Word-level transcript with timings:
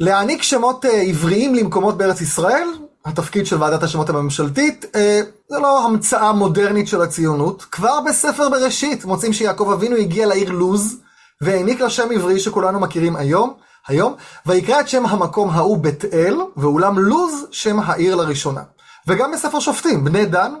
להעניק 0.00 0.42
שמות 0.42 0.84
עבריים 0.84 1.54
למקומות 1.54 1.98
בארץ 1.98 2.20
ישראל, 2.20 2.68
התפקיד 3.04 3.46
של 3.46 3.62
ועדת 3.62 3.82
השמות 3.82 4.08
הממשלתית, 4.10 4.86
זה 5.48 5.58
לא 5.58 5.84
המצאה 5.84 6.32
מודרנית 6.32 6.88
של 6.88 7.02
הציונות. 7.02 7.64
כבר 7.70 8.00
בספר 8.00 8.48
בראשית 8.48 9.04
מוצאים 9.04 9.32
שיעקב 9.32 9.70
אבינו 9.74 9.96
הגיע 9.96 10.26
לעיר 10.26 10.50
לוז, 10.50 10.96
והעניק 11.42 11.80
לה 11.80 11.90
שם 11.90 12.08
עברי 12.14 12.40
שכולנו 12.40 12.80
מכירים 12.80 13.16
היום, 13.16 13.54
היום, 13.88 14.14
ויקרא 14.46 14.80
את 14.80 14.88
שם 14.88 15.06
המקום 15.06 15.50
ההוא 15.50 15.78
בית 15.78 16.04
אל, 16.04 16.36
ואולם 16.56 16.98
לוז 16.98 17.46
שם 17.50 17.80
העיר 17.80 18.14
לראשונה. 18.14 18.62
וגם 19.06 19.32
בספר 19.32 19.60
שופטים, 19.60 20.04
בני 20.04 20.26
דן, 20.26 20.54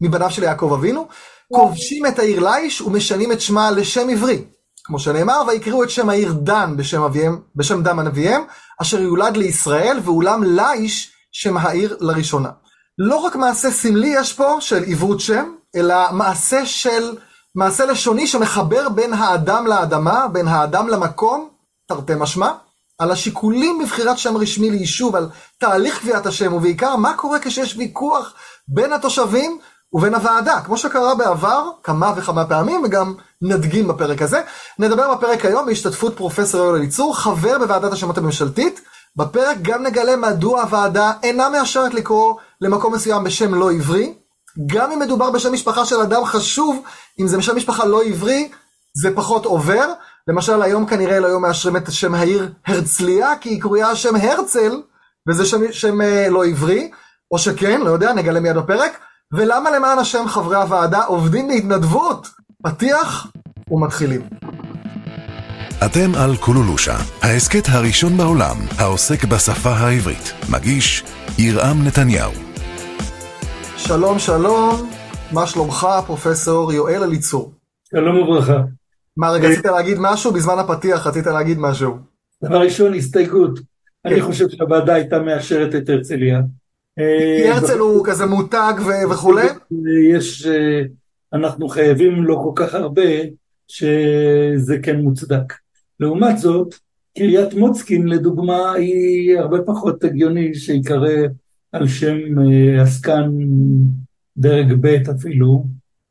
מבניו 0.00 0.30
של 0.30 0.42
יעקב 0.42 0.72
אבינו, 0.78 1.08
כובשים 1.52 2.06
את 2.06 2.18
העיר 2.18 2.40
ליש 2.40 2.80
ומשנים 2.80 3.32
את 3.32 3.40
שמה 3.40 3.70
לשם 3.70 4.08
עברי. 4.08 4.44
כמו 4.88 4.98
שנאמר, 4.98 5.42
ויקראו 5.46 5.84
את 5.84 5.90
שם 5.90 6.08
העיר 6.08 6.32
דן 6.32 6.76
בשם 6.76 7.02
אביהם, 7.02 7.40
בשם 7.56 7.82
דם 7.82 7.98
אביהם, 8.00 8.42
אשר 8.82 9.00
יולד 9.00 9.36
לישראל, 9.36 10.00
ואולם 10.04 10.42
ליש 10.44 11.12
שם 11.32 11.56
העיר 11.56 11.96
לראשונה. 12.00 12.50
לא 12.98 13.16
רק 13.16 13.36
מעשה 13.36 13.70
סמלי 13.70 14.14
יש 14.16 14.32
פה 14.32 14.56
של 14.60 14.82
עיוות 14.82 15.20
שם, 15.20 15.52
אלא 15.76 15.96
מעשה 16.12 16.66
של, 16.66 17.16
מעשה 17.54 17.86
לשוני 17.86 18.26
שמחבר 18.26 18.88
בין 18.88 19.12
האדם 19.12 19.66
לאדמה, 19.66 20.28
בין 20.28 20.48
האדם 20.48 20.88
למקום, 20.88 21.48
תרתי 21.88 22.12
משמע, 22.16 22.52
על 22.98 23.10
השיקולים 23.10 23.78
בבחירת 23.78 24.18
שם 24.18 24.36
רשמי 24.36 24.70
ליישוב, 24.70 25.16
על 25.16 25.28
תהליך 25.58 26.00
קביעת 26.00 26.26
השם, 26.26 26.52
ובעיקר 26.52 26.96
מה 26.96 27.14
קורה 27.16 27.38
כשיש 27.38 27.76
ויכוח 27.76 28.34
בין 28.68 28.92
התושבים 28.92 29.58
ובין 29.92 30.14
הוועדה, 30.14 30.60
כמו 30.60 30.76
שקרה 30.76 31.14
בעבר 31.14 31.70
כמה 31.82 32.12
וכמה 32.16 32.44
פעמים, 32.46 32.82
וגם 32.84 33.14
נדגים 33.42 33.88
בפרק 33.88 34.22
הזה. 34.22 34.40
נדבר 34.78 35.14
בפרק 35.14 35.44
היום 35.44 35.66
בהשתתפות 35.66 36.16
פרופסור 36.16 36.60
יואל 36.60 36.74
אליצור, 36.74 37.16
חבר 37.16 37.58
בוועדת 37.58 37.92
השמות 37.92 38.18
הממשלתית. 38.18 38.80
בפרק 39.16 39.56
גם 39.62 39.82
נגלה 39.82 40.16
מדוע 40.16 40.62
הוועדה 40.62 41.12
אינה 41.22 41.48
מאשרת 41.48 41.94
לקרוא 41.94 42.34
למקום 42.60 42.94
מסוים 42.94 43.24
בשם 43.24 43.54
לא 43.54 43.72
עברי. 43.72 44.14
גם 44.66 44.92
אם 44.92 44.98
מדובר 44.98 45.30
בשם 45.30 45.52
משפחה 45.52 45.84
של 45.84 46.00
אדם 46.00 46.24
חשוב, 46.24 46.82
אם 47.20 47.26
זה 47.26 47.42
שם 47.42 47.56
משפחה 47.56 47.84
לא 47.84 48.02
עברי, 48.02 48.50
זה 49.02 49.14
פחות 49.14 49.44
עובר. 49.44 49.92
למשל, 50.28 50.62
היום 50.62 50.86
כנראה 50.86 51.20
לא 51.20 51.26
היו 51.26 51.40
מאשרים 51.40 51.76
את 51.76 51.92
שם 51.92 52.14
העיר 52.14 52.52
הרצליה, 52.66 53.36
כי 53.40 53.48
היא 53.48 53.60
קרויה 53.60 53.96
שם 53.96 54.16
הרצל, 54.16 54.82
וזה 55.28 55.46
שם, 55.46 55.72
שם 55.72 56.00
אה, 56.00 56.28
לא 56.28 56.44
עברי, 56.44 56.90
או 57.30 57.38
שכן, 57.38 57.80
לא 57.80 57.90
יודע, 57.90 58.12
נגלה 58.12 58.40
מיד 58.40 58.56
בפרק. 58.56 58.98
ולמה 59.32 59.70
למען 59.70 59.98
השם 59.98 60.24
חברי 60.28 60.56
הוועדה 60.56 61.04
עובדים 61.04 61.48
בהתנדבות? 61.48 62.26
פתיח 62.62 63.32
ומתחילים. 63.70 64.20
אתם 65.86 66.10
על 66.14 66.36
קולולושה, 66.36 66.96
ההסכת 67.22 67.62
הראשון 67.68 68.16
בעולם 68.16 68.56
העוסק 68.78 69.24
בשפה 69.24 69.70
העברית. 69.70 70.32
מגיש 70.52 71.04
ירעם 71.38 71.86
נתניהו. 71.86 72.32
שלום 73.76 74.18
שלום, 74.18 74.90
מה 75.32 75.46
שלומך 75.46 75.86
פרופסור 76.06 76.72
יואל 76.72 77.02
אליצור? 77.02 77.52
שלום 77.90 78.16
וברכה. 78.16 78.62
מה 79.16 79.30
רגע, 79.30 79.48
רצית 79.48 79.64
להגיד 79.66 79.96
משהו? 80.00 80.32
בזמן 80.32 80.58
הפתיח 80.58 81.06
רצית 81.06 81.26
להגיד 81.26 81.58
משהו. 81.58 81.98
דבר 82.44 82.60
ראשון, 82.60 82.94
הסתייגות. 82.94 83.60
אני 84.04 84.20
כן. 84.20 84.26
חושב 84.26 84.48
שהוועדה 84.48 84.94
הייתה 84.94 85.18
מאשרת 85.18 85.74
את 85.74 85.88
הרצליה. 85.88 86.40
כי 86.98 87.48
הרצל 87.48 87.78
הוא 87.78 88.06
כזה 88.06 88.26
מותג 88.26 88.72
וכולי? 89.10 89.46
יש, 90.10 90.46
אה, 90.46 90.82
אנחנו 91.32 91.68
חייבים 91.68 92.24
לו 92.24 92.42
כל 92.42 92.52
כך 92.54 92.74
הרבה, 92.74 93.02
שזה 93.68 94.78
כן 94.82 95.00
מוצדק. 95.00 95.52
לעומת 96.00 96.38
זאת, 96.38 96.74
קריית 97.18 97.54
מוצקין 97.54 98.08
לדוגמה 98.08 98.72
היא 98.72 99.38
הרבה 99.38 99.58
פחות 99.66 100.04
הגיוני 100.04 100.54
שיקרא 100.54 101.08
על 101.72 101.88
שם 101.88 102.18
אה, 102.38 102.82
עסקן 102.82 103.30
דרג 104.36 104.72
ב' 104.80 105.10
אפילו, 105.16 105.64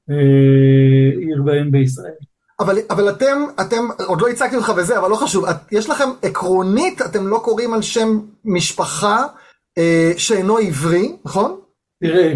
אה, 0.09 1.19
עיר 1.19 1.41
בהם 1.45 1.71
בישראל. 1.71 2.11
אבל, 2.59 2.77
אבל 2.89 3.09
אתם, 3.09 3.37
אתם, 3.61 3.87
עוד 4.07 4.21
לא 4.21 4.27
הצגתי 4.27 4.55
אותך 4.55 4.71
וזה, 4.77 4.99
אבל 4.99 5.09
לא 5.09 5.15
חשוב, 5.15 5.45
את, 5.45 5.55
יש 5.71 5.89
לכם 5.89 6.09
עקרונית, 6.21 7.01
אתם 7.01 7.27
לא 7.27 7.39
קוראים 7.43 7.73
על 7.73 7.81
שם 7.81 8.19
משפחה 8.45 9.17
אה, 9.17 9.27
שאינו 10.17 10.57
עברי, 10.57 11.15
נכון? 11.25 11.59
תראה, 12.01 12.33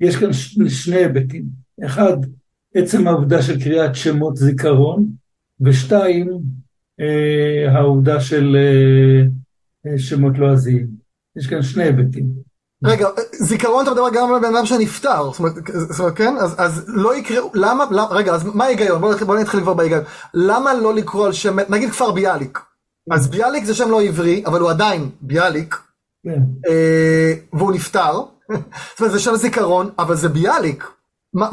יש 0.00 0.16
כאן 0.16 0.32
שני 0.68 0.96
היבטים. 0.96 1.44
אחד, 1.86 2.16
עצם 2.74 3.08
העובדה 3.08 3.42
של 3.42 3.60
קריאת 3.60 3.94
שמות 3.94 4.36
זיכרון, 4.36 5.06
ושתיים, 5.60 6.28
אה, 7.00 7.72
העובדה 7.72 8.20
של 8.20 8.56
אה, 8.56 9.26
אה 9.86 9.98
שמות 9.98 10.38
לועזיים. 10.38 10.86
יש 11.36 11.46
כאן 11.46 11.62
שני 11.62 11.82
היבטים. 11.82 12.24
רגע, 12.84 13.08
זיכרון 13.32 13.82
אתה 13.82 13.90
מדבר 13.90 14.08
גם 14.14 14.34
על 14.34 14.40
בן 14.40 14.56
אדם 14.56 14.66
שנפטר, 14.66 15.30
זאת 15.30 15.38
אומרת, 15.38 15.52
זאת 15.74 16.00
אומרת 16.00 16.16
כן? 16.16 16.34
אז, 16.40 16.54
אז 16.58 16.84
לא 16.88 17.16
יקראו, 17.16 17.50
למה, 17.54 17.84
למה, 17.90 18.06
רגע, 18.10 18.34
אז 18.34 18.44
מה 18.44 18.64
ההיגיון? 18.64 19.00
בואו 19.00 19.26
בוא 19.26 19.38
נתחיל 19.38 19.60
כבר 19.60 19.74
בהיגיון. 19.74 20.04
למה 20.34 20.74
לא 20.74 20.94
לקרוא 20.94 21.26
על 21.26 21.32
שם, 21.32 21.56
נגיד 21.68 21.90
כפר 21.90 22.10
ביאליק. 22.10 22.58
אז 23.10 23.30
ביאליק 23.30 23.64
זה 23.64 23.74
שם 23.74 23.90
לא 23.90 24.02
עברי, 24.02 24.42
אבל 24.46 24.60
הוא 24.60 24.70
עדיין 24.70 25.10
ביאליק. 25.20 25.74
אה, 25.74 25.80
והוא 27.52 27.72
נפטר, 27.72 28.12
זאת 28.90 29.00
אומרת, 29.00 29.12
זה 29.12 29.18
שם 29.18 29.34
זיכרון, 29.34 29.90
אבל 29.98 30.14
זה 30.14 30.28
ביאליק. 30.28 30.84
מה, 31.34 31.48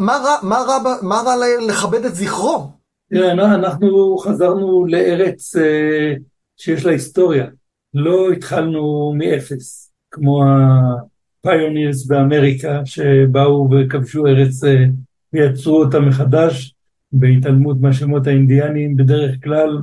מה, 1.01 1.21
רע, 1.25 1.35
לכבד 1.67 2.05
את 2.05 2.15
זכרו? 2.15 2.71
תראה, 3.09 3.31
אנחנו 3.31 4.17
חזרנו 4.17 4.85
לארץ 4.85 5.55
אה, 5.55 6.13
שיש 6.57 6.85
לה 6.85 6.91
היסטוריה. 6.91 7.45
לא 7.93 8.31
התחלנו 8.31 9.13
מאפס, 9.17 9.91
כמו 10.11 10.43
הפיונירס 10.43 12.05
באמריקה, 12.05 12.85
שבאו 12.85 13.69
וכבשו 13.71 14.27
ארץ 14.27 14.63
אה, 14.63 14.85
ויצרו 15.33 15.83
אותה 15.83 15.99
מחדש, 15.99 16.75
בהתעלמות 17.11 17.81
מהשמות 17.81 18.27
האינדיאניים 18.27 18.97
בדרך 18.97 19.35
כלל, 19.43 19.77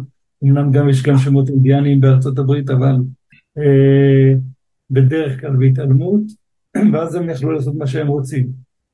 אמנם 0.44 0.72
גם 0.72 0.88
יש 0.88 1.02
גם 1.02 1.18
שמות 1.18 1.48
אינדיאניים 1.48 2.00
בארצות 2.00 2.38
הברית, 2.38 2.70
אבל 2.70 2.96
אה, 3.58 4.34
בדרך 4.90 5.40
כלל 5.40 5.56
בהתעלמות, 5.56 6.22
ואז 6.92 7.14
הם 7.14 7.30
יכלו 7.30 7.52
לעשות 7.52 7.74
מה 7.74 7.86
שהם 7.86 8.08
רוצים. 8.08 8.48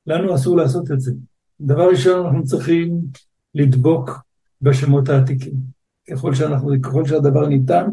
לנו 0.07 0.35
אסור 0.35 0.57
לעשות 0.57 0.91
את 0.91 1.01
זה. 1.01 1.13
דבר 1.61 1.89
ראשון, 1.89 2.27
אנחנו 2.27 2.45
צריכים 2.45 3.01
לדבוק 3.55 4.11
בשמות 4.63 5.09
העתיקים. 5.09 5.55
ככל, 6.11 6.35
שאנחנו, 6.35 6.73
ככל 6.83 7.05
שהדבר 7.05 7.49
ניתן, 7.49 7.87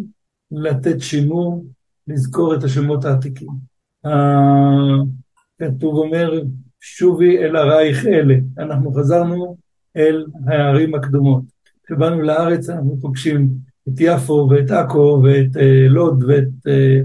לתת 0.52 1.02
שימור, 1.02 1.66
לזכור 2.08 2.56
את 2.56 2.64
השמות 2.64 3.06
העתיקים. 3.06 3.50
כתוב 5.60 5.96
אומר, 5.96 6.42
שובי 6.82 7.38
אל 7.38 7.56
ערייך 7.56 8.06
אלה. 8.06 8.36
אנחנו 8.58 8.94
חזרנו 8.94 9.58
אל 9.98 10.26
הערים 10.48 10.96
הקדומות. 10.96 11.44
כשבאנו 11.84 12.22
לארץ 12.22 12.70
אנחנו 12.70 12.98
פוגשים 13.02 13.50
את 13.90 13.94
יפו 14.00 14.48
ואת 14.52 14.72
עכו 14.72 15.22
ואת 15.24 15.58
אה, 15.58 15.88
לוד 15.90 16.24
ואת 16.28 16.68
אה, 16.68 17.00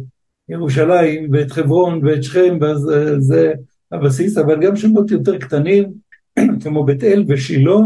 ירושלים 0.49 1.29
ואת 1.33 1.53
חברון 1.53 2.05
ואת 2.05 2.23
שכם, 2.23 2.59
ואז 2.61 2.91
אה, 2.91 3.21
זה 3.21 3.53
הבסיס, 3.93 4.39
אבל 4.39 4.61
גם 4.61 4.77
שמות 4.77 5.11
יותר 5.11 5.39
קטנים, 5.39 5.93
כמו 6.63 6.85
בית 6.85 7.05
אל 7.05 7.25
ושילה 7.29 7.77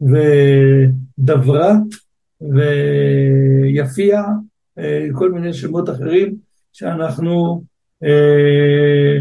ודברת 0.00 1.82
ויפיע, 2.40 4.22
אה, 4.78 5.06
כל 5.12 5.32
מיני 5.32 5.52
שמות 5.52 5.90
אחרים 5.90 6.34
שאנחנו 6.72 7.62
אה, 8.04 9.18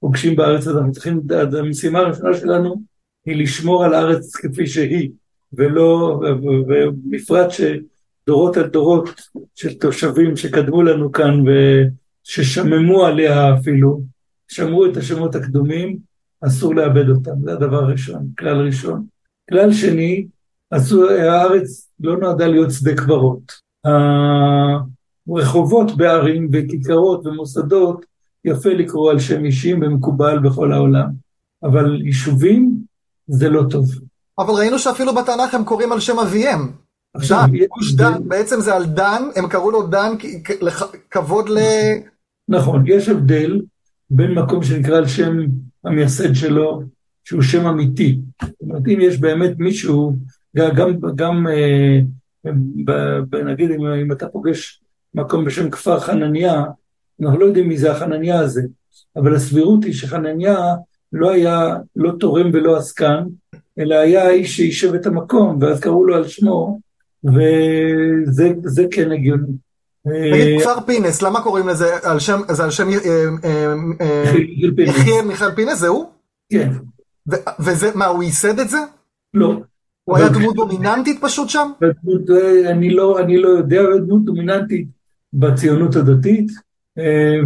פוגשים 0.00 0.36
בארץ 0.36 0.66
הזאת. 0.66 0.76
אנחנו 0.76 0.92
צריכים, 0.92 1.20
המשימה 1.58 1.98
הראשונה 1.98 2.34
שלנו 2.34 2.82
היא 3.26 3.42
לשמור 3.42 3.84
על 3.84 3.94
הארץ 3.94 4.36
כפי 4.36 4.66
שהיא, 4.66 5.10
ולא, 5.52 6.20
ובפרט 6.42 7.48
שדורות 7.50 8.56
על 8.56 8.66
דורות 8.66 9.08
של 9.54 9.78
תושבים 9.78 10.36
שקדמו 10.36 10.82
לנו 10.82 11.12
כאן 11.12 11.44
וששממו 12.26 13.04
עליה 13.04 13.54
אפילו, 13.54 14.00
שמרו 14.48 14.86
את 14.86 14.96
השמות 14.96 15.34
הקדומים, 15.34 15.98
אסור 16.46 16.74
לאבד 16.74 17.08
אותם, 17.08 17.30
זה 17.44 17.52
הדבר 17.52 17.76
הראשון, 17.76 18.28
כלל 18.38 18.66
ראשון. 18.66 19.06
כלל 19.50 19.72
שני, 19.72 20.26
אסור, 20.70 21.04
הארץ 21.10 21.90
לא 22.00 22.16
נועדה 22.16 22.46
להיות 22.46 22.70
שדה 22.70 22.94
קברות. 22.94 23.52
הרחובות 25.28 25.96
בערים 25.96 26.50
וכיכרות 26.52 27.26
ומוסדות, 27.26 28.06
יפה 28.44 28.68
לקרוא 28.68 29.10
על 29.10 29.18
שם 29.18 29.44
אישים 29.44 29.82
ומקובל 29.82 30.38
בכל 30.38 30.72
העולם, 30.72 31.08
אבל 31.62 32.02
יישובים 32.04 32.76
זה 33.26 33.48
לא 33.48 33.62
טוב. 33.70 33.86
אבל 34.38 34.54
ראינו 34.54 34.78
שאפילו 34.78 35.14
בתנ"ך 35.14 35.54
הם 35.54 35.64
קוראים 35.64 35.92
על 35.92 36.00
שם 36.00 36.18
אביהם. 36.18 36.72
עכשיו, 37.14 37.44
גוש 37.68 37.92
דן, 37.92 38.28
בעצם 38.28 38.60
זה 38.60 38.74
על 38.74 38.86
דן, 38.86 39.22
הם 39.36 39.48
קראו 39.48 39.70
לו 39.70 39.86
דן 39.86 40.12
כבוד 41.10 41.48
ל... 41.48 41.58
נכון, 42.48 42.84
יש 42.86 43.08
הבדל 43.08 43.60
בין 44.10 44.34
מקום 44.34 44.62
שנקרא 44.62 44.96
על 44.96 45.06
שם 45.06 45.36
המייסד 45.84 46.34
שלו, 46.34 46.82
שהוא 47.24 47.42
שם 47.42 47.66
אמיתי. 47.66 48.20
זאת 48.42 48.52
אומרת, 48.60 48.82
אם 48.88 48.98
יש 49.00 49.20
באמת 49.20 49.58
מישהו, 49.58 50.12
גם, 50.56 51.00
גם 51.14 51.46
אה, 51.46 52.00
ב, 52.84 52.92
ב, 53.30 53.36
נגיד 53.36 53.70
אם, 53.70 53.86
אם 53.86 54.12
אתה 54.12 54.28
פוגש 54.28 54.82
מקום 55.14 55.44
בשם 55.44 55.70
כפר 55.70 56.00
חנניה, 56.00 56.64
אנחנו 57.20 57.38
לא 57.38 57.44
יודעים 57.44 57.68
מי 57.68 57.78
זה 57.78 57.92
החנניה 57.92 58.40
הזה, 58.40 58.62
אבל 59.16 59.34
הסבירות 59.34 59.84
היא 59.84 59.92
שחנניה 59.92 60.74
לא 61.12 61.30
היה 61.30 61.76
לא 61.96 62.12
תורם 62.20 62.50
ולא 62.52 62.76
עסקן, 62.76 63.24
אלא 63.78 63.94
היה 63.94 64.24
האיש 64.24 64.56
שיישב 64.56 64.94
את 64.94 65.06
המקום, 65.06 65.58
ואז 65.60 65.80
קראו 65.80 66.04
לו 66.04 66.16
על 66.16 66.28
שמו, 66.28 66.80
וזה 67.24 68.84
כן 68.90 69.12
הגיוני. 69.12 69.52
תגיד, 70.32 70.60
כפר 70.60 70.80
פינס, 70.86 71.22
למה 71.22 71.40
קוראים 71.40 71.68
לזה, 71.68 71.96
על 72.02 72.18
שם, 72.18 72.40
זה 72.48 72.64
על 72.64 72.70
שם 72.70 72.88
יחיאל 74.78 75.24
מיכאל 75.24 75.50
פינס, 75.50 75.78
זה 75.78 75.88
הוא? 75.88 76.06
כן. 76.52 76.72
וזה, 77.60 77.90
מה, 77.94 78.06
הוא 78.06 78.22
ייסד 78.22 78.60
את 78.60 78.70
זה? 78.70 78.78
לא. 79.34 79.60
הוא 80.04 80.16
היה 80.16 80.28
דמות 80.28 80.56
דומיננטית 80.56 81.18
פשוט 81.20 81.48
שם? 81.48 81.70
אני 82.66 82.90
לא, 82.90 83.18
אני 83.18 83.38
לא 83.38 83.48
יודע, 83.48 83.82
דמות 84.06 84.24
דומיננטית 84.24 84.88
בציונות 85.32 85.96
הדתית, 85.96 86.46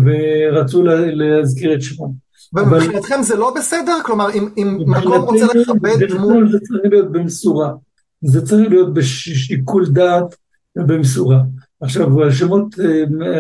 ורצו 0.05 0.83
להזכיר 1.13 1.75
את 1.75 1.83
שמו. 1.83 2.15
ומבחינתכם 2.55 3.23
זה 3.23 3.37
לא 3.37 3.55
בסדר? 3.57 3.99
כלומר, 4.05 4.29
אם 4.57 4.79
מקום 4.87 5.13
רוצה 5.13 5.47
לכבד 5.55 6.05
דמות... 6.09 6.51
זה 6.51 6.59
צריך 6.61 6.83
להיות 6.91 7.13
במשורה. 7.13 7.73
זה 8.23 8.47
צריך 8.47 8.69
להיות 8.69 8.95
בשיקול 8.95 9.87
דעת 9.87 10.35
ובמשורה. 10.77 11.39
עכשיו, 11.81 12.33
שמות 12.33 12.75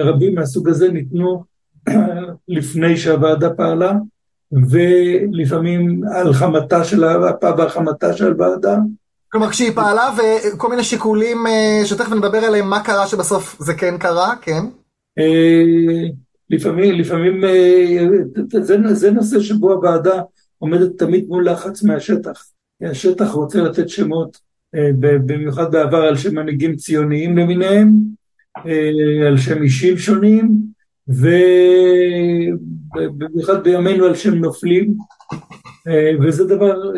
רבים 0.04 0.34
מהסוג 0.34 0.68
הזה 0.68 0.88
ניתנו 0.88 1.44
לפני 2.48 2.96
שהוועדה 2.96 3.50
פעלה, 3.50 3.92
ולפעמים 4.70 6.00
על 6.14 6.32
חמתה 6.32 6.84
של 6.84 7.04
החמתה 7.58 8.12
של 8.12 8.32
הוועדה. 8.32 8.76
כלומר, 9.28 9.50
כשהיא 9.50 9.72
פעלה 9.74 10.10
וכל 10.16 10.70
מיני 10.70 10.84
שיקולים 10.84 11.38
שתכף 11.84 12.12
נדבר 12.12 12.38
עליהם, 12.38 12.70
מה 12.70 12.84
קרה 12.84 13.06
שבסוף 13.06 13.56
זה 13.60 13.74
כן 13.74 13.98
קרה, 13.98 14.34
כן? 14.42 14.62
לפעמים, 16.50 16.94
לפעמים, 16.94 17.44
זה, 18.60 18.76
זה 18.92 19.10
נושא 19.10 19.40
שבו 19.40 19.72
הוועדה 19.72 20.22
עומדת 20.58 20.98
תמיד 20.98 21.28
מול 21.28 21.50
לחץ 21.50 21.82
מהשטח. 21.82 22.44
השטח 22.82 23.30
רוצה 23.30 23.60
לתת 23.60 23.88
שמות, 23.88 24.38
במיוחד 25.00 25.72
בעבר 25.72 26.02
על 26.02 26.16
שם 26.16 26.34
מנהיגים 26.34 26.76
ציוניים 26.76 27.38
למיניהם, 27.38 27.90
על 29.26 29.36
שם 29.36 29.62
אישים 29.62 29.98
שונים, 29.98 30.70
ובמיוחד 32.96 33.64
בימינו 33.64 34.04
על 34.04 34.14
שם 34.14 34.34
נופלים, 34.34 34.94
וזה 36.22 36.44
דבר, 36.44 36.92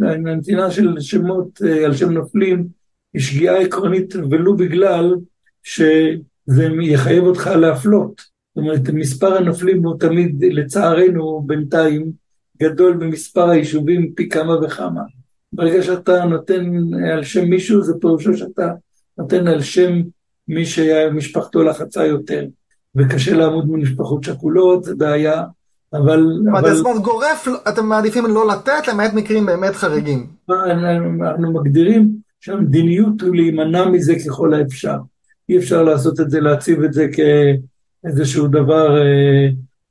הנתינה 0.00 0.70
של 0.70 1.00
שמות 1.00 1.60
על 1.84 1.94
שם 1.94 2.10
נופלים 2.10 2.66
היא 3.14 3.22
שגיאה 3.22 3.60
עקרונית 3.60 4.14
ולו 4.30 4.56
בגלל 4.56 5.14
שזה 5.62 6.68
יחייב 6.82 7.24
אותך 7.24 7.46
להפלות. 7.46 8.20
זאת 8.56 8.64
אומרת, 8.64 8.90
מספר 8.90 9.36
הנופלים 9.36 9.84
הוא 9.84 9.98
תמיד, 10.00 10.44
לצערנו 10.44 11.42
בינתיים, 11.46 12.12
גדול 12.62 12.96
במספר 12.96 13.48
היישובים 13.48 14.12
פי 14.16 14.28
כמה 14.28 14.56
וכמה. 14.64 15.02
ברגע 15.52 15.82
שאתה 15.82 16.24
נותן 16.24 16.70
על 17.12 17.24
שם 17.24 17.44
מישהו, 17.44 17.82
זה 17.82 17.92
פירושו 18.00 18.36
שאתה 18.36 18.72
נותן 19.18 19.48
על 19.48 19.60
שם 19.60 20.00
מי 20.48 20.66
שמשפחתו 20.66 21.62
לחצה 21.62 22.06
יותר. 22.06 22.44
וקשה 22.96 23.36
לעמוד 23.36 23.66
מול 23.66 23.80
משפחות 23.80 24.24
שכולות, 24.24 24.84
זה 24.84 24.94
בעיה, 24.94 25.42
אבל... 25.92 26.26
אבל 26.52 26.74
זאת 26.74 26.86
אומרת, 26.86 27.02
גורף, 27.02 27.48
אתם 27.68 27.86
מעדיפים 27.86 28.26
לא 28.26 28.48
לתת, 28.48 28.88
למעט 28.88 29.14
מקרים 29.14 29.46
באמת 29.46 29.74
חריגים. 29.74 30.26
אנחנו 30.50 31.52
מגדירים 31.52 32.10
שהמדיניות 32.40 33.20
הוא 33.22 33.36
להימנע 33.36 33.88
מזה 33.88 34.14
ככל 34.26 34.54
האפשר. 34.54 34.96
אי 35.48 35.58
אפשר 35.58 35.82
לעשות 35.82 36.20
את 36.20 36.30
זה, 36.30 36.40
להציב 36.40 36.82
את 36.82 36.92
זה 36.92 37.06
כאיזשהו 37.12 38.48
דבר 38.48 39.02
אה, 39.02 39.48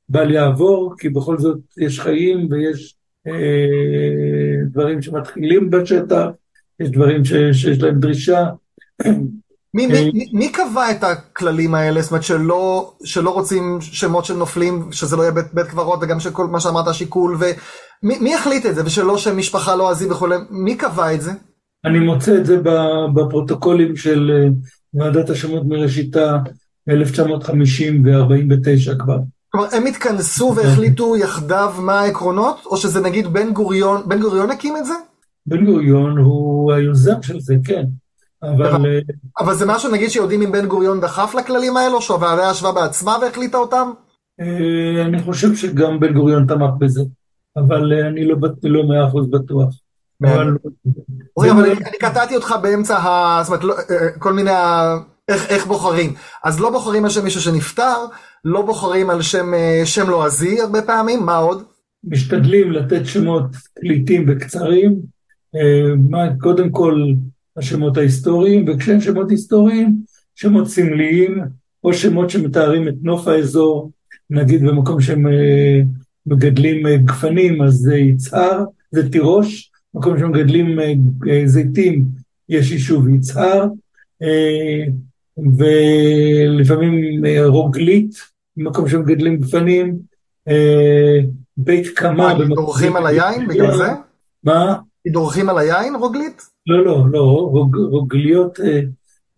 בל 0.08 0.30
יעבור, 0.30 0.94
כי 0.98 1.08
בכל 1.08 1.38
זאת 1.38 1.58
יש 1.76 2.00
חיים 2.00 2.48
ויש 2.50 2.96
אה, 3.26 3.32
דברים 4.64 5.02
שמתחילים 5.02 5.70
בשטח, 5.70 6.26
יש 6.80 6.90
דברים 6.90 7.24
ש, 7.24 7.32
שיש 7.52 7.82
להם 7.82 8.00
דרישה. 8.00 8.46
מי, 9.74 9.86
מי, 9.86 10.30
מי 10.32 10.52
קבע 10.52 10.90
את 10.90 11.04
הכללים 11.04 11.74
האלה? 11.74 12.02
זאת 12.02 12.10
אומרת 12.10 12.22
שלא, 12.22 12.92
שלא 13.04 13.30
רוצים 13.30 13.78
שמות 13.80 14.24
של 14.24 14.34
נופלים, 14.34 14.88
שזה 14.92 15.16
לא 15.16 15.22
יהיה 15.22 15.32
בית, 15.32 15.54
בית 15.54 15.66
קברות 15.66 15.98
וגם 16.02 16.20
שכל 16.20 16.46
מה 16.46 16.60
שאמרת 16.60 16.88
השיקול, 16.88 17.36
ומי 18.02 18.34
החליט 18.34 18.66
את 18.66 18.74
זה? 18.74 18.84
ושלא 18.84 19.18
שם 19.18 19.36
משפחה 19.36 19.76
לא 19.76 19.90
עזי 19.90 20.10
וכולי, 20.10 20.36
מי 20.50 20.76
קבע 20.76 21.14
את 21.14 21.20
זה? 21.20 21.32
אני 21.84 21.98
מוצא 21.98 22.36
את 22.36 22.46
זה 22.46 22.56
בפרוטוקולים 23.14 23.96
של 23.96 24.48
ועדת 24.94 25.30
השמות 25.30 25.62
מראשיתה 25.66 26.36
1950 26.88 28.02
ו-49 28.04 28.98
כבר. 28.98 29.18
כלומר, 29.48 29.66
הם 29.72 29.86
התכנסו 29.86 30.54
והחליטו 30.56 31.16
יחדיו 31.16 31.74
מה 31.78 32.00
העקרונות? 32.00 32.56
או 32.66 32.76
שזה 32.76 33.00
נגיד 33.00 33.26
בן 33.26 33.52
גוריון, 33.52 34.02
בן 34.06 34.20
גוריון 34.20 34.50
הקים 34.50 34.76
את 34.76 34.86
זה? 34.86 34.92
בן 35.46 35.64
גוריון 35.64 36.18
הוא 36.18 36.72
היוזם 36.72 37.22
של 37.22 37.40
זה, 37.40 37.54
כן. 37.64 37.84
אבל... 38.42 39.00
אבל 39.38 39.54
זה 39.54 39.66
משהו, 39.66 39.92
נגיד, 39.92 40.10
שיודעים 40.10 40.42
אם 40.42 40.52
בן 40.52 40.66
גוריון 40.66 41.00
דחף 41.00 41.34
לכללים 41.38 41.76
האלו, 41.76 42.02
שהוועדה 42.02 42.50
ישבה 42.50 42.72
בעצמה 42.72 43.16
והחליטה 43.22 43.58
אותם? 43.58 43.90
אני 45.06 45.22
חושב 45.22 45.54
שגם 45.54 46.00
בן 46.00 46.14
גוריון 46.14 46.46
תמך 46.46 46.70
בזה, 46.78 47.02
אבל 47.56 47.92
אני 47.92 48.24
לא 48.62 48.82
מאה 48.88 49.08
אחוז 49.08 49.30
בטוח. 49.30 49.68
אורי, 51.36 51.50
אבל 51.50 51.70
אני 51.70 51.98
קטעתי 52.00 52.36
אותך 52.36 52.54
באמצע 52.62 52.96
ה... 52.96 53.40
זאת 53.44 53.62
אומרת, 53.62 53.78
כל 54.18 54.32
מיני 54.32 54.50
ה... 54.50 54.96
איך 55.28 55.66
בוחרים. 55.66 56.14
אז 56.44 56.60
לא 56.60 56.70
בוחרים 56.70 57.04
על 57.04 57.10
שם 57.10 57.24
מישהו 57.24 57.40
שנפטר, 57.40 57.96
לא 58.44 58.62
בוחרים 58.62 59.10
על 59.10 59.22
שם 59.84 60.08
לועזי 60.08 60.60
הרבה 60.60 60.82
פעמים, 60.82 61.26
מה 61.26 61.36
עוד? 61.36 61.62
משתדלים 62.04 62.72
לתת 62.72 63.06
שמות 63.06 63.44
קליטים 63.80 64.26
וקצרים. 64.28 64.96
קודם 66.40 66.70
כל, 66.70 67.02
השמות 67.58 67.96
ההיסטוריים, 67.96 68.64
וכשהם 68.68 69.00
שמות 69.00 69.30
היסטוריים, 69.30 69.96
שמות 70.34 70.68
סמליים, 70.68 71.40
או 71.84 71.94
שמות 71.94 72.30
שמתארים 72.30 72.88
את 72.88 72.94
נוף 73.02 73.28
האזור, 73.28 73.90
נגיד 74.30 74.62
במקום 74.62 75.00
שהם 75.00 75.26
מגדלים 76.26 77.04
גפנים, 77.04 77.62
אז 77.62 77.74
זה 77.74 77.96
יצהר, 77.96 78.64
זה 78.90 79.10
תירוש, 79.10 79.70
במקום 79.94 80.18
שמגדלים 80.18 80.78
זיתים, 81.44 82.04
יש 82.48 82.70
יישוב 82.70 83.08
יצהר, 83.08 83.66
ולפעמים 85.38 87.24
רוגלית, 87.46 88.10
במקום 88.56 88.88
שמגדלים 88.88 89.36
גפנים, 89.36 89.98
בית 91.56 91.86
קמה. 91.94 92.34
מה, 92.34 92.44
דורכים 92.54 92.96
על 92.96 93.06
היין 93.06 93.48
בגלל 93.48 93.76
זה? 93.76 93.88
מה? 94.44 94.76
דורכים 95.08 95.48
על 95.48 95.58
היין, 95.58 95.94
רוגלית? 95.94 96.42
לא, 96.68 96.84
לא, 96.84 97.06
לא, 97.10 97.20
רוג, 97.50 97.76
רוגליות, 97.76 98.58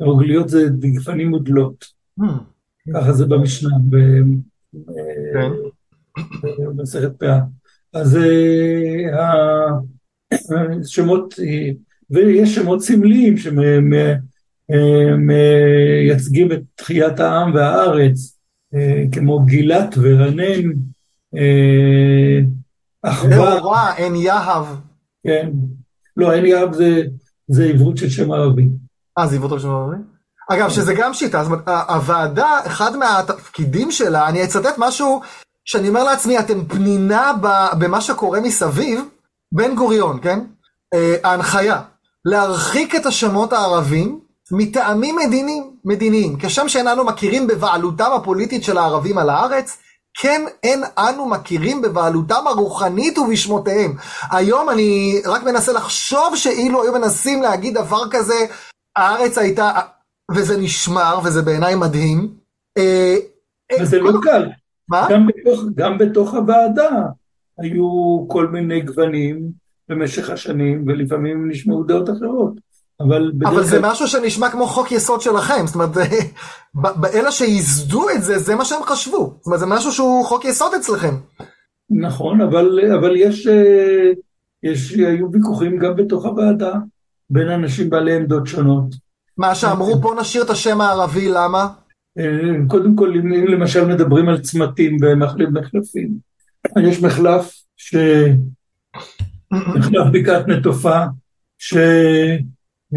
רוגליות 0.01 0.49
זה 0.49 0.69
גפנים 0.81 1.29
מודלות. 1.29 1.85
Hmm. 2.21 2.25
ככה 2.95 3.13
זה 3.13 3.27
במשנה, 3.27 3.71
במסכת 6.59 7.13
פאה. 7.19 7.41
אז 7.93 8.19
השמות, 10.81 11.35
ויש 12.11 12.55
שמות 12.55 12.83
סמליים 12.83 13.35
שמייצגים 14.69 16.53
את 16.53 16.63
תחיית 16.75 17.21
העם 17.21 17.55
והארץ, 17.55 18.39
כמו 19.13 19.45
גילת 19.45 19.95
ורנן, 20.03 20.71
אחווה. 23.03 23.95
עין 23.97 24.17
יהב. 24.17 24.67
כן. 25.25 25.51
לא, 26.17 26.33
עין 26.33 26.47
יהב 26.47 26.73
זה... 26.73 27.03
זה 27.51 27.65
עברות 27.65 27.97
של 27.97 28.11
שם 28.11 28.33
ערבי. 28.33 28.69
אה, 29.19 29.27
זה 29.27 29.37
עברות 29.37 29.51
של 29.51 29.59
שם 29.59 29.71
ערבי? 29.71 29.97
אגב, 30.51 30.71
שזה 30.71 30.95
גם 30.95 31.15
שיטה, 31.15 31.45
זאת 31.45 31.53
אומרת, 31.53 31.69
הוועדה, 31.89 32.59
אחד 32.67 32.97
מהתפקידים 32.97 33.91
שלה, 33.91 34.29
אני 34.29 34.45
אצטט 34.45 34.75
משהו 34.79 35.21
שאני 35.65 35.89
אומר 35.89 36.05
לעצמי, 36.05 36.39
אתם 36.39 36.65
פנינה 36.65 37.33
במה 37.79 38.01
שקורה 38.01 38.41
מסביב, 38.41 39.01
בן 39.53 39.75
גוריון, 39.75 40.19
כן? 40.23 40.41
ההנחיה, 41.25 41.81
להרחיק 42.25 42.95
את 42.95 43.07
השמות 43.07 43.53
הערבים 43.53 44.21
מטעמים 44.53 45.17
מדיניים, 45.17 45.71
מדיניים, 45.85 46.37
כשם 46.41 46.69
שאיננו 46.69 47.05
מכירים 47.05 47.47
בבעלותם 47.47 48.11
הפוליטית 48.17 48.65
של 48.65 48.79
הערבים 48.79 49.19
על 49.19 49.31
הארץ, 49.31 49.79
כן 50.15 50.43
אין 50.63 50.83
אנו 50.99 51.29
מכירים 51.29 51.83
בבעלותם 51.83 52.47
הרוחנית 52.47 53.19
ובשמותיהם. 53.19 53.95
היום 54.31 54.71
אני 54.71 55.23
רק 55.27 55.43
מנסה 55.43 55.73
לחשוב 55.73 56.37
שאילו 56.37 56.83
היו 56.83 56.93
מנסים 56.93 57.43
להגיד 57.43 57.75
דבר 57.75 58.11
כזה, 58.11 58.47
הארץ 58.97 59.39
הייתה, 59.39 59.73
וזה 60.31 60.59
נשמר, 60.59 61.19
וזה 61.25 61.43
בעיניי 61.43 61.75
מדהים. 61.75 62.35
וזה 63.81 63.99
לא 63.99 64.13
קל. 64.23 64.49
מה? 64.89 65.09
גם 65.11 65.27
בתוך, 65.27 65.61
גם 65.75 65.99
בתוך 65.99 66.35
הוועדה 66.35 66.91
היו 67.59 68.25
כל 68.29 68.47
מיני 68.47 68.81
גוונים 68.81 69.51
במשך 69.89 70.31
השנים, 70.31 70.85
ולפעמים 70.87 71.49
נשמעו 71.51 71.85
דעות 71.85 72.11
אחרות. 72.11 72.70
אבל 73.01 73.33
אבל 73.45 73.65
זה 73.65 73.79
משהו 73.83 74.07
שנשמע 74.09 74.51
כמו 74.51 74.67
חוק 74.67 74.93
יסוד 74.93 75.21
שלכם, 75.21 75.67
זאת 75.67 75.75
אומרת, 75.75 75.91
באלה 76.75 77.31
שייסדו 77.33 78.11
את 78.11 78.23
זה, 78.23 78.39
זה 78.39 78.55
מה 78.55 78.65
שהם 78.65 78.83
חשבו. 78.83 79.35
זאת 79.39 79.47
אומרת, 79.47 79.61
זה 79.61 79.67
משהו 79.67 79.93
שהוא 79.93 80.27
חוק 80.27 80.45
יסוד 80.45 80.75
אצלכם. 80.75 81.15
נכון, 81.91 82.41
אבל, 82.41 82.81
אבל 82.99 83.17
יש, 83.17 83.47
אה, 83.47 84.11
יש, 84.63 84.93
היו 84.93 85.33
ויכוחים 85.33 85.79
גם 85.79 85.97
בתוך 85.97 86.25
הוועדה 86.25 86.75
בין 87.31 87.49
אנשים 87.49 87.91
בעלי 87.91 88.17
עמדות 88.17 88.47
שונות. 88.47 88.95
מה 89.37 89.55
שאמרו, 89.55 89.97
בוא 89.97 90.21
נשאיר 90.21 90.45
את 90.45 90.51
השם 90.51 90.81
הערבי, 90.81 91.29
למה? 91.29 91.69
אה, 92.19 92.25
קודם 92.69 92.97
כל, 92.97 93.13
אם 93.17 93.47
למשל 93.47 93.85
מדברים 93.85 94.29
על 94.29 94.41
צמתים 94.41 94.97
ומחלפים, 95.01 96.11
יש 96.83 97.03
מחלף, 97.03 97.53
ש... 97.77 97.97
מחלף 99.53 100.07
בקעת 100.13 100.49
נטופה, 100.49 101.05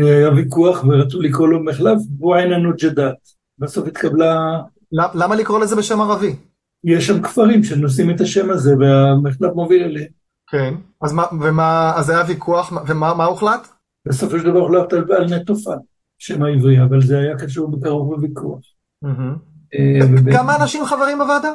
שהיה 0.02 0.30
ויכוח 0.32 0.84
ורצו 0.88 1.22
לקרוא 1.22 1.48
לו 1.48 1.64
מחלף 1.64 1.98
בועיינה 2.10 2.58
נוג'דת. 2.58 3.16
בסוף 3.60 3.88
התקבלה, 3.88 4.60
למ- 4.92 5.10
למה 5.14 5.36
לקרוא 5.36 5.60
לזה 5.60 5.76
בשם 5.76 6.02
ערבי? 6.02 6.36
יש 6.84 7.08
שם 7.08 7.22
כפרים 7.22 7.64
שנושאים 7.64 8.10
את 8.12 8.22
השם 8.22 8.50
הזה 8.50 8.76
והמחלף 8.80 9.52
מוביל 9.56 9.84
אליהם. 9.84 10.08
כן. 10.52 10.74
אז 11.02 11.14
מה, 11.14 11.24
ומה, 11.42 11.94
אז 11.96 12.10
היה 12.10 12.24
ויכוח, 12.28 12.74
ומה 12.88 13.14
מה 13.14 13.26
הוחלט? 13.26 13.68
בסופו 14.08 14.40
של 14.40 14.46
דבר 14.46 14.60
הוחלט 14.60 14.94
על, 14.94 15.34
נטופה, 15.36 15.74
שם 16.20 16.44
העברי, 16.44 16.84
אבל 16.84 17.02
זה 17.02 17.20
היה 17.20 17.38
קשור 17.38 17.72
בקרוב 17.72 18.16
בוויכוח. 18.16 18.60
אה, 19.76 20.00
כמה 20.34 20.56
אנשים 20.56 20.86
חברים 20.86 21.18
בוועדה? 21.18 21.54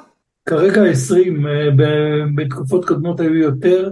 כרגע 0.48 0.84
20, 0.84 1.46
אה, 1.46 1.52
בתקופות 2.36 2.84
קודמות 2.88 3.20
היו 3.20 3.34
יותר, 3.34 3.90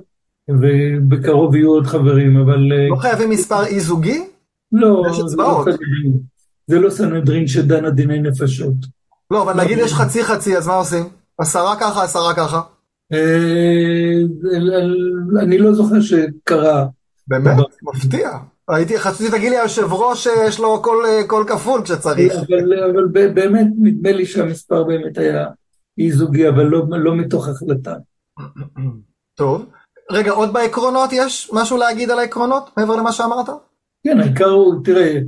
ובקרוב 0.48 1.54
יהיו 1.54 1.68
עוד 1.68 1.86
חברים, 1.86 2.36
אבל 2.36 2.72
אה, 2.72 2.88
לא 2.90 2.96
חייבים 2.96 3.30
מספר 3.30 3.64
אי 3.64 3.80
זוגי? 3.80 4.24
לא, 4.72 5.02
יש 5.10 5.16
זה 5.26 5.36
לא. 5.36 5.64
סנהדרין. 5.64 6.12
זה 6.66 6.78
לא 6.78 6.90
סנהדרין 6.90 7.46
שדנה 7.46 7.90
דיני 7.90 8.18
נפשות. 8.20 8.74
לא, 9.30 9.42
אבל 9.42 9.62
נגיד 9.62 9.78
יש 9.78 9.94
חצי 9.94 10.24
חצי, 10.24 10.56
אז 10.56 10.66
מה 10.66 10.74
עושים? 10.74 11.08
עשרה 11.38 11.76
ככה, 11.80 12.04
עשרה 12.04 12.34
ככה. 12.34 12.60
אה, 13.12 14.20
אני 15.42 15.58
לא 15.58 15.74
זוכר 15.74 16.00
שקרה, 16.00 16.86
באמת? 17.28 17.56
מפתיע. 17.82 18.30
הייתי, 18.68 18.98
חשבתי 18.98 19.26
שתגיד 19.26 19.50
לי 19.50 19.58
היושב 19.58 19.92
ראש 19.92 20.24
שיש 20.24 20.58
לו 20.58 20.82
קול, 20.82 21.06
קול 21.26 21.44
כפול 21.48 21.82
כשצריך. 21.82 22.34
אבל, 22.90 23.28
באמת 23.34 23.66
נדמה 23.78 24.12
לי 24.12 24.26
שהמספר 24.26 24.84
באמת 24.84 25.18
היה 25.18 25.46
אי 25.98 26.12
זוגי, 26.12 26.48
אבל 26.48 26.64
לא, 26.64 26.86
לא 26.90 27.16
מתוך 27.16 27.48
החלטה. 27.48 27.94
טוב. 29.34 29.66
רגע, 30.10 30.30
עוד 30.30 30.52
בעקרונות 30.52 31.10
יש 31.12 31.50
משהו 31.52 31.76
להגיד 31.76 32.10
על 32.10 32.18
העקרונות, 32.18 32.70
מעבר 32.76 32.96
למה 32.96 33.12
שאמרת? 33.12 33.48
כן, 34.06 34.20
העיקר 34.20 34.50
הוא, 34.50 34.74
תראה, 34.84 35.18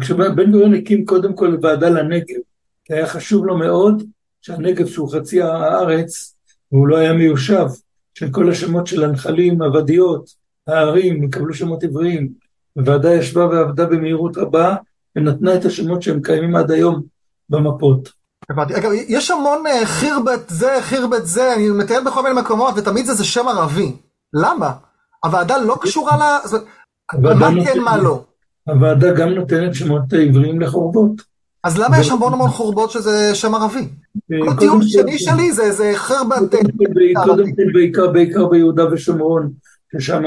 כשבן 0.00 0.52
גוריון 0.52 0.74
הקים 0.74 1.04
קודם 1.04 1.36
כל 1.36 1.56
ועדה 1.62 1.88
לנגב, 1.88 2.40
כי 2.84 2.94
היה 2.94 3.06
חשוב 3.06 3.46
לו 3.46 3.58
מאוד 3.58 4.02
שהנגב, 4.42 4.86
שהוא 4.86 5.12
חצי 5.12 5.42
הארץ, 5.42 6.34
והוא 6.72 6.88
לא 6.88 6.96
היה 6.96 7.12
מיושב, 7.12 7.66
שכל 8.14 8.50
השמות 8.50 8.86
של 8.86 9.04
הנחלים, 9.04 9.62
הוודיות, 9.62 10.30
הערים, 10.66 11.22
יקבלו 11.22 11.54
שמות 11.54 11.84
עבריים. 11.84 12.28
הוועדה 12.74 13.14
ישבה 13.14 13.46
ועבדה 13.46 13.86
במהירות 13.86 14.36
רבה, 14.36 14.76
ונתנה 15.16 15.54
את 15.54 15.64
השמות 15.64 16.02
שהם 16.02 16.22
קיימים 16.22 16.56
עד 16.56 16.70
היום 16.70 17.02
במפות. 17.48 18.12
הבנתי. 18.50 18.76
אגב, 18.76 18.90
יש 19.08 19.30
המון 19.30 19.66
אה, 19.66 19.86
חירבת 19.86 20.48
זה, 20.48 20.78
חירבת 20.80 21.26
זה, 21.26 21.54
אני 21.54 21.70
מטייל 21.70 22.04
בכל 22.04 22.22
מיני 22.22 22.40
מקומות, 22.40 22.74
ותמיד 22.76 23.06
זה, 23.06 23.14
זה 23.14 23.24
שם 23.24 23.48
ערבי. 23.48 23.96
למה? 24.34 24.72
הוועדה 25.24 25.58
לא 25.58 25.76
קשורה 25.80 26.16
ל... 26.16 26.48
זאת 26.48 26.52
אומרת, 26.52 26.68
מה 27.14 27.50
כן, 27.64 27.80
מה 27.80 27.96
לא? 27.96 28.24
הוועדה 28.68 29.12
גם 29.14 29.28
נותנת 29.28 29.74
שמות 29.74 30.12
עבריים 30.12 30.60
לחורבות. 30.60 31.22
אז 31.64 31.78
למה 31.78 32.00
יש 32.00 32.10
המון 32.10 32.32
המון 32.32 32.50
חורבות 32.50 32.90
שזה 32.90 33.34
שם 33.34 33.54
ערבי? 33.54 33.88
כל 34.28 34.34
קודם 34.44 34.58
טיעון 34.58 34.80
כל- 34.80 34.86
שני 34.86 35.18
שלי 35.18 35.52
זה 35.52 35.72
זה 35.72 35.92
חירבת... 35.94 36.54
אה, 36.54 36.60
קודם 37.24 37.46
כל, 37.46 37.62
כל 37.64 37.72
בעיקר, 37.72 38.06
בעיקר 38.12 38.46
ביהודה 38.46 38.92
ושומרון, 38.92 39.52
ששם 39.92 40.22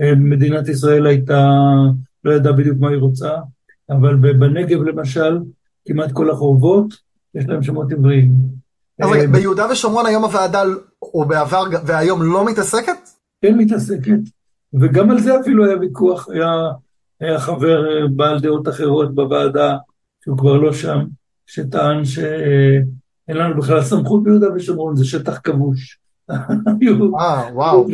אה, 0.00 0.14
מדינת 0.16 0.68
ישראל 0.68 1.06
הייתה, 1.06 1.48
לא 2.24 2.32
ידעה 2.32 2.52
בדיוק 2.52 2.78
מה 2.80 2.88
היא 2.88 2.98
רוצה, 2.98 3.30
אבל 3.90 4.16
בנגב 4.16 4.82
למשל, 4.82 5.38
כמעט 5.88 6.12
כל 6.12 6.30
החורבות, 6.30 6.94
יש 7.34 7.44
להם 7.48 7.62
שמות 7.62 7.92
עבריים. 7.92 8.32
אז 9.02 9.10
רגע, 9.10 9.22
אה, 9.22 9.26
ביהודה 9.26 9.66
ושומרון 9.72 10.06
היום 10.06 10.24
הוועדה, 10.24 10.62
או 11.02 11.24
בעבר 11.24 11.64
והיום 11.86 12.22
לא 12.22 12.44
מתעסקת? 12.44 13.08
כן 13.42 13.54
מתעסקת, 13.58 14.18
וגם 14.80 15.10
על 15.10 15.20
זה 15.20 15.40
אפילו 15.40 15.64
היה 15.66 15.78
ויכוח, 15.78 16.28
היה, 16.30 16.50
היה 17.20 17.40
חבר 17.40 17.86
אה, 17.86 18.08
בעל 18.16 18.40
דעות 18.40 18.68
אחרות 18.68 19.14
בוועדה, 19.14 19.76
שהוא 20.24 20.38
כבר 20.38 20.56
לא 20.56 20.72
שם, 20.72 20.98
שטען 21.46 22.04
שאין 22.04 22.86
לנו 23.36 23.56
בכלל 23.60 23.82
סמכות 23.82 24.22
ביהודה 24.24 24.46
ושומרון, 24.54 24.96
זה 24.96 25.04
שטח 25.04 25.40
כבוש. 25.44 25.98
אה, 27.20 27.54
וואו. 27.54 27.86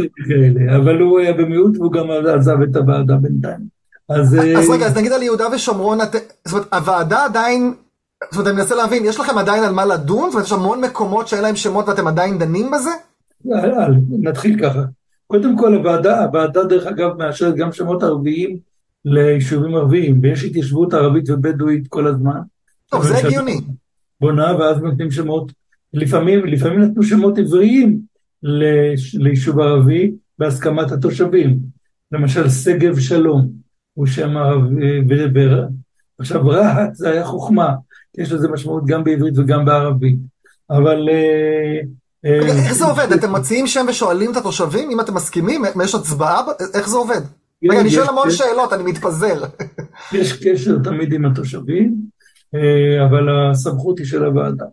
אבל 0.76 1.00
הוא 1.00 1.18
היה 1.20 1.32
במיעוט 1.32 1.76
והוא 1.76 1.92
גם 1.92 2.04
עזב 2.36 2.56
את 2.70 2.76
הוועדה 2.76 3.14
בינתיים. 3.16 3.80
אז, 4.08 4.34
אה, 4.34 4.58
אז 4.58 4.70
רגע, 4.70 4.86
אז 4.86 4.96
נגיד 4.96 5.12
על 5.12 5.22
יהודה 5.22 5.44
ושומרון, 5.54 6.00
את- 6.00 6.14
זאת 6.44 6.52
אומרת, 6.52 6.74
הוועדה 6.74 7.24
עדיין, 7.24 7.74
זאת 8.24 8.34
אומרת, 8.34 8.46
אני 8.46 8.56
מנסה 8.56 8.74
להבין, 8.74 9.04
יש 9.04 9.20
לכם 9.20 9.38
עדיין 9.38 9.64
על 9.64 9.72
מה 9.74 9.84
לדון? 9.84 10.24
זאת 10.30 10.34
אומרת, 10.34 10.46
יש 10.46 10.52
המון 10.52 10.80
מקומות 10.80 11.28
שאין 11.28 11.42
להם 11.42 11.56
שמות 11.56 11.88
ואתם 11.88 12.06
עדיין 12.06 12.38
דנים 12.38 12.70
בזה? 12.70 12.90
אל- 13.52 13.74
אל, 13.74 13.92
נתחיל 14.10 14.60
ככה. 14.68 14.82
קודם 15.30 15.58
כל 15.58 15.74
הוועדה, 15.74 16.24
הוועדה 16.24 16.64
דרך 16.64 16.86
אגב 16.86 17.16
מאשרת 17.18 17.54
גם 17.56 17.72
שמות 17.72 18.02
ערביים 18.02 18.58
ליישובים 19.04 19.74
ערביים, 19.74 20.20
ויש 20.22 20.44
התיישבות 20.44 20.94
ערבית 20.94 21.30
ובדואית 21.30 21.88
כל 21.88 22.06
הזמן. 22.06 22.40
טוב, 22.90 23.04
זה 23.04 23.16
הגיוני. 23.16 23.60
בונה 24.20 24.56
ואז 24.58 24.82
נותנים 24.82 25.10
שמות, 25.10 25.52
לפעמים, 25.94 26.46
לפעמים 26.46 26.80
נתנו 26.80 27.02
שמות 27.02 27.38
עבריים 27.38 28.00
ליישוב 29.14 29.60
ערבי 29.60 30.12
בהסכמת 30.38 30.92
התושבים. 30.92 31.58
למשל 32.12 32.48
שגב 32.48 32.98
שלום 32.98 33.48
הוא 33.94 34.06
שם 34.06 34.36
ערבי, 34.36 35.40
עכשיו 36.18 36.46
רהט 36.46 36.94
זה 36.94 37.10
היה 37.10 37.24
חוכמה, 37.24 37.74
יש 38.18 38.32
לזה 38.32 38.48
משמעות 38.48 38.86
גם 38.86 39.04
בעברית 39.04 39.38
וגם 39.38 39.64
בערבית. 39.64 40.18
אבל... 40.70 41.08
רגע, 41.08 41.99
איך 42.24 42.72
זה 42.72 42.84
עובד? 42.84 43.12
אתם 43.12 43.32
מציעים 43.32 43.66
שם 43.66 43.86
ושואלים 43.88 44.32
את 44.32 44.36
התושבים 44.36 44.90
אם 44.90 45.00
אתם 45.00 45.14
מסכימים? 45.14 45.62
יש 45.84 45.94
הצבעה? 45.94 46.42
איך 46.74 46.88
זה 46.88 46.96
עובד? 46.96 47.20
רגע, 47.70 47.80
אני 47.80 47.90
שואל 47.90 48.08
המון 48.08 48.30
שאלות, 48.30 48.72
אני 48.72 48.82
מתפזר. 48.82 49.44
יש 50.12 50.44
קשר 50.44 50.78
תמיד 50.84 51.12
עם 51.12 51.24
התושבים, 51.24 51.94
אה, 52.54 53.06
אבל 53.06 53.50
הסמכות 53.50 53.98
היא 53.98 54.06
של 54.06 54.24
הוועדה. 54.24 54.64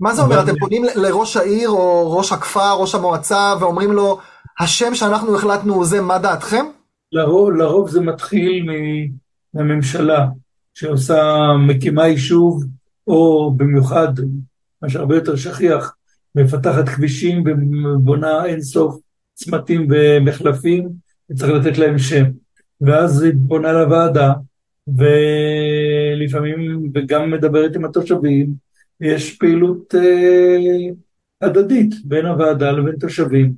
מה 0.00 0.14
זה 0.14 0.22
אומר? 0.22 0.42
אתם 0.42 0.58
פונים 0.58 0.84
לראש 0.94 1.36
העיר 1.36 1.68
או 1.68 2.16
ראש 2.16 2.32
הכפר, 2.32 2.72
ראש 2.78 2.94
המועצה, 2.94 3.54
ואומרים 3.60 3.92
לו, 3.92 4.18
השם 4.60 4.94
שאנחנו 4.94 5.36
החלטנו 5.36 5.74
הוא 5.74 5.84
זה, 5.84 6.00
מה 6.00 6.18
דעתכם? 6.18 6.64
לרוב, 7.12 7.50
לרוב 7.50 7.90
זה 7.90 8.00
מתחיל 8.00 8.66
מהממשלה 9.54 10.26
שעושה, 10.74 11.46
מקימה 11.68 12.06
יישוב, 12.06 12.64
או 13.06 13.52
במיוחד, 13.56 14.08
מה 14.82 14.88
שהרבה 14.88 15.14
יותר 15.14 15.36
שכיח, 15.36 15.94
מפתחת 16.36 16.88
כבישים 16.88 17.44
ובונה 17.46 18.44
אינסוף 18.44 19.00
צמתים 19.34 19.86
ומחלפים, 19.90 20.88
וצריך 21.30 21.52
לתת 21.52 21.78
להם 21.78 21.98
שם. 21.98 22.24
ואז 22.80 23.22
היא 23.22 23.32
פונה 23.48 23.72
לוועדה, 23.72 24.32
ולפעמים, 26.16 26.90
וגם 26.94 27.30
מדברת 27.30 27.76
עם 27.76 27.84
התושבים, 27.84 28.50
יש 29.00 29.36
פעילות 29.36 29.94
אה, 29.94 30.88
הדדית 31.42 31.94
בין 32.04 32.26
הוועדה 32.26 32.72
לבין 32.72 32.96
תושבים. 33.00 33.52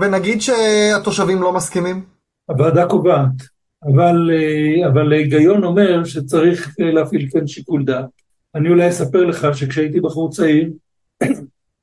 ונגיד 0.00 0.40
שהתושבים 0.40 1.42
לא 1.42 1.52
מסכימים? 1.52 2.04
הוועדה 2.46 2.86
קובעת, 2.86 3.42
אבל, 3.82 4.30
אה, 4.32 4.88
אבל 4.88 5.12
ההיגיון 5.12 5.64
אומר 5.64 6.04
שצריך 6.04 6.76
אה, 6.80 6.92
להפעיל 6.92 7.28
כן 7.32 7.46
שיקול 7.46 7.84
דעת. 7.84 8.06
אני 8.54 8.68
אולי 8.68 8.88
אספר 8.88 9.24
לך 9.24 9.46
שכשהייתי 9.52 10.00
בחור 10.00 10.30
צעיר, 10.30 10.70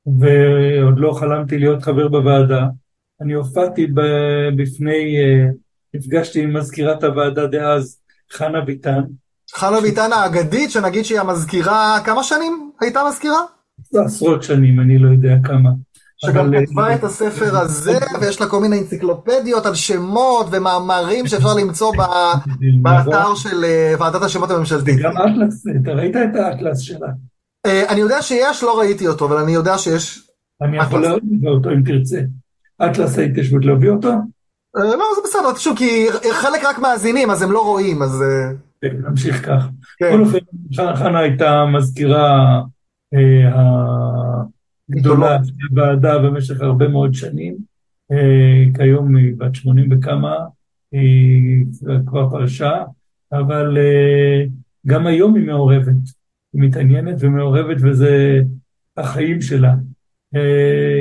ועוד 0.06 0.94
לא 0.98 1.12
חלמתי 1.12 1.58
להיות 1.58 1.82
חבר 1.82 2.08
בוועדה, 2.08 2.66
אני 3.20 3.32
הופעתי 3.32 3.86
בפני, 4.56 5.16
אה, 5.18 5.46
נפגשתי 5.94 6.42
עם 6.42 6.56
מזכירת 6.56 7.04
הוועדה 7.04 7.46
דאז, 7.46 7.98
חנה 8.32 8.60
ביטן, 8.60 9.02
חנה 9.54 9.80
ביטן 9.80 10.12
האגדית, 10.12 10.70
שנגיד 10.70 11.04
שהיא 11.04 11.20
המזכירה, 11.20 11.98
כמה 12.04 12.22
שנים 12.22 12.70
הייתה 12.80 13.00
מזכירה? 13.08 13.40
עשרות 13.94 14.42
שנים, 14.42 14.80
אני 14.80 14.98
לא 14.98 15.08
יודע 15.08 15.34
כמה. 15.44 15.70
שגם 16.16 16.54
אה, 16.54 16.66
כתבה 16.66 16.94
את 16.94 17.04
הספר 17.04 17.56
הזה, 17.56 17.98
ויש 18.20 18.40
לה 18.40 18.46
כל 18.46 18.60
מיני 18.60 18.78
אנציקלופדיות 18.78 19.66
על 19.66 19.74
שמות 19.74 20.46
ומאמרים 20.50 21.26
שאפשר 21.26 21.54
למצוא 21.54 21.92
ב- 21.98 22.82
באתר 22.82 23.34
של 23.34 23.64
אה, 23.64 23.94
ועדת 23.98 24.22
השמות 24.22 24.50
הממשלתית. 24.50 24.98
גם 24.98 25.12
אטלס, 25.16 25.64
אתה 25.82 25.92
ראית 25.92 26.16
את 26.16 26.36
האטלס 26.36 26.78
שלה. 26.78 27.08
אה, 27.66 27.92
אני 27.92 28.00
יודע 28.00 28.22
שיש, 28.22 28.62
לא 28.62 28.78
ראיתי 28.78 29.08
אותו, 29.08 29.26
אבל 29.26 29.36
אני 29.36 29.52
יודע 29.52 29.78
שיש. 29.78 30.28
אני 30.62 30.78
יכול. 30.78 31.02
להביא 31.02 31.48
אותו 31.48 31.70
אם 31.70 31.82
תרצה. 31.82 32.20
אטלס 32.82 33.18
ההתיישבות, 33.18 33.64
להביא 33.64 33.90
אותו? 33.90 34.08
אה, 34.76 34.82
לא, 34.82 35.04
זה 35.16 35.20
בסדר, 35.24 35.58
שוב, 35.58 35.78
כי 35.78 36.06
חלק 36.32 36.64
רק 36.64 36.78
מאזינים, 36.78 37.30
אז 37.30 37.42
הם 37.42 37.52
לא 37.52 37.64
רואים, 37.64 38.02
אז... 38.02 38.22
אה, 38.22 38.52
כן, 38.80 38.96
נמשיך 39.08 39.46
כך. 39.46 39.68
כן. 39.98 40.10
בכל 40.12 40.20
אופן, 40.20 40.96
חנה 40.96 41.18
הייתה 41.18 41.64
מזכירה 41.66 42.60
הגדולה 44.90 45.38
של 45.44 45.52
הוועדה 45.70 46.18
במשך 46.18 46.60
הרבה 46.60 46.88
מאוד 46.88 47.14
שנים. 47.14 47.56
כיום 48.74 49.16
היא 49.16 49.34
בת 49.38 49.54
80 49.54 49.88
וכמה, 49.92 50.34
היא 50.92 51.64
כבר 52.06 52.30
פרשה, 52.30 52.84
אבל 53.32 53.78
גם 54.86 55.06
היום 55.06 55.34
היא 55.34 55.46
מעורבת. 55.46 56.21
מתעניינת 56.54 57.16
ומעורבת, 57.20 57.76
וזה 57.82 58.40
החיים 58.96 59.40
שלה. 59.40 59.74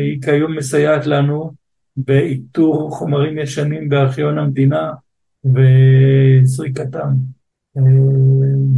היא 0.04 0.22
כיום 0.22 0.58
מסייעת 0.58 1.06
לנו 1.06 1.52
באיתור 1.98 2.92
חומרים 2.92 3.38
ישנים 3.38 3.90
בארכיון 3.90 4.38
המדינה 4.38 4.92
וסריקתם 5.46 7.10
אה, 7.78 7.84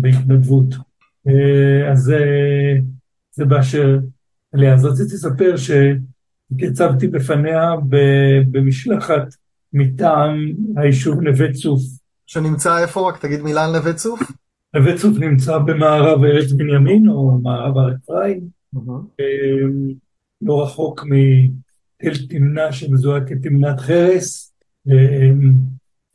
בהתנדבות. 0.02 0.76
אה, 1.28 1.92
אז 1.92 2.00
זה, 2.00 2.20
זה 3.32 3.46
באשר 3.46 4.00
אליה. 4.56 4.74
אז 4.74 4.86
רציתי 4.86 5.14
לספר 5.14 5.56
שהתייצבתי 5.58 7.08
בפניה 7.08 7.72
במשלחת 8.52 9.36
מטעם 9.74 10.52
היישוב 10.78 11.22
נווה 11.22 11.54
צוף. 11.54 11.82
שנמצא 12.26 12.78
איפה? 12.78 13.10
רק 13.10 13.22
תגיד 13.22 13.42
מילה 13.42 13.66
על 13.66 13.78
נווה 13.78 13.94
צוף. 13.94 14.20
נווה 14.76 14.98
צוף 14.98 15.18
נמצא 15.18 15.58
במערב 15.58 16.24
ארץ 16.24 16.52
בנימין 16.52 17.08
או 17.08 17.40
מערב 17.44 17.78
הר 17.78 17.96
אפרים, 17.96 18.40
אה, 19.20 19.26
לא 20.42 20.64
רחוק 20.64 21.06
תל 21.98 22.28
תמנה 22.30 22.72
שמזוהה 22.72 23.26
כתמנת 23.26 23.80
חרס, 23.80 24.54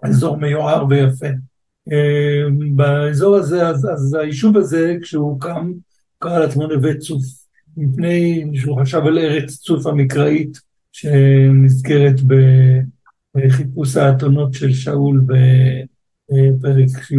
אזור 0.03 0.37
מיוער 0.37 0.87
ויפה. 0.88 1.27
באזור 2.77 3.37
הזה, 3.37 3.69
אז, 3.69 3.88
אז 3.93 4.15
היישוב 4.15 4.57
הזה, 4.57 4.97
כשהוא 5.03 5.31
הוקם, 5.31 5.73
קרא 6.19 6.38
לעצמו 6.38 6.67
נווה 6.67 6.97
צוף, 6.97 7.25
מפני 7.77 8.47
שהוא 8.55 8.81
חשב 8.81 9.00
על 9.07 9.19
ארץ 9.19 9.57
צוף 9.57 9.87
המקראית, 9.87 10.59
שנזכרת 10.93 12.21
בחיפוש 13.37 13.97
האתונות 13.97 14.55
של 14.55 14.73
שאול 14.73 15.21
בפרק 16.31 17.11
י' 17.11 17.17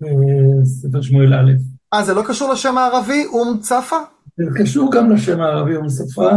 בספר 0.00 1.02
שמואל 1.02 1.34
א'. 1.34 1.52
אה, 1.94 2.04
זה 2.04 2.14
לא 2.14 2.22
קשור 2.28 2.52
לשם 2.52 2.78
הערבי, 2.78 3.24
אום 3.26 3.58
צפה? 3.60 3.96
זה 4.36 4.44
קשור 4.56 4.92
גם 4.92 5.10
לשם 5.10 5.40
הערבי 5.40 5.76
אום 5.76 5.86
צפה. 5.88 6.30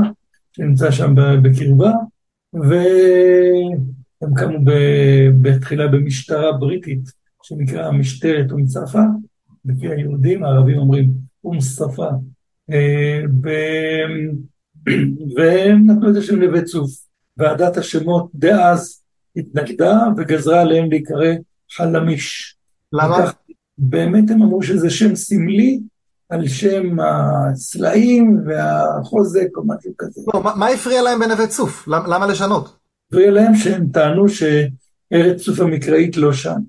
שנמצא 0.55 0.91
שם 0.91 1.15
בקרבה, 1.43 1.91
והם 2.53 4.33
קמו 4.35 4.57
בתחילה 5.41 5.87
במשטרה 5.87 6.51
בריטית, 6.51 7.03
שנקרא 7.43 7.91
משטרת 7.91 8.51
אום 8.51 8.65
צפה, 8.65 9.01
לפי 9.65 9.87
היהודים, 9.87 10.43
הערבים 10.43 10.77
אומרים 10.77 11.11
אום 11.43 11.59
צפה, 11.59 12.09
אה, 12.71 13.21
והם 15.35 15.91
נתנו 15.91 16.11
את 16.11 16.15
השם 16.15 16.35
נווה 16.35 16.61
צוף. 16.61 16.91
ועדת 17.37 17.77
השמות 17.77 18.29
דאז 18.35 19.01
התנגדה 19.35 19.97
וגזרה 20.17 20.61
עליהם 20.61 20.89
להיקרא 20.89 21.33
חלמיש. 21.71 22.57
למה? 22.93 23.31
באמת 23.77 24.31
הם 24.31 24.41
אמרו 24.41 24.63
שזה 24.63 24.89
שם 24.89 25.15
סמלי 25.15 25.79
על 26.29 26.47
שם 26.47 26.97
הסלעים 26.99 28.41
והחוזק 28.45 29.47
או 29.57 29.61
משהו 29.67 29.91
כזה. 29.97 30.21
לא, 30.33 30.43
מה, 30.43 30.55
מה 30.55 30.67
הפריע 30.67 31.01
להם 31.01 31.19
בנווה 31.19 31.47
צוף? 31.47 31.87
למה, 31.87 32.07
למה 32.07 32.27
לשנות? 32.27 32.77
הפריע 33.09 33.31
להם 33.31 33.55
שהם 33.55 33.87
טענו 33.93 34.25
שארץ 34.29 35.41
צוף 35.41 35.59
המקראית 35.59 36.17
לא 36.17 36.33
שם. 36.33 36.59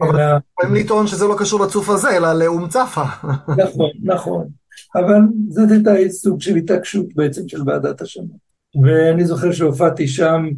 אבל 0.00 0.20
אלא... 0.20 0.38
יכולים 0.60 0.84
לטעון 0.84 1.06
שזה 1.06 1.26
לא 1.26 1.36
קשור 1.38 1.60
לצוף 1.60 1.88
הזה, 1.88 2.16
אלא 2.16 2.32
לאום 2.32 2.68
צפה. 2.68 3.04
נכון, 3.64 3.90
נכון. 4.02 4.48
אבל 4.94 5.20
זאת 5.48 5.70
הייתה 5.70 5.90
סוג 6.08 6.40
של 6.40 6.56
התעקשות 6.56 7.06
בעצם 7.14 7.48
של 7.48 7.62
ועדת 7.66 8.00
השמות. 8.00 8.52
ואני 8.82 9.24
זוכר 9.24 9.52
שהופעתי 9.52 10.08
שם 10.08 10.48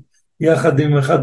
יחד 0.40 0.80
עם 0.80 0.96
אחד 0.96 1.18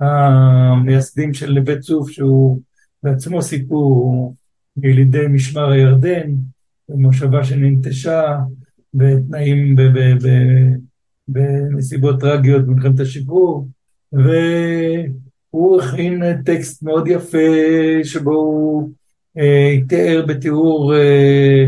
מהמייסדים 0.00 1.34
של 1.34 1.52
נווה 1.52 1.78
צוף, 1.78 2.10
שהוא 2.10 2.60
בעצמו 3.02 3.42
סיפור 3.42 4.34
ילידי 4.82 5.26
משמר 5.30 5.70
הירדן, 5.70 6.30
במושבה 6.88 7.44
שננטשה 7.44 8.38
בתנאים, 8.94 9.76
בנסיבות 11.28 12.20
טרגיות 12.20 12.66
במלחמת 12.66 13.00
השחרור, 13.00 13.68
והוא 14.12 15.80
הכין 15.80 16.42
טקסט 16.42 16.82
מאוד 16.82 17.08
יפה 17.08 17.38
שבו 18.04 18.34
הוא 18.34 18.90
אה, 19.38 19.76
תיאר 19.88 20.24
בתיאור 20.28 20.94
אה, 20.94 21.66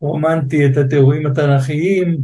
רומנטי 0.00 0.66
את 0.66 0.76
התיאורים 0.76 1.26
התנ"כיים, 1.26 2.18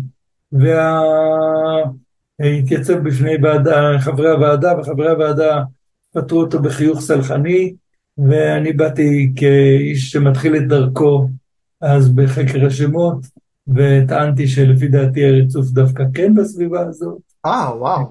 והתייצב 2.38 2.98
בפני 2.98 3.32
ועדה, 3.42 3.98
חברי 3.98 4.30
הוועדה, 4.30 4.80
וחברי 4.80 5.10
הוועדה 5.10 5.62
פטרו 6.14 6.40
אותו 6.40 6.62
בחיוך 6.62 7.00
סלחני, 7.00 7.74
ואני 8.28 8.72
באתי 8.72 9.32
כאיש 9.36 10.10
שמתחיל 10.10 10.56
את 10.56 10.68
דרכו 10.68 11.28
אז 11.80 12.08
בחקר 12.08 12.66
השמות, 12.66 13.26
וטענתי 13.68 14.48
שלפי 14.48 14.88
דעתי 14.88 15.24
הרצוף 15.24 15.66
דווקא 15.66 16.04
כן 16.14 16.34
בסביבה 16.34 16.80
הזאת. 16.80 17.18
אה, 17.46 17.78
וואו. 17.78 18.06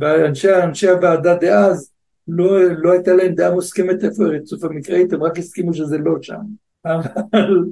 ואנשי 0.00 0.48
אנשי 0.64 0.88
הוועדה 0.88 1.34
דאז, 1.34 1.90
לא, 2.28 2.62
לא 2.62 2.92
הייתה 2.92 3.12
להם 3.14 3.34
דעה 3.34 3.50
מוסכמת 3.50 4.04
איפה 4.04 4.24
הרצוף 4.24 4.64
המקראית, 4.64 5.12
הם 5.12 5.22
רק 5.22 5.38
הסכימו 5.38 5.74
שזה 5.74 5.98
לא 5.98 6.12
שם. 6.22 6.34
אבל... 6.86 7.64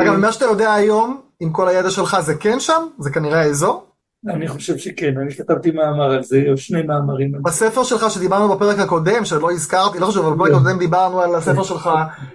אגב, 0.00 0.16
ממה 0.16 0.32
שאתה 0.32 0.44
יודע 0.44 0.72
היום, 0.72 1.20
עם 1.40 1.52
כל 1.52 1.68
הידע 1.68 1.90
שלך, 1.90 2.16
זה 2.20 2.34
כן 2.34 2.60
שם? 2.60 2.86
זה 2.98 3.10
כנראה 3.10 3.40
האזור? 3.40 3.85
אני 4.28 4.48
חושב 4.48 4.76
שכן, 4.76 5.18
אני 5.18 5.34
כתבתי 5.34 5.70
מאמר 5.70 6.10
על 6.10 6.22
זה, 6.22 6.44
או 6.50 6.56
שני 6.56 6.82
מאמרים. 6.82 7.32
בספר 7.42 7.84
שלך 7.84 8.10
שדיברנו 8.10 8.56
בפרק 8.56 8.78
הקודם, 8.78 9.24
שלא 9.24 9.50
הזכרתי, 9.50 9.98
לא 9.98 10.06
חשוב, 10.06 10.26
אבל 10.26 10.36
בפרק 10.36 10.50
הקודם 10.50 10.78
דיברנו 10.78 11.20
על 11.20 11.34
הספר 11.34 11.62
שלך, 11.62 11.90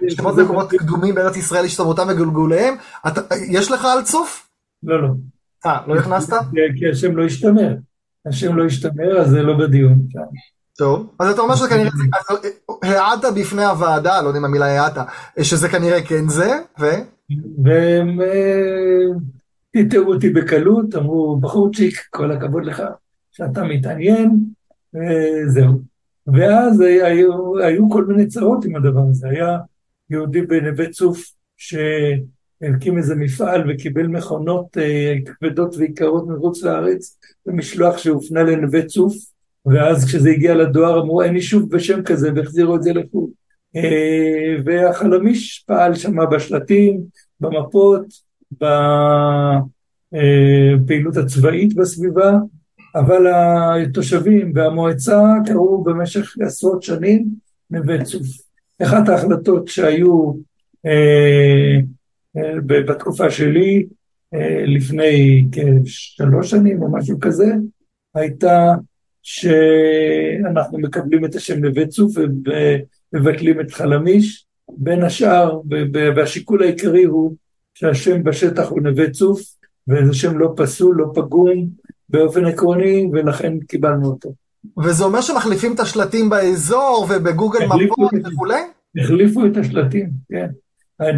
שמות 0.08 0.36
מקומות 0.36 0.70
קדומים 0.70 1.14
בארץ 1.14 1.36
ישראל, 1.36 1.64
השתמרותם 1.64 2.06
וגולגוליהם, 2.08 2.74
יש 3.48 3.70
לך 3.70 3.84
על 3.84 4.02
צוף? 4.02 4.48
לא, 4.82 5.02
לא. 5.02 5.08
אה, 5.66 5.78
לא 5.86 5.94
הכנסת? 5.94 6.32
כי 6.78 6.90
השם 6.90 7.16
לא 7.16 7.24
השתמר. 7.24 7.74
השם 8.26 8.56
לא 8.56 8.64
השתמר, 8.64 9.20
אז 9.20 9.30
זה 9.30 9.42
לא 9.42 9.58
בדיון. 9.58 9.98
טוב, 10.78 11.10
אז 11.18 11.30
אתה 11.30 11.40
אומר 11.40 11.56
שכנראה, 11.56 11.90
העדת 12.82 13.34
בפני 13.34 13.64
הוועדה, 13.64 14.22
לא 14.22 14.28
יודע 14.28 14.38
אם 14.38 14.44
המילה 14.44 14.66
העדת, 14.66 15.06
שזה 15.42 15.68
כנראה 15.68 16.02
כן 16.02 16.28
זה, 16.28 16.50
ו? 16.80 16.86
והם... 19.74 19.88
פיטרו 19.88 20.12
אותי 20.14 20.30
בקלות, 20.30 20.94
אמרו, 20.94 21.36
בחורצ'יק, 21.40 22.06
כל 22.10 22.32
הכבוד 22.32 22.64
לך 22.64 22.82
שאתה 23.32 23.64
מתעניין, 23.64 24.44
וזהו. 24.94 25.92
ואז 26.26 26.80
היו, 26.80 27.58
היו 27.58 27.90
כל 27.90 28.04
מיני 28.04 28.26
צרות 28.26 28.64
עם 28.64 28.76
הדבר 28.76 29.02
הזה. 29.10 29.28
היה 29.28 29.58
יהודי 30.10 30.42
בנווה 30.42 30.88
צוף 30.90 31.32
שהקים 31.56 32.98
איזה 32.98 33.14
מפעל 33.14 33.70
וקיבל 33.70 34.06
מכונות 34.06 34.78
אה, 34.78 35.14
כבדות 35.26 35.76
ויקרות 35.76 36.28
מחוץ 36.28 36.62
לארץ 36.62 37.18
במשלוח 37.46 37.98
שהופנה 37.98 38.42
לנווה 38.42 38.86
צוף, 38.86 39.14
ואז 39.66 40.04
כשזה 40.04 40.30
הגיע 40.30 40.54
לדואר 40.54 41.02
אמרו 41.02 41.22
אין 41.22 41.34
יישוב 41.34 41.70
בשם 41.70 42.02
כזה 42.02 42.30
והחזירו 42.36 42.76
את 42.76 42.82
זה 42.82 42.92
לחו"ל. 42.92 43.30
אה, 43.76 44.56
והחלמיש 44.64 45.64
פעל 45.66 45.94
שם 45.94 46.30
בשלטים, 46.30 47.00
במפות, 47.40 48.06
בפעילות 50.12 51.16
הצבאית 51.16 51.74
בסביבה, 51.74 52.32
אבל 52.94 53.26
התושבים 53.26 54.52
והמועצה 54.54 55.20
קראו 55.46 55.84
במשך 55.84 56.36
עשרות 56.40 56.82
שנים 56.82 57.26
נווה 57.70 58.04
צוף. 58.04 58.26
אחת 58.82 59.08
ההחלטות 59.08 59.68
שהיו 59.68 60.32
אה, 60.86 61.78
אה, 62.36 62.60
בתקופה 62.66 63.30
שלי, 63.30 63.86
אה, 64.34 64.64
לפני 64.66 65.44
כשלוש 65.52 66.50
שנים 66.50 66.82
או 66.82 66.92
משהו 66.92 67.20
כזה, 67.20 67.54
הייתה 68.14 68.74
שאנחנו 69.22 70.78
מקבלים 70.78 71.24
את 71.24 71.34
השם 71.34 71.64
נווה 71.64 71.86
צוף 71.86 72.14
ומבטלים 72.16 73.60
את 73.60 73.70
חלמיש, 73.70 74.46
בין 74.76 75.02
השאר, 75.02 75.60
והשיקול 76.16 76.62
העיקרי 76.62 77.04
הוא 77.04 77.34
שהשם 77.74 78.22
בשטח 78.24 78.68
הוא 78.68 78.82
נווה 78.82 79.10
צוף, 79.10 79.40
וזה 79.88 80.14
שם 80.14 80.38
לא 80.38 80.52
פסול, 80.56 80.96
לא 80.96 81.06
פגום 81.14 81.68
באופן 82.08 82.44
עקרוני, 82.44 83.10
ולכן 83.12 83.58
קיבלנו 83.60 84.06
אותו. 84.06 84.32
וזה 84.84 85.04
אומר 85.04 85.20
שמחליפים 85.20 85.74
את 85.74 85.80
השלטים 85.80 86.30
באזור 86.30 87.06
ובגוגל 87.10 87.66
מפות 87.66 88.12
וכולי? 88.32 88.60
החליפו 88.98 89.46
את 89.46 89.56
השלטים, 89.56 90.10
כן. 90.32 90.48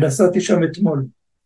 נסעתי 0.01 0.41
שם 0.41 0.65
אתמול. 0.65 1.05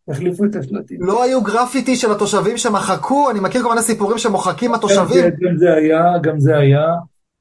החליפו 0.08 0.44
את 0.44 0.56
השלטים. 0.56 1.02
לא 1.02 1.24
היו 1.24 1.42
גרפיטי 1.42 1.96
של 1.96 2.12
התושבים 2.12 2.56
שמחקו? 2.56 3.30
אני 3.30 3.40
מכיר 3.40 3.62
כל 3.62 3.68
מיני 3.68 3.82
סיפורים 3.82 4.18
שמוחקים 4.18 4.74
התושבים. 4.74 5.24
גם, 5.24 5.30
גם 5.40 5.56
זה 5.56 5.74
היה, 5.74 6.18
גם 6.22 6.40
זה 6.40 6.56
היה. 6.56 6.84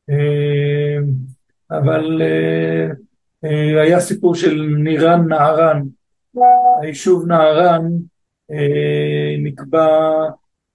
אה, 0.10 0.98
אבל 1.72 2.22
אה, 2.22 2.88
אה, 3.50 3.82
היה 3.82 4.00
סיפור 4.00 4.36
של 4.36 4.62
נירן 4.78 5.28
נהרן. 5.28 5.82
היישוב 6.82 7.28
נהרן 7.28 7.86
נקבע, 9.44 9.88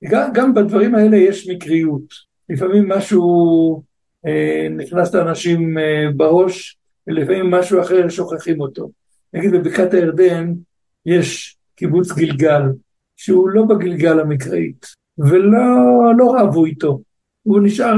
גם, 0.05 0.31
גם 0.35 0.55
בדברים 0.55 0.95
האלה 0.95 1.17
יש 1.17 1.49
מקריות. 1.49 2.15
לפעמים 2.49 2.89
משהו 2.89 3.83
נכנס 4.77 5.15
לאנשים 5.15 5.77
בראש, 6.17 6.77
ולפעמים 7.07 7.51
משהו 7.51 7.81
אחר 7.81 8.09
שוכחים 8.09 8.61
אותו. 8.61 8.91
נגיד 9.33 9.53
בבקעת 9.53 9.95
הירדן 9.95 10.53
יש 11.07 11.57
קיבוץ 11.77 12.13
גלגל, 12.13 12.63
שהוא 13.17 13.49
לא 13.49 13.65
בגלגל 13.65 14.21
המקראית, 14.21 14.87
ולא 15.19 15.61
לא 16.19 16.35
רבו 16.39 16.65
איתו, 16.65 17.01
הוא 17.43 17.61
נשאר 17.63 17.95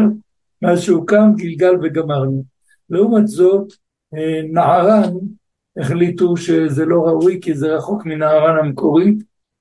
מאז 0.63 0.81
שהוא 0.81 1.07
קם 1.07 1.33
גלגל 1.37 1.75
וגמרנו. 1.83 2.45
לעומת 2.91 3.29
זאת, 3.29 3.73
אה, 4.15 4.43
נערן 4.53 5.13
החליטו 5.77 6.37
שזה 6.37 6.85
לא 6.85 7.01
ראוי 7.01 7.39
כי 7.43 7.55
זה 7.55 7.75
רחוק 7.75 8.07
מנערן 8.07 8.59
המקורית, 8.59 9.19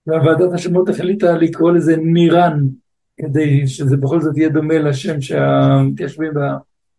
והוועדת 0.07 0.53
השמות 0.53 0.89
החליטה 0.89 1.37
לקרוא 1.37 1.71
לזה 1.71 1.97
נירן, 1.97 2.67
כדי 3.17 3.67
שזה 3.67 3.97
בכל 3.97 4.21
זאת 4.21 4.37
יהיה 4.37 4.49
דומה 4.49 4.79
לשם 4.79 5.21
שהמתיישבים 5.21 6.31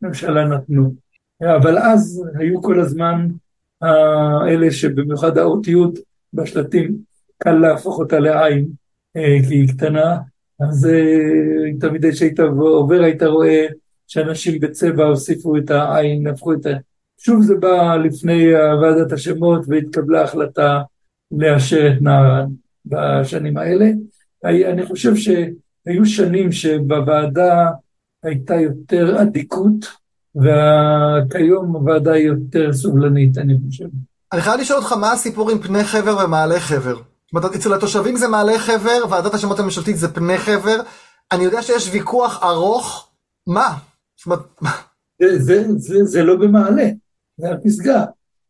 בממשלה 0.02 0.44
נתנו. 0.44 0.94
אבל 1.42 1.78
אז 1.78 2.24
היו 2.38 2.62
כל 2.62 2.80
הזמן 2.80 3.28
אלה 4.48 4.70
שבמיוחד 4.70 5.38
האותיות 5.38 5.98
בשלטים, 6.32 6.96
קל 7.38 7.52
להפוך 7.52 7.98
אותה 7.98 8.18
לעין, 8.18 8.68
אה, 9.16 9.36
כי 9.48 9.54
היא 9.54 9.68
קטנה, 9.68 10.18
אז 10.60 10.86
אה, 10.86 11.78
תמיד 11.80 12.06
כשהיית 12.12 12.40
עובר 12.40 13.02
היית 13.02 13.22
רואה 13.22 13.66
שאנשים 14.06 14.60
בצבע 14.60 15.04
הוסיפו 15.04 15.56
את 15.56 15.70
העין, 15.70 16.26
הפכו 16.26 16.52
את 16.52 16.66
ה... 16.66 16.70
שוב 17.20 17.42
זה 17.42 17.54
בא 17.54 17.96
לפני 17.96 18.54
ועדת 18.54 19.12
השמות 19.12 19.64
והתקבלה 19.68 20.22
החלטה 20.22 20.82
לאשר 21.30 21.92
את 21.92 22.02
נהרן 22.02 22.48
בשנים 22.86 23.56
האלה. 23.56 23.90
אני 24.44 24.86
חושב 24.86 25.16
שהיו 25.16 26.06
שנים 26.06 26.52
שבוועדה 26.52 27.70
הייתה 28.22 28.54
יותר 28.54 29.22
אדיקות, 29.22 29.86
וכיום 30.36 31.76
הוועדה 31.76 32.12
היא 32.12 32.26
יותר 32.26 32.72
סובלנית, 32.72 33.38
אני 33.38 33.54
חושב. 33.66 33.84
אני 34.32 34.40
חייב 34.40 34.60
לשאול 34.60 34.78
אותך, 34.78 34.92
מה 34.92 35.12
הסיפור 35.12 35.50
עם 35.50 35.58
פני 35.58 35.84
חבר 35.84 36.24
ומעלה 36.24 36.60
חבר? 36.60 36.94
זאת 36.94 37.04
אומרת, 37.34 37.54
אצל 37.54 37.74
התושבים 37.74 38.16
זה 38.16 38.28
מעלה 38.28 38.58
חבר, 38.58 39.04
ועדת 39.10 39.34
השמות 39.34 39.58
הממשלתית 39.58 39.96
זה 39.96 40.14
פני 40.14 40.38
חבר. 40.38 40.80
אני 41.32 41.44
יודע 41.44 41.62
שיש 41.62 41.90
ויכוח 41.92 42.42
ארוך, 42.42 43.08
מה? 43.46 43.68
זאת 44.16 44.26
אומרת, 44.26 44.40
זה, 45.22 45.38
זה, 45.38 45.64
זה, 45.76 46.04
זה 46.04 46.22
לא 46.22 46.36
במעלה, 46.36 46.88
זה 47.36 47.48
על 47.48 47.56
פסגה. 47.64 48.04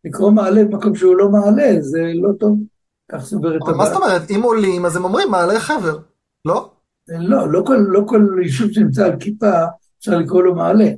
לקרוא 0.04 0.30
מעלה 0.30 0.64
במקום 0.64 0.94
שהוא 0.94 1.16
לא 1.16 1.28
מעלה, 1.28 1.80
זה 1.80 2.00
לא 2.14 2.28
טוב. 2.40 2.58
כך 3.12 3.24
סוברת 3.24 3.62
הבעיה. 3.62 3.76
מה 3.76 3.86
זאת 3.86 3.96
אומרת? 3.96 4.30
אם 4.30 4.42
עולים, 4.42 4.86
אז 4.86 4.96
הם 4.96 5.04
אומרים 5.04 5.30
מעלה 5.30 5.60
חבר, 5.60 5.98
לא? 6.44 6.70
לא, 7.08 7.52
לא 7.52 7.62
כל, 7.66 7.76
לא 7.88 8.00
כל 8.06 8.26
יישוב 8.42 8.70
שנמצא 8.72 9.04
על 9.04 9.16
כיפה 9.20 9.52
אפשר 9.98 10.18
לקרוא 10.18 10.42
לו 10.42 10.54
מעלה. 10.54 10.90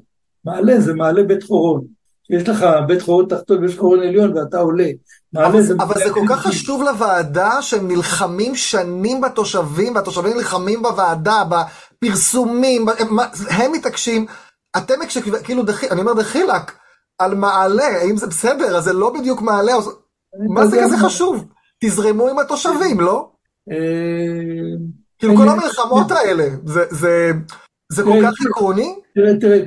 מעלה 0.44 0.81
זה 0.81 0.94
מעלה 0.94 1.22
בית 1.22 1.42
חורון. 1.42 1.85
יש 2.31 2.49
לך 2.49 2.66
בית 2.87 3.03
חורון 3.03 3.27
תחתון 3.29 3.62
ויש 3.62 3.79
חורון 3.79 4.01
עליון 4.01 4.37
ואתה 4.37 4.59
עולה. 4.59 4.88
אבל 5.37 5.62
זה, 5.62 5.75
אבל 5.81 5.94
זה 5.94 6.11
כל 6.11 6.27
כך 6.29 6.40
חשוב 6.40 6.83
לוועדה 6.83 7.62
שהם 7.62 7.88
נלחמים 7.88 8.55
שנים 8.55 9.20
בתושבים 9.20 9.94
והתושבים 9.94 10.37
נלחמים 10.37 10.83
בוועדה, 10.83 11.42
בפרסומים, 11.44 12.88
הם, 12.88 13.18
הם 13.51 13.72
מתעקשים. 13.72 14.27
אתם 14.77 14.94
כאילו, 15.44 15.62
אני 15.90 16.01
אומר 16.01 16.12
דחילק, 16.12 16.72
על 17.18 17.35
מעלה, 17.35 17.87
האם 17.87 18.16
זה 18.16 18.26
בסדר? 18.26 18.76
אז 18.76 18.85
זה 18.85 18.92
לא 18.92 19.12
בדיוק 19.18 19.42
מעלה, 19.42 19.72
מה 20.48 20.66
זה 20.66 20.76
כזה 20.85 20.96
חשוב? 20.96 21.44
תזרמו 21.85 22.29
עם 22.29 22.38
התושבים, 22.38 23.00
לא? 23.00 23.31
אה, 23.70 23.76
כאילו 25.18 25.37
כל 25.37 25.48
המלחמות 25.48 26.11
האלה, 26.11 26.44
זה 27.92 28.02
כל 28.02 28.18
כך 28.22 28.33
עקרוני? 28.46 28.94
תראה, 29.14 29.37
תראה, 29.40 29.62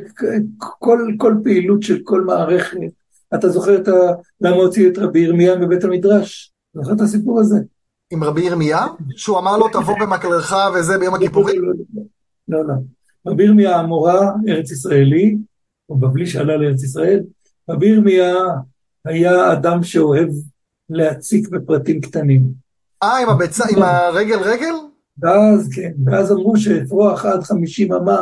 כל 1.17 1.35
פעילות 1.43 1.83
של 1.83 1.99
כל 2.03 2.21
מערכת, 2.21 2.77
אתה 3.35 3.49
זוכר 3.49 3.81
את 3.81 3.87
ה... 3.87 3.91
למה 4.41 4.55
הוציאו 4.55 4.91
את 4.91 4.97
רבי 4.97 5.19
ירמיה 5.19 5.55
מבית 5.55 5.83
המדרש? 5.83 6.53
זוכר 6.73 6.93
את 6.93 7.01
הסיפור 7.01 7.39
הזה? 7.39 7.57
עם 8.11 8.23
רבי 8.23 8.41
ירמיה? 8.41 8.87
שהוא 9.15 9.39
אמר 9.39 9.57
לו 9.57 9.69
תבוא 9.69 9.95
במקלך 9.99 10.55
וזה 10.75 10.97
ביום 10.97 11.15
הכיפורים? 11.15 11.61
לא, 12.47 12.67
לא. 12.67 12.73
רבי 13.27 13.43
ירמיה 13.43 13.75
המורה, 13.75 14.31
ארץ 14.49 14.71
ישראלי, 14.71 15.37
או 15.89 15.95
בבלי 15.95 16.27
שעלה 16.27 16.57
לארץ 16.57 16.83
ישראל, 16.83 17.19
רבי 17.69 17.87
ירמיה 17.87 18.35
היה 19.05 19.53
אדם 19.53 19.83
שאוהב 19.83 20.29
להציק 20.89 21.49
בפרטים 21.49 22.01
קטנים. 22.01 22.51
אה, 23.03 23.17
עם 23.17 23.29
הביצה, 23.29 23.63
עם 23.69 23.83
הרגל 23.83 24.39
רגל? 24.39 24.73
ואז, 25.19 25.69
כן, 25.75 25.91
ואז 26.05 26.31
אמרו 26.31 26.57
שאפרוח 26.57 27.25
עד 27.25 27.43
חמישים 27.43 27.93
אמה 27.93 28.19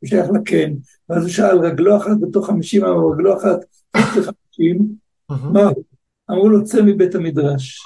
הוא 0.00 0.08
שייך 0.08 0.26
לקן, 0.34 0.72
ואז 1.08 1.22
הוא 1.22 1.30
שאל 1.30 1.58
רגלו 1.58 1.96
אחת 1.96 2.16
בתוך 2.20 2.46
חמישים 2.46 2.84
אמה, 2.84 3.12
רגלו 3.12 3.36
אחת 3.36 3.58
בתוך 3.96 4.34
חמישים, 4.34 4.88
מה 5.28 5.62
הוא? 5.62 5.84
אמרו 6.30 6.48
לו 6.48 6.64
צא 6.64 6.82
מבית 6.82 7.14
המדרש. 7.14 7.78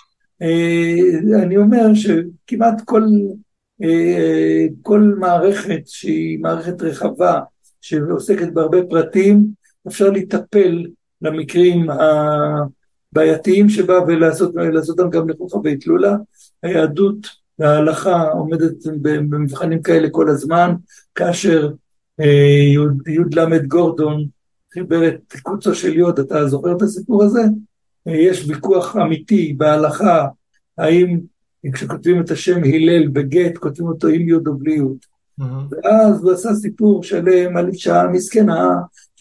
אה, 0.42 1.42
אני 1.42 1.56
אומר 1.56 1.94
שכמעט 1.94 2.80
כל, 2.84 3.02
אה, 3.82 4.66
כל 4.82 5.14
מערכת 5.18 5.82
שהיא 5.86 6.38
מערכת 6.38 6.82
רחבה, 6.82 7.40
שעוסקת 7.80 8.52
בהרבה 8.52 8.78
פרטים, 8.90 9.46
אפשר 9.88 10.10
לטפל 10.10 10.86
למקרים 11.22 11.86
הבעייתיים 13.12 13.68
שבה 13.68 13.98
ולעשות 14.06 14.54
אותם 14.88 15.10
גם 15.10 15.28
לחופה 15.28 15.60
ואטלולה. 15.64 16.16
היהדות 16.62 17.26
וההלכה 17.58 18.22
עומדת 18.22 18.86
במבחנים 19.02 19.82
כאלה 19.82 20.10
כל 20.10 20.28
הזמן, 20.28 20.74
כאשר 21.14 21.70
אה, 22.20 22.26
י"ל 23.06 23.66
גורדון 23.66 24.26
חיבר 24.74 25.08
את 25.08 25.32
קוצו 25.42 25.74
של 25.74 25.96
יוד, 25.98 26.18
אתה 26.18 26.48
זוכר 26.48 26.76
את 26.76 26.82
הסיפור 26.82 27.24
הזה? 27.24 27.42
אה, 28.08 28.16
יש 28.16 28.48
ויכוח 28.48 28.96
אמיתי 28.96 29.54
בהלכה, 29.56 30.26
האם 30.78 31.20
כשכותבים 31.72 32.20
את 32.20 32.30
השם 32.30 32.58
הלל 32.64 33.08
בגט, 33.08 33.58
כותבים 33.58 33.86
אותו 33.86 34.08
עם 34.08 34.28
יוד 34.28 34.48
או 34.48 34.54
בלי 34.54 34.74
יוד. 34.74 34.96
ואז 35.70 36.22
הוא 36.22 36.32
עשה 36.32 36.54
סיפור 36.54 37.02
שלם 37.02 37.56
על 37.56 37.68
אישה 37.68 38.04
מסכנה 38.12 38.74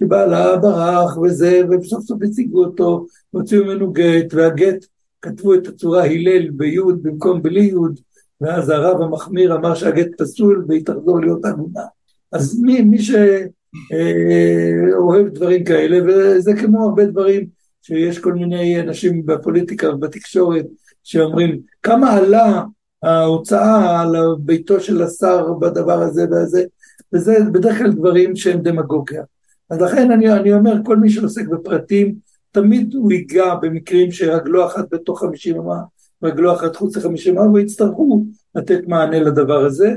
שבעלה 0.03 0.57
ברח 0.57 1.17
וזה, 1.17 1.61
ובסוף 1.69 2.03
סוף 2.03 2.19
הציגו 2.23 2.65
אותו, 2.65 3.05
הוציאו 3.31 3.65
ממנו 3.65 3.91
גט, 3.93 4.33
והגט 4.33 4.85
כתבו 5.21 5.53
את 5.53 5.67
הצורה 5.67 6.05
הלל 6.05 6.49
ביוד 6.49 7.03
במקום 7.03 7.41
בלי 7.41 7.63
יוד, 7.63 7.99
ואז 8.41 8.69
הרב 8.69 9.01
המחמיר 9.01 9.55
אמר 9.55 9.75
שהגט 9.75 10.07
פסול 10.17 10.65
והיא 10.67 10.85
תחזור 10.85 11.19
להיות 11.19 11.45
עגונה. 11.45 11.81
אז 12.31 12.59
מי, 12.61 12.81
מי 12.81 12.97
שאוהב 13.01 13.45
אה, 15.25 15.31
דברים 15.33 15.63
כאלה, 15.63 15.97
וזה 16.07 16.51
כמו 16.61 16.83
הרבה 16.83 17.05
דברים 17.05 17.45
שיש 17.81 18.19
כל 18.19 18.33
מיני 18.33 18.79
אנשים 18.79 19.25
בפוליטיקה 19.25 19.89
ובתקשורת 19.89 20.65
שאומרים 21.03 21.59
כמה 21.83 22.13
עלה 22.13 22.63
ההוצאה 23.03 24.01
על 24.01 24.15
ביתו 24.39 24.79
של 24.79 25.01
השר 25.01 25.53
בדבר 25.53 26.01
הזה 26.01 26.25
והזה, 26.31 26.63
וזה 27.13 27.37
בדרך 27.51 27.77
כלל 27.77 27.91
דברים 27.91 28.35
שהם 28.35 28.61
דמגוגיה. 28.61 29.23
אז 29.71 29.81
לכן 29.81 30.11
אני, 30.11 30.33
אני 30.33 30.53
אומר, 30.53 30.73
כל 30.85 30.97
מי 30.97 31.09
שעוסק 31.09 31.47
בפרטים, 31.47 32.15
תמיד 32.51 32.93
הוא 32.93 33.11
ייגע 33.11 33.55
במקרים 33.55 34.11
שרגלו 34.11 34.65
אחת 34.65 34.85
בתוך 34.91 35.19
חמישים 35.19 35.59
אמה, 35.59 35.81
רגלו 36.23 36.53
אחת 36.53 36.75
חוץ 36.75 36.97
לחמישים 36.97 37.37
אמה, 37.37 37.51
ויצטרכו 37.51 38.25
לתת 38.55 38.79
מענה 38.87 39.19
לדבר 39.19 39.65
הזה, 39.65 39.95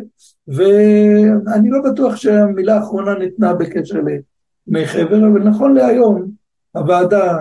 ואני 0.49 1.71
לא 1.71 1.79
בטוח 1.91 2.17
שהמילה 2.17 2.77
האחרונה 2.77 3.15
ניתנה 3.19 3.55
בקשר 3.55 4.01
למי 4.69 4.87
חבר, 4.87 5.29
אבל 5.33 5.43
נכון 5.43 5.75
להיום, 5.75 6.31
הוועדה 6.73 7.39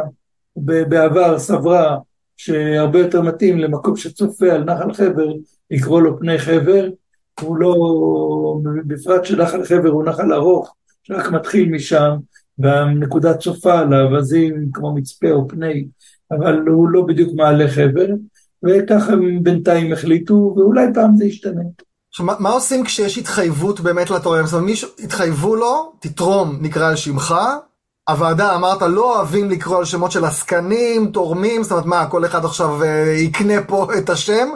בעבר 0.56 1.39
סברה 1.39 1.98
שהרבה 2.38 3.00
יותר 3.00 3.22
מתאים 3.22 3.60
למקום 3.60 3.96
שצופה 3.96 4.52
על 4.52 4.63
נחל 4.63 4.93
חבר, 4.93 5.34
לקרוא 5.72 6.02
לו 6.02 6.19
פני 6.19 6.38
חבר, 6.38 6.89
הוא 7.41 7.58
לא, 7.58 7.76
בפרט 8.88 9.26
שנחל 9.26 9.63
חבר 9.63 9.89
הוא 9.89 10.04
נחל 10.04 10.34
ארוך, 10.34 10.76
שרק 11.04 11.32
מתחיל 11.32 11.70
משם, 11.70 12.16
והנקודה 12.60 13.34
צופה 13.34 13.80
עליו, 13.80 14.18
אז 14.18 14.34
היא 14.34 14.52
כמו 14.74 14.96
מצפה 14.96 15.32
או 15.32 15.48
פני, 15.48 15.86
אבל 16.32 16.68
הוא 16.68 16.89
לא 16.89 17.02
בדיוק 17.02 17.30
מעלה 17.36 17.68
חבר, 17.68 18.08
וככה 18.63 19.13
הם 19.13 19.44
בינתיים 19.44 19.94
החליטו, 19.94 20.54
ואולי 20.58 20.86
פעם 20.94 21.18
זה 21.18 21.26
ישתנה. 21.26 21.62
עכשיו, 22.10 22.26
מה, 22.26 22.34
מה 22.39 22.50
עושים 22.50 22.84
כשיש 22.84 23.18
התחייבות 23.18 23.80
באמת 23.80 24.10
לתורם? 24.10 24.46
זאת 24.46 24.54
אומרת, 24.54 24.66
מישהו, 24.66 24.89
התחייבו 25.00 25.56
לו, 25.56 25.94
תתרום, 26.00 26.58
נקרא 26.62 26.89
על 26.89 26.96
שמך, 26.96 27.36
הוועדה 28.10 28.56
אמרת 28.56 28.82
לא 28.82 29.16
אוהבים 29.16 29.50
לקרוא 29.50 29.78
על 29.78 29.86
שמות 29.86 30.12
של 30.12 30.26
עסקנים, 30.26 31.12
תורמים, 31.13 31.63
זאת 31.63 31.72
אומרת 31.72 31.86
מה, 31.86 32.06
כל 32.10 32.26
אחד 32.26 32.46
עכשיו 32.46 32.84
אה, 32.84 33.13
יקנה 33.18 33.63
פה 33.68 33.88
את 33.98 34.10
השם, 34.10 34.50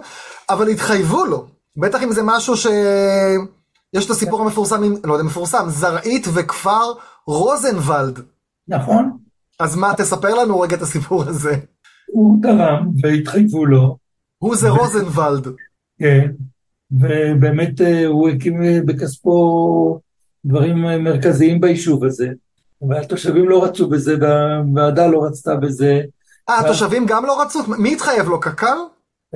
אבל 0.50 0.68
התחייבו 0.68 1.26
לו. 1.26 1.48
בטח 1.78 2.04
אם 2.04 2.12
זה 2.12 2.22
משהו 2.24 2.58
ש... 2.58 2.68
יש 3.94 4.06
את 4.06 4.10
הסיפור 4.10 4.42
המפורסם, 4.42 4.82
לא 5.04 5.14
יודע, 5.14 5.24
מפורסם, 5.26 5.66
זרעית 5.68 6.28
וכפר 6.34 6.94
רוזנוולד. 7.28 8.20
נכון? 8.68 9.18
אז 9.60 9.76
מה, 9.76 9.94
תספר 9.98 10.36
לנו 10.36 10.60
רגע 10.60 10.76
את 10.76 10.82
הסיפור 10.82 11.24
הזה. 11.24 11.56
הוא 12.08 12.42
תרם 12.42 12.90
והתחייבו 13.04 13.66
לו, 13.66 13.98
הוא 14.38 14.56
זה 14.56 14.70
רוזנוולד. 14.70 15.48
כן, 16.00 16.32
ובאמת 16.92 17.82
אה, 17.82 18.06
הוא 18.06 18.30
הקים 18.30 18.64
אה, 18.64 18.80
בכספו 18.86 20.00
דברים 20.46 20.86
אה, 20.86 20.98
מרכזיים 20.98 21.62
ביישוב 21.62 22.04
הזה, 22.04 22.30
אבל 22.88 22.98
התושבים 22.98 23.50
לא 23.50 23.64
רצו 23.64 23.90
בזה, 23.90 24.16
והוועדה 24.22 25.08
לא 25.08 25.26
רצתה 25.26 25.56
בזה, 25.56 26.02
אה, 26.50 26.60
התושבים 26.60 27.06
גם 27.06 27.26
לא 27.26 27.42
רצו? 27.42 27.60
מי 27.78 27.94
התחייב 27.94 28.28
לו, 28.28 28.40
קק"ל? 28.40 28.78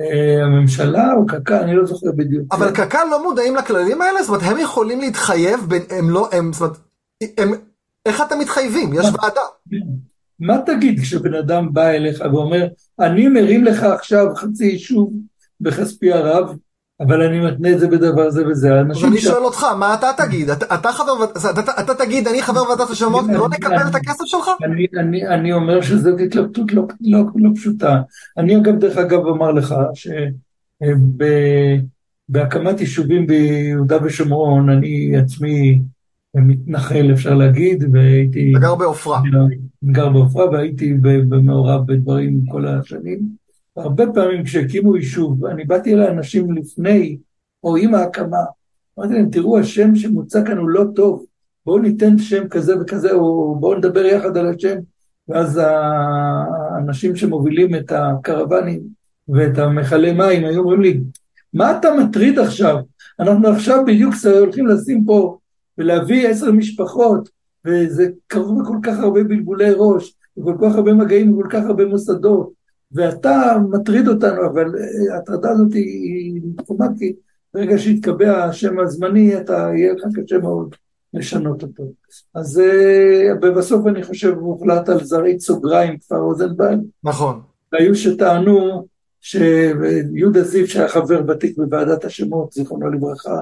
אה, 0.00 0.44
הממשלה 0.44 1.12
או 1.12 1.26
קק"ל, 1.26 1.54
אני 1.54 1.74
לא 1.76 1.86
זוכר 1.86 2.06
בדיוק. 2.16 2.54
אבל 2.54 2.70
קק"ל 2.70 3.04
לא 3.10 3.22
מודעים 3.22 3.56
לכללים 3.56 4.02
האלה? 4.02 4.22
זאת 4.22 4.28
אומרת, 4.28 4.42
הם 4.42 4.58
יכולים 4.58 5.00
להתחייב, 5.00 5.60
בין- 5.68 5.82
הם 5.90 6.10
לא, 6.10 6.28
הם, 6.32 6.52
זאת 6.52 6.60
אומרת, 6.62 6.76
הם, 7.38 7.52
איך 8.06 8.22
אתם 8.26 8.38
מתחייבים? 8.38 8.92
יש 8.92 9.06
ועדה. 9.22 9.40
מה 10.40 10.58
תגיד 10.66 11.00
כשבן 11.00 11.34
אדם 11.34 11.72
בא 11.72 11.86
אליך 11.88 12.22
ואומר, 12.32 12.66
אני 13.00 13.28
מרים 13.28 13.64
לך 13.64 13.82
עכשיו 13.82 14.26
חצי 14.36 14.64
יישוב 14.66 15.12
בכספי 15.60 16.12
הרב, 16.12 16.56
אבל 17.00 17.22
אני 17.22 17.40
מתנה 17.40 17.72
את 17.72 17.80
זה 17.80 17.88
בדבר 17.88 18.30
זה 18.30 18.46
וזה. 18.46 18.80
אז 18.80 19.04
אני 19.04 19.20
שואל 19.20 19.44
אותך, 19.44 19.64
מה 19.78 19.94
אתה 19.94 20.10
תגיד? 20.16 20.50
אתה, 20.50 20.92
חבר, 20.92 21.12
אתה, 21.80 21.94
תגיד, 21.94 22.28
אני 22.28 22.42
חבר 22.42 22.62
ועדת 22.68 22.90
השמות, 22.90 23.24
לא 23.28 23.48
נקבל 23.48 23.88
את 23.90 23.94
הכסף 23.94 24.24
שלך? 24.24 24.50
אני, 24.98 25.26
אני, 25.28 25.52
אומר 25.52 25.80
שזאת 25.80 26.20
התלבטות 26.20 26.72
לא, 26.72 26.86
לא, 27.00 27.20
לא 27.34 27.50
פשוטה. 27.54 28.00
אני 28.38 28.56
אגב, 28.56 28.78
דרך 28.78 28.96
אגב, 28.96 29.18
אומר 29.18 29.52
לך 29.52 29.74
שבהקמת 32.28 32.80
יישובים 32.80 33.26
ביהודה 33.26 33.98
ושומרון, 34.04 34.70
אני 34.70 35.16
עצמי 35.16 35.80
מתנחל, 36.34 37.10
אפשר 37.12 37.34
להגיד, 37.34 37.84
והייתי... 37.92 38.50
אתה 38.50 38.58
גר 38.58 38.74
בעופרה. 38.74 39.20
גר 39.84 40.08
בעופרה 40.08 40.50
והייתי 40.50 40.94
במעורב 41.02 41.86
בדברים 41.86 42.40
כל 42.50 42.66
השנים. 42.66 43.41
הרבה 43.76 44.04
פעמים 44.14 44.44
כשהקימו 44.44 44.96
יישוב, 44.96 45.46
אני 45.46 45.64
באתי 45.64 45.94
לאנשים 45.94 46.56
לפני 46.56 47.16
או 47.64 47.76
עם 47.76 47.94
ההקמה, 47.94 48.44
אמרתי 48.98 49.14
להם, 49.14 49.30
תראו, 49.30 49.58
השם 49.58 49.94
שמוצע 49.94 50.44
כאן 50.46 50.58
הוא 50.58 50.68
לא 50.68 50.84
טוב, 50.94 51.24
בואו 51.66 51.78
ניתן 51.78 52.18
שם 52.18 52.48
כזה 52.48 52.80
וכזה, 52.80 53.12
או 53.12 53.56
בואו 53.60 53.78
נדבר 53.78 54.04
יחד 54.04 54.36
על 54.36 54.46
השם, 54.46 54.78
ואז 55.28 55.60
האנשים 55.64 57.16
שמובילים 57.16 57.74
את 57.74 57.92
הקרוונים 57.92 58.80
ואת 59.28 59.58
המכלי 59.58 60.12
מים 60.12 60.44
היו 60.44 60.60
אומרים 60.60 60.80
לי, 60.80 61.00
מה 61.54 61.78
אתה 61.78 61.88
מטריד 61.94 62.38
עכשיו? 62.38 62.76
אנחנו 63.20 63.48
עכשיו 63.48 63.84
בדיוק 63.86 64.14
הולכים 64.38 64.66
לשים 64.66 65.04
פה 65.04 65.38
ולהביא 65.78 66.28
עשר 66.28 66.52
משפחות, 66.52 67.28
וזה 67.66 68.08
קרוב 68.26 68.62
בכל 68.62 68.76
כך 68.82 68.98
הרבה 68.98 69.24
בלבולי 69.24 69.70
ראש, 69.76 70.14
וכל 70.38 70.56
כך 70.62 70.74
הרבה 70.74 70.92
מגעים 70.92 71.38
וכל 71.38 71.48
כך 71.50 71.64
הרבה 71.64 71.84
מוסדות, 71.84 72.61
ואתה 72.94 73.56
מטריד 73.70 74.08
אותנו, 74.08 74.46
אבל 74.46 74.74
אה, 74.78 75.14
ההטרדה 75.14 75.50
הזאת 75.50 75.72
היא 75.72 76.40
נכונה, 76.56 76.86
כי 76.98 77.12
ברגע 77.54 77.78
שיתקבע 77.78 78.44
השם 78.44 78.78
הזמני, 78.78 79.36
אתה, 79.36 79.70
יהיה 79.76 79.92
לך 79.92 80.04
קשה 80.14 80.38
מאוד 80.38 80.74
לשנות 81.14 81.62
אותו. 81.62 81.82
אז 82.34 82.60
אה, 82.60 83.32
ובסוף 83.42 83.86
אני 83.86 84.02
חושב 84.02 84.34
הוחלט 84.38 84.88
על 84.88 85.04
זרעית 85.04 85.40
סוגריים, 85.40 85.98
כפר 85.98 86.16
רוזנבלד, 86.16 86.80
נכון. 87.04 87.40
והיו 87.72 87.94
שטענו 87.94 88.86
שיהודה 89.20 90.42
זיו, 90.42 90.68
שהיה 90.68 90.88
חבר 90.88 91.22
ותיק 91.28 91.56
בוועדת 91.56 92.04
השמות, 92.04 92.52
זיכרונו 92.52 92.90
לברכה, 92.90 93.40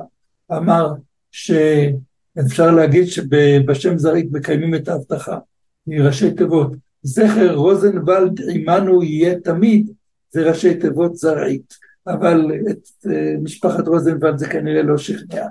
אמר 0.53 0.93
שאפשר 1.31 2.71
להגיד 2.71 3.05
שבשם 3.05 3.99
זרעית 3.99 4.29
מקיימים 4.33 4.75
את 4.75 4.89
ההבטחה, 4.89 5.39
מראשי 5.87 6.35
תיבות. 6.35 6.73
זכר 7.03 7.55
רוזנוולד 7.55 8.41
עמנו 8.51 9.03
יהיה 9.03 9.41
תמיד, 9.41 9.91
זה 10.31 10.49
ראשי 10.49 10.75
תיבות 10.75 11.17
זרעית. 11.17 11.75
אבל 12.07 12.51
את 12.71 13.07
אה, 13.11 13.35
משפחת 13.43 13.89
רוזנוולד 13.89 14.39
זה 14.39 14.49
כנראה 14.49 14.83
לא 14.83 14.99
שכנע. 14.99 15.47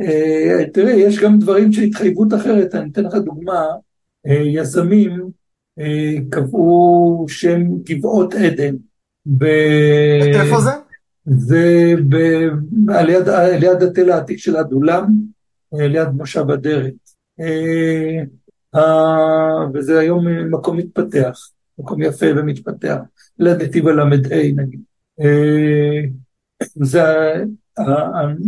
אה, 0.00 0.64
תראה, 0.72 0.92
יש 0.92 1.18
גם 1.18 1.38
דברים 1.38 1.72
של 1.72 1.82
התחייבות 1.82 2.34
אחרת, 2.34 2.74
אני 2.74 2.90
אתן 2.90 3.04
לך 3.04 3.14
דוגמה, 3.14 3.66
אה, 4.26 4.42
יזמים 4.46 5.42
קבעו 6.30 7.24
שם 7.28 7.62
גבעות 7.82 8.34
עדן. 8.34 8.74
ב... 9.26 9.44
איפה 10.34 10.60
זה? 10.60 10.70
זה 11.26 11.94
ב... 12.08 12.16
על 12.88 13.10
יד, 13.10 13.28
על 13.28 13.62
יד 13.62 13.82
התל 13.82 14.10
העתיק 14.10 14.38
של 14.38 14.56
אדולם, 14.56 15.06
אה, 15.74 15.86
ליד 15.88 16.08
מושב 16.08 16.50
אדרת. 16.50 16.94
אה, 18.74 18.80
אה, 18.80 19.66
וזה 19.74 19.98
היום 19.98 20.26
מקום 20.50 20.76
מתפתח, 20.76 21.38
מקום 21.78 22.02
יפה 22.02 22.26
ומתפתח, 22.36 22.98
ליד 23.38 23.62
נתיב 23.62 23.88
הל"ה 23.88 24.04
נגיד. 24.04 24.80
אה, 25.20 26.00
זה, 26.82 27.02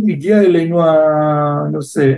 הגיע 0.07 0.41
אלינו 0.41 0.83
הנושא, 0.83 2.13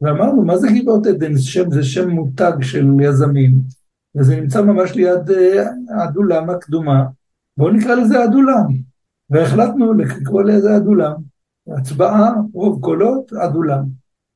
ואמרנו, 0.00 0.42
מה 0.42 0.56
זה 0.56 0.68
גבעות 0.80 1.06
עדן? 1.06 1.34
זה 1.34 1.42
שם, 1.42 1.70
זה 1.70 1.82
שם 1.82 2.08
מותג 2.10 2.52
של 2.60 2.86
יזמים, 3.00 3.54
וזה 4.16 4.40
נמצא 4.40 4.62
ממש 4.62 4.94
ליד 4.94 5.30
אה, 5.30 5.64
אדולם 6.04 6.50
הקדומה, 6.50 7.04
בואו 7.56 7.70
נקרא 7.70 7.94
לזה 7.94 8.24
אדולם. 8.24 8.88
והחלטנו 9.30 9.92
לקרוא 9.92 10.42
לזה 10.42 10.76
אדולם. 10.76 11.14
הצבעה, 11.76 12.32
רוב 12.54 12.80
קולות, 12.80 13.32
אדולם. 13.32 13.84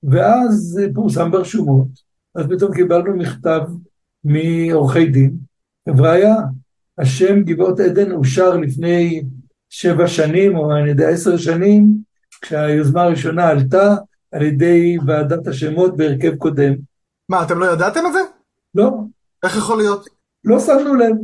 ואז 0.03 0.55
זה 0.55 0.87
פורסם 0.95 1.31
ברשומות, 1.31 1.89
אז 2.35 2.47
פתאום 2.51 2.75
קיבלנו 2.75 3.17
מכתב 3.17 3.61
מעורכי 4.25 5.07
דין, 5.07 5.37
חבריה, 5.89 6.35
השם 6.99 7.43
גבעות 7.43 7.81
עדן 7.81 8.13
אושר 8.13 8.57
לפני 8.57 9.23
שבע 9.71 10.07
שנים, 10.07 10.57
או 10.57 10.77
אני 10.77 10.91
יודע 10.91 11.09
עשר 11.09 11.37
שנים, 11.37 11.97
כשהיוזמה 12.43 13.03
הראשונה 13.03 13.49
עלתה 13.49 13.95
על 14.33 14.43
ידי 14.43 14.97
ועדת 15.07 15.47
השמות 15.47 15.97
בהרכב 15.97 16.37
קודם. 16.37 16.75
מה, 17.29 17.43
אתם 17.43 17.59
לא 17.59 17.73
ידעתם 17.73 18.01
את 18.07 18.13
זה? 18.13 18.19
לא, 18.75 18.91
איך 19.43 19.57
יכול 19.57 19.79
להיות? 19.79 20.07
לא 20.45 20.61
שמנו 20.61 20.95
לב, 20.95 21.17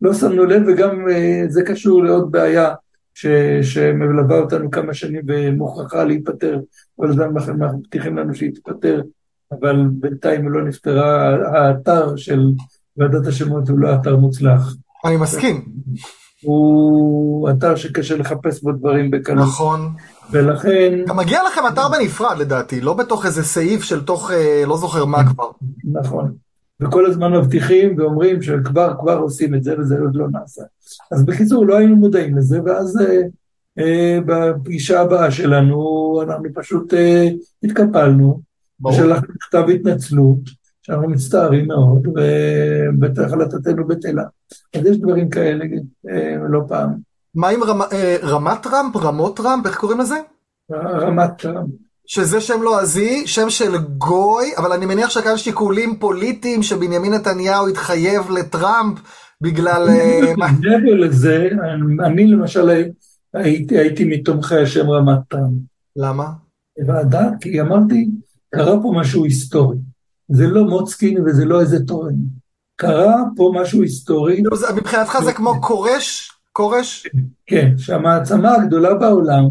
לא 0.00 0.14
שמנו 0.14 0.44
לב, 0.44 0.62
וגם 0.66 1.08
אה, 1.08 1.42
זה 1.48 1.62
קשור 1.62 2.04
לעוד 2.04 2.32
בעיה 2.32 2.74
ש, 3.14 3.26
שמלווה 3.62 4.38
אותנו 4.38 4.70
כמה 4.70 4.94
שנים 4.94 5.22
ומוכרחה 5.26 6.04
להיפטר, 6.04 6.60
כל 6.96 7.08
הזמן 7.08 7.28
מבטיחים 7.58 8.16
לנו 8.18 8.34
שהיא 8.34 8.54
תיפטר, 8.54 9.02
אבל 9.52 9.88
בינתיים 9.92 10.52
לא 10.52 10.64
נפתרה, 10.64 11.36
האתר 11.52 12.16
של 12.16 12.40
ועדת 12.96 13.26
השמות 13.26 13.68
הוא 13.68 13.78
לא 13.78 13.94
אתר 13.94 14.16
מוצלח, 14.16 14.74
אני 15.04 15.16
מסכים. 15.16 15.64
הוא 16.42 17.50
אתר 17.50 17.76
שקשה 17.76 18.16
לחפש 18.16 18.62
בו 18.62 18.72
דברים 18.72 19.10
בקלות, 19.10 19.46
נכון. 19.48 19.92
ולכן, 20.30 21.04
גם 21.06 21.16
מגיע 21.16 21.40
לכם 21.46 21.60
אתר 21.72 21.88
בנפרד 21.88 22.38
לדעתי, 22.38 22.80
לא 22.80 22.94
בתוך 22.94 23.26
איזה 23.26 23.44
סעיף 23.44 23.82
של 23.82 24.04
תוך, 24.04 24.30
אה, 24.30 24.62
לא 24.66 24.76
זוכר 24.76 25.04
מה 25.04 25.24
כבר. 25.32 25.50
נכון, 25.84 26.32
וכל 26.80 27.06
הזמן 27.06 27.32
מבטיחים 27.32 27.98
ואומרים 27.98 28.42
שכבר 28.42 28.94
כבר 29.00 29.18
עושים 29.18 29.54
את 29.54 29.64
זה 29.64 29.78
וזה 29.78 29.98
עוד 29.98 30.16
לא 30.16 30.26
נעשה. 30.32 30.62
אז 31.12 31.24
בקיצור, 31.24 31.66
לא 31.66 31.76
היינו 31.76 31.96
מודעים 31.96 32.36
לזה, 32.36 32.60
ואז 32.64 33.00
אה, 33.00 33.22
אה, 33.78 34.18
בפגישה 34.26 35.00
הבאה 35.00 35.30
שלנו 35.30 35.78
אנחנו 36.22 36.48
פשוט 36.54 36.94
אה, 36.94 37.28
התקפלנו. 37.62 38.47
ושלחנו 38.86 39.28
מכתב 39.34 39.64
התנצלות, 39.74 40.40
שאנחנו 40.82 41.08
מצטערים 41.10 41.66
מאוד, 41.66 42.06
ובהחלטתנו 42.06 43.86
בטלה. 43.86 44.22
אז 44.74 44.86
יש 44.86 44.96
דברים 44.98 45.30
כאלה 45.30 45.64
אה, 46.10 46.36
לא 46.48 46.60
פעם. 46.68 46.90
מה 47.34 47.48
עם 47.48 47.62
רמ- 47.62 47.92
אה, 47.92 48.16
רמת 48.22 48.62
טראמפ, 48.62 48.96
רמות 48.96 49.36
טראמפ, 49.36 49.66
איך 49.66 49.76
קוראים 49.76 50.00
לזה? 50.00 50.16
רמת 50.72 51.30
טראמפ. 51.38 51.68
שזה 52.06 52.40
שם 52.40 52.62
לועזי, 52.62 53.26
שם 53.26 53.50
של 53.50 53.76
גוי, 53.78 54.56
אבל 54.56 54.72
אני 54.72 54.86
מניח 54.86 55.10
שכאן 55.10 55.36
שיקולים 55.36 55.98
פוליטיים 55.98 56.62
שבנימין 56.62 57.14
נתניהו 57.14 57.68
התחייב 57.68 58.30
לטראמפ 58.30 58.98
בגלל... 59.40 59.88
אה, 59.88 60.20
מעבר 60.36 60.94
לזה, 60.94 61.48
אני 62.04 62.26
למשל 62.26 62.70
הייתי, 63.34 63.78
הייתי 63.78 64.04
מתומכי 64.04 64.56
השם 64.56 64.90
רמת 64.90 65.18
טראמפ. 65.28 65.52
למה? 65.96 66.26
ועדה, 66.86 67.28
כי 67.40 67.60
אמרתי, 67.60 68.08
קרה 68.50 68.82
פה 68.82 68.92
משהו 68.96 69.24
היסטורי. 69.24 69.76
זה 70.28 70.46
לא 70.46 70.64
מוצקין 70.64 71.18
וזה 71.26 71.44
לא 71.44 71.60
איזה 71.60 71.84
תורן. 71.86 72.14
קרה 72.76 73.14
פה 73.36 73.52
משהו 73.54 73.82
היסטורי, 73.82 74.42
זה- 74.54 74.66
מבחינתך 74.76 75.18
זה 75.24 75.32
כמו 75.32 75.54
כורש? 75.62 76.30
כורש? 76.52 77.06
כן, 77.46 77.78
שהמעצמה 77.78 78.54
הגדולה 78.54 78.94
בעולם 78.94 79.44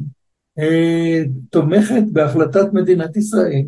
אה, 0.59 1.23
תומכת 1.49 2.03
בהחלטת 2.11 2.73
מדינת 2.73 3.17
ישראל, 3.17 3.63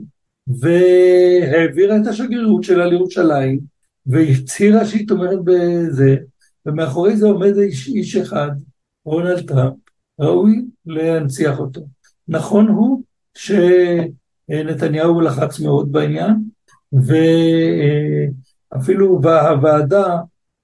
והעבירה 0.47 1.97
את 1.97 2.07
השגרירות 2.07 2.63
שלה 2.63 2.85
לירושלים, 2.85 3.59
והצהירה 4.05 4.85
שהיא 4.85 5.07
תומכת 5.07 5.37
בזה, 5.43 6.15
ומאחורי 6.65 7.17
זה 7.17 7.27
עומד 7.27 7.57
איש, 7.57 7.87
איש 7.87 8.15
אחד, 8.15 8.49
רונלד 9.05 9.47
טראמפ, 9.47 9.73
ראוי 10.19 10.61
להנציח 10.85 11.59
אותו. 11.59 11.81
נכון 12.27 12.67
הוא 12.67 13.01
שנתניהו 14.49 15.21
לחץ 15.21 15.59
מאוד 15.59 15.91
בעניין, 15.91 16.35
ואפילו 18.73 19.21
הוועדה 19.23 20.17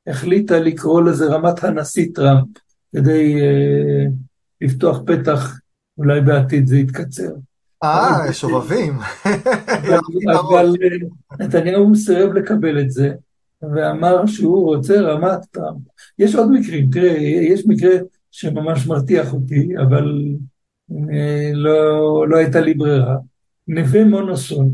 החליטה 0.08 0.60
לקרוא 0.60 1.02
לזה 1.02 1.26
רמת 1.26 1.64
הנשיא 1.64 2.08
טראמפ, 2.14 2.48
כדי 2.96 3.42
אה, 3.42 4.06
לפתוח 4.62 5.02
פתח, 5.06 5.60
אולי 5.98 6.22
בעתיד 6.22 6.68
זה 6.68 6.78
יתקצר. 6.78 7.32
אה, 7.84 8.34
שובבים. 8.34 8.94
אבל 10.40 10.74
נתניהו 11.40 11.96
סירב 11.96 12.34
לקבל 12.34 12.80
את 12.80 12.92
זה, 12.92 13.14
ואמר 13.62 14.26
שהוא 14.26 14.66
רוצה 14.66 15.02
רמת 15.02 15.46
טראמפ. 15.52 15.82
יש 16.20 16.36
עוד 16.36 16.52
מקרים, 16.52 16.90
תראה, 16.92 17.18
יש 17.22 17.64
מקרה 17.68 17.96
שממש 18.32 18.88
מרתיח 18.88 19.34
אותי, 19.34 19.70
אבל 19.78 20.22
אה, 20.92 21.52
לא, 21.54 22.28
לא 22.30 22.38
הייתה 22.38 22.60
לי 22.60 22.74
ברירה. 22.74 23.16
נווה 23.68 24.04
מונוסון. 24.04 24.74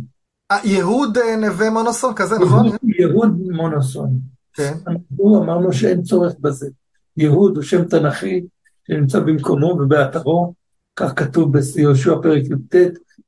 אה, 0.51 0.57
יהוד 0.63 1.17
אה, 1.17 1.35
נווה 1.35 1.69
מונוסון 1.69 2.13
כזה, 2.15 2.35
נכון? 2.39 2.69
יהוד 2.99 3.39
מונוסון. 3.51 4.19
כן. 4.53 4.73
אנחנו 4.87 5.43
אמרנו 5.43 5.73
שאין 5.73 6.01
צורך 6.01 6.33
בזה. 6.39 6.69
יהוד 7.17 7.55
הוא 7.55 7.63
שם 7.63 7.85
תנכי 7.85 8.41
שנמצא 8.87 9.19
במקומו 9.19 9.65
ובאתרו, 9.65 10.53
כך 10.95 11.13
כתוב 11.15 11.57
ביהושע 11.75 12.15
פרק 12.21 12.43
י"ט, 12.43 12.75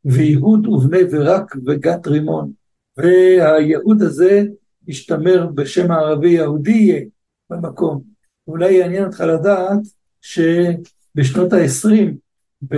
ויהוד 0.05 0.67
ובני 0.67 1.01
ורק 1.11 1.55
וגת 1.65 2.07
רימון. 2.07 2.51
והייעוד 2.97 4.01
הזה 4.01 4.43
השתמר 4.87 5.47
בשם 5.55 5.91
הערבי 5.91 6.29
יהודי 6.29 6.71
יהיה 6.71 7.01
במקום. 7.49 8.01
אולי 8.47 8.73
יעניין 8.73 9.05
אותך 9.05 9.19
לדעת 9.19 9.79
שבשנות 10.21 11.53
ה-20 11.53 12.75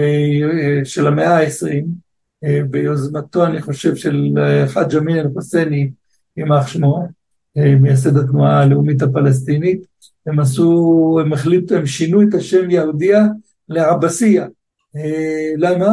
של 0.84 1.08
המאה 1.08 1.38
ה-20, 1.38 1.86
ביוזמתו 2.70 3.46
אני 3.46 3.62
חושב 3.62 3.96
של 3.96 4.34
חאג' 4.68 4.96
אמין 4.96 5.18
אל-חוסייני, 5.18 5.92
יימח 6.38 6.68
שמו, 6.68 7.08
מייסד 7.56 8.18
התנועה 8.18 8.62
הלאומית 8.62 9.02
הפלסטינית, 9.02 9.86
הם 10.26 10.40
עשו, 10.40 11.20
הם 11.22 11.34
החליטו, 11.34 11.76
הם 11.76 11.86
שינו 11.86 12.22
את 12.22 12.34
השם 12.34 12.70
יהודיה 12.70 13.26
לעבסיה. 13.70 14.48
למה? 15.58 15.90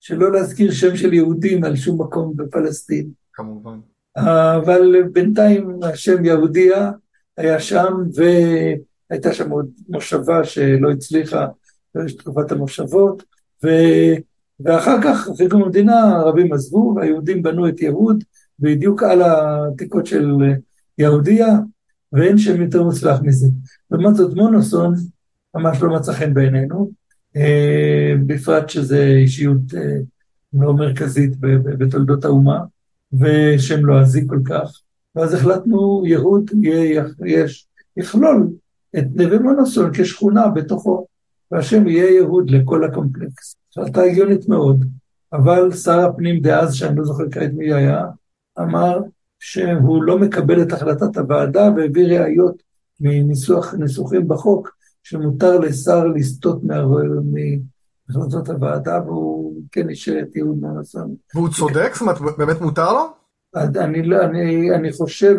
שלא 0.00 0.32
להזכיר 0.32 0.72
שם 0.72 0.96
של 0.96 1.12
יהודים 1.12 1.64
על 1.64 1.76
שום 1.76 2.02
מקום 2.02 2.32
בפלסטין. 2.36 3.08
כמובן. 3.32 3.78
אבל 4.16 5.02
בינתיים 5.12 5.78
השם 5.82 6.24
יהודיה 6.24 6.90
היה 7.36 7.60
שם, 7.60 7.94
והייתה 8.14 9.32
שם 9.32 9.50
עוד 9.50 9.70
מושבה 9.88 10.44
שלא 10.44 10.90
הצליחה, 10.90 11.46
יש 12.04 12.14
תקופת 12.14 12.52
המושבות, 12.52 13.22
ו... 13.64 13.68
ואחר 14.60 15.02
כך, 15.02 15.28
אחרי 15.34 15.48
קום 15.48 15.62
המדינה, 15.62 16.00
הערבים 16.00 16.52
עזבו, 16.52 16.94
והיהודים 16.96 17.42
בנו 17.42 17.68
את 17.68 17.80
יהוד, 17.80 18.24
בדיוק 18.58 19.02
על 19.02 19.22
העתיקות 19.22 20.06
של 20.06 20.32
יהודיה, 20.98 21.58
ואין 22.12 22.38
שם 22.38 22.62
יותר 22.62 22.82
מוצלח 22.82 23.20
מזה. 23.22 23.46
לעומת 23.90 24.16
זאת 24.16 24.34
מונוסון 24.34 24.94
ממש 25.54 25.82
לא 25.82 25.94
מצא 25.94 26.12
חן 26.12 26.34
בעינינו, 26.34 26.90
בפרט 28.26 28.68
שזו 28.68 28.96
אישיות 28.96 29.60
לא 30.52 30.74
מרכזית 30.74 31.32
בתולדות 31.78 32.24
האומה, 32.24 32.60
ושם 33.12 33.86
לא 33.86 34.00
עזי 34.00 34.28
כל 34.28 34.40
כך, 34.44 34.80
ואז 35.16 35.34
החלטנו 35.34 36.02
יהוד 36.06 36.50
יש, 37.26 37.66
יכלול 37.96 38.48
את 38.98 39.04
נווה 39.14 39.38
מונוסון 39.38 39.90
כשכונה 39.94 40.48
בתוכו, 40.48 41.06
והשם 41.50 41.88
יהיה 41.88 42.10
יהוד 42.10 42.50
לכל 42.50 42.84
הקומפלקס. 42.84 43.56
החלטה 43.78 44.02
הגיונית 44.02 44.48
מאוד, 44.48 44.84
אבל 45.32 45.72
שר 45.72 46.00
הפנים 46.00 46.40
דאז, 46.40 46.74
שאני 46.74 46.96
לא 46.96 47.04
זוכר 47.04 47.24
כעת 47.30 47.50
מי 47.52 47.72
היה, 47.72 48.04
אמר 48.60 49.00
שהוא 49.40 50.02
לא 50.02 50.18
מקבל 50.18 50.62
את 50.62 50.72
החלטת 50.72 51.16
הוועדה 51.16 51.70
והביא 51.76 52.18
ראיות 52.18 52.62
מניסוח 53.00 53.74
ניסוחים 53.74 54.28
בחוק 54.28 54.76
שמותר 55.02 55.58
לשר 55.58 56.04
לסטות 56.04 56.60
מהחלטות 56.64 58.48
הוועדה 58.48 59.00
והוא 59.06 59.62
כן 59.72 59.88
אישר 59.88 60.18
את 60.22 60.36
יהוד 60.36 60.56
מונסון. 60.60 61.14
והוא 61.34 61.48
צודק? 61.48 61.90
זאת 61.92 62.00
אומרת, 62.00 62.38
באמת 62.38 62.60
מותר 62.60 62.92
לו? 62.92 63.06
אני, 63.56 64.02
לא, 64.02 64.24
אני, 64.24 64.74
אני 64.74 64.92
חושב, 64.92 65.36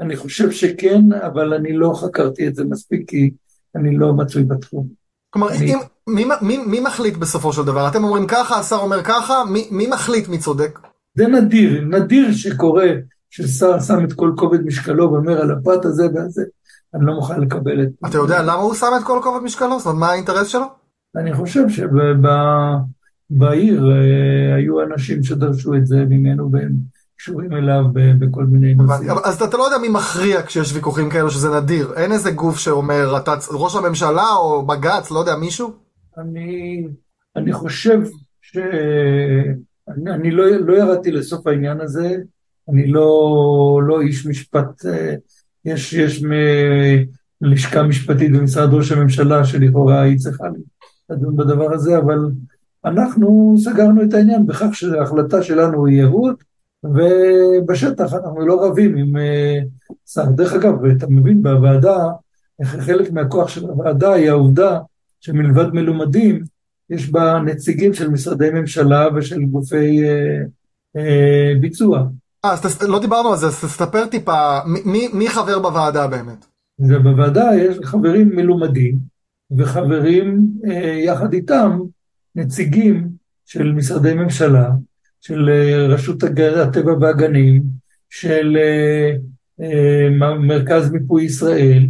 אני 0.00 0.16
חושב 0.16 0.50
שכן, 0.50 1.12
אבל 1.12 1.54
אני 1.54 1.72
לא 1.72 1.92
חקרתי 1.94 2.48
את 2.48 2.54
זה 2.54 2.64
מספיק 2.64 3.10
כי 3.10 3.30
אני 3.76 3.96
לא 3.96 4.14
מצוי 4.14 4.44
בתחום. 4.44 4.99
כלומר, 5.30 5.48
אני... 5.50 5.74
אם, 5.74 5.78
מי, 6.06 6.24
מי, 6.42 6.58
מי 6.58 6.80
מחליט 6.80 7.16
בסופו 7.16 7.52
של 7.52 7.62
דבר? 7.62 7.88
אתם 7.88 8.04
אומרים 8.04 8.26
ככה, 8.26 8.58
השר 8.58 8.76
אומר 8.76 9.02
ככה, 9.02 9.44
מי, 9.44 9.68
מי 9.70 9.86
מחליט 9.86 10.28
מי 10.28 10.38
צודק? 10.38 10.78
זה 11.14 11.26
נדיר, 11.26 11.84
נדיר 11.84 12.32
שקורה 12.32 12.88
ששר 13.30 13.80
שם 13.80 14.04
את 14.04 14.12
כל 14.12 14.32
כובד 14.36 14.64
משקלו 14.64 15.12
ואומר 15.12 15.40
על 15.40 15.50
הפרט 15.50 15.84
הזה 15.84 16.06
והזה, 16.14 16.42
אני 16.94 17.06
לא 17.06 17.14
מוכן 17.14 17.40
לקבל 17.40 17.82
את. 17.82 17.88
אתה 18.06 18.18
יודע 18.18 18.42
למה 18.42 18.52
הוא 18.52 18.74
שם 18.74 18.86
את 19.00 19.04
כל 19.04 19.20
כובד 19.22 19.42
משקלו? 19.42 19.78
זאת 19.78 19.86
אומרת, 19.86 20.00
מה 20.00 20.10
האינטרס 20.10 20.46
שלו? 20.46 20.66
אני 21.16 21.34
חושב 21.34 21.64
שבעיר 23.28 23.90
אה, 23.92 24.54
היו 24.56 24.82
אנשים 24.82 25.22
שדרשו 25.22 25.74
את 25.74 25.86
זה 25.86 26.04
ממנו 26.08 26.52
והם 26.52 26.72
קשורים 27.22 27.52
אליו 27.52 27.84
בכל 28.18 28.44
מיני 28.44 28.74
נושאים. 28.74 29.10
אז 29.24 29.42
אתה 29.42 29.56
לא 29.56 29.62
יודע 29.62 29.78
מי 29.78 29.88
מכריע 29.88 30.42
כשיש 30.42 30.72
ויכוחים 30.72 31.10
כאלו 31.10 31.30
שזה 31.30 31.60
נדיר. 31.60 31.92
אין 31.96 32.12
איזה 32.12 32.30
גוף 32.30 32.58
שאומר, 32.58 33.16
אתה, 33.16 33.34
ראש 33.50 33.76
הממשלה 33.76 34.28
או 34.36 34.66
בג"ץ, 34.66 35.10
לא 35.10 35.18
יודע, 35.18 35.36
מישהו? 35.36 35.72
אני, 36.18 36.86
אני 37.36 37.52
חושב 37.52 38.00
ש... 38.40 38.58
אני, 39.88 40.10
אני 40.10 40.30
לא, 40.30 40.44
לא 40.50 40.76
ירדתי 40.76 41.10
לסוף 41.10 41.46
העניין 41.46 41.80
הזה, 41.80 42.16
אני 42.68 42.86
לא, 42.86 43.80
לא 43.86 44.00
איש 44.00 44.26
משפט, 44.26 44.86
אה, 44.86 45.14
יש, 45.64 45.92
יש 45.92 46.24
לשכה 47.40 47.82
משפטית 47.82 48.32
במשרד 48.32 48.74
ראש 48.74 48.92
הממשלה 48.92 49.44
שלכאורה 49.44 50.02
היא 50.02 50.18
צריכה 50.18 50.44
לדון 51.10 51.36
בדבר 51.36 51.74
הזה, 51.74 51.98
אבל 51.98 52.18
אנחנו 52.84 53.54
סגרנו 53.64 54.02
את 54.02 54.14
העניין 54.14 54.46
בכך 54.46 54.68
שההחלטה 54.72 55.42
שלנו 55.42 55.86
היא 55.86 55.98
יהוד, 55.98 56.34
ובשטח 56.84 58.14
אנחנו 58.14 58.46
לא 58.46 58.66
רבים 58.66 58.96
עם 58.96 59.16
אה, 59.16 59.58
שר. 60.06 60.24
דרך 60.24 60.52
אגב, 60.52 60.84
אתה 60.84 61.06
מבין 61.08 61.42
בוועדה, 61.42 62.08
חלק 62.62 63.12
מהכוח 63.12 63.48
של 63.48 63.64
הוועדה 63.64 64.12
היא 64.12 64.30
העובדה 64.30 64.78
שמלבד 65.20 65.74
מלומדים, 65.74 66.42
יש 66.90 67.10
בה 67.10 67.40
נציגים 67.44 67.94
של 67.94 68.08
משרדי 68.08 68.50
ממשלה 68.50 69.08
ושל 69.16 69.42
גופי 69.44 70.08
אה, 70.08 70.42
אה, 70.96 71.52
ביצוע. 71.60 72.06
אה, 72.44 72.52
אז 72.52 72.82
לא 72.82 73.00
דיברנו 73.00 73.28
על 73.28 73.36
זה, 73.36 73.46
אז 73.46 73.64
תספר 73.64 74.06
טיפה, 74.06 74.58
מי, 74.84 75.08
מי 75.12 75.28
חבר 75.28 75.58
בוועדה 75.58 76.06
באמת? 76.06 76.46
זה 76.78 76.98
בוועדה 76.98 77.50
יש 77.56 77.78
חברים 77.82 78.36
מלומדים, 78.36 78.98
וחברים 79.58 80.48
אה, 80.70 80.96
יחד 81.04 81.32
איתם 81.32 81.80
נציגים 82.34 83.08
של 83.46 83.72
משרדי 83.72 84.14
ממשלה, 84.14 84.70
של 85.20 85.48
אה, 85.48 85.86
רשות 85.86 86.22
הטבע 86.62 86.92
והגנים, 87.00 87.62
של 88.10 88.56
אה, 88.56 89.12
אה, 89.64 90.36
מרכז 90.38 90.90
מיפוי 90.90 91.24
ישראל, 91.24 91.86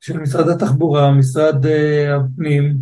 של 0.00 0.18
משרד 0.18 0.48
התחבורה, 0.48 1.12
משרד 1.12 1.66
הפנים. 2.14 2.76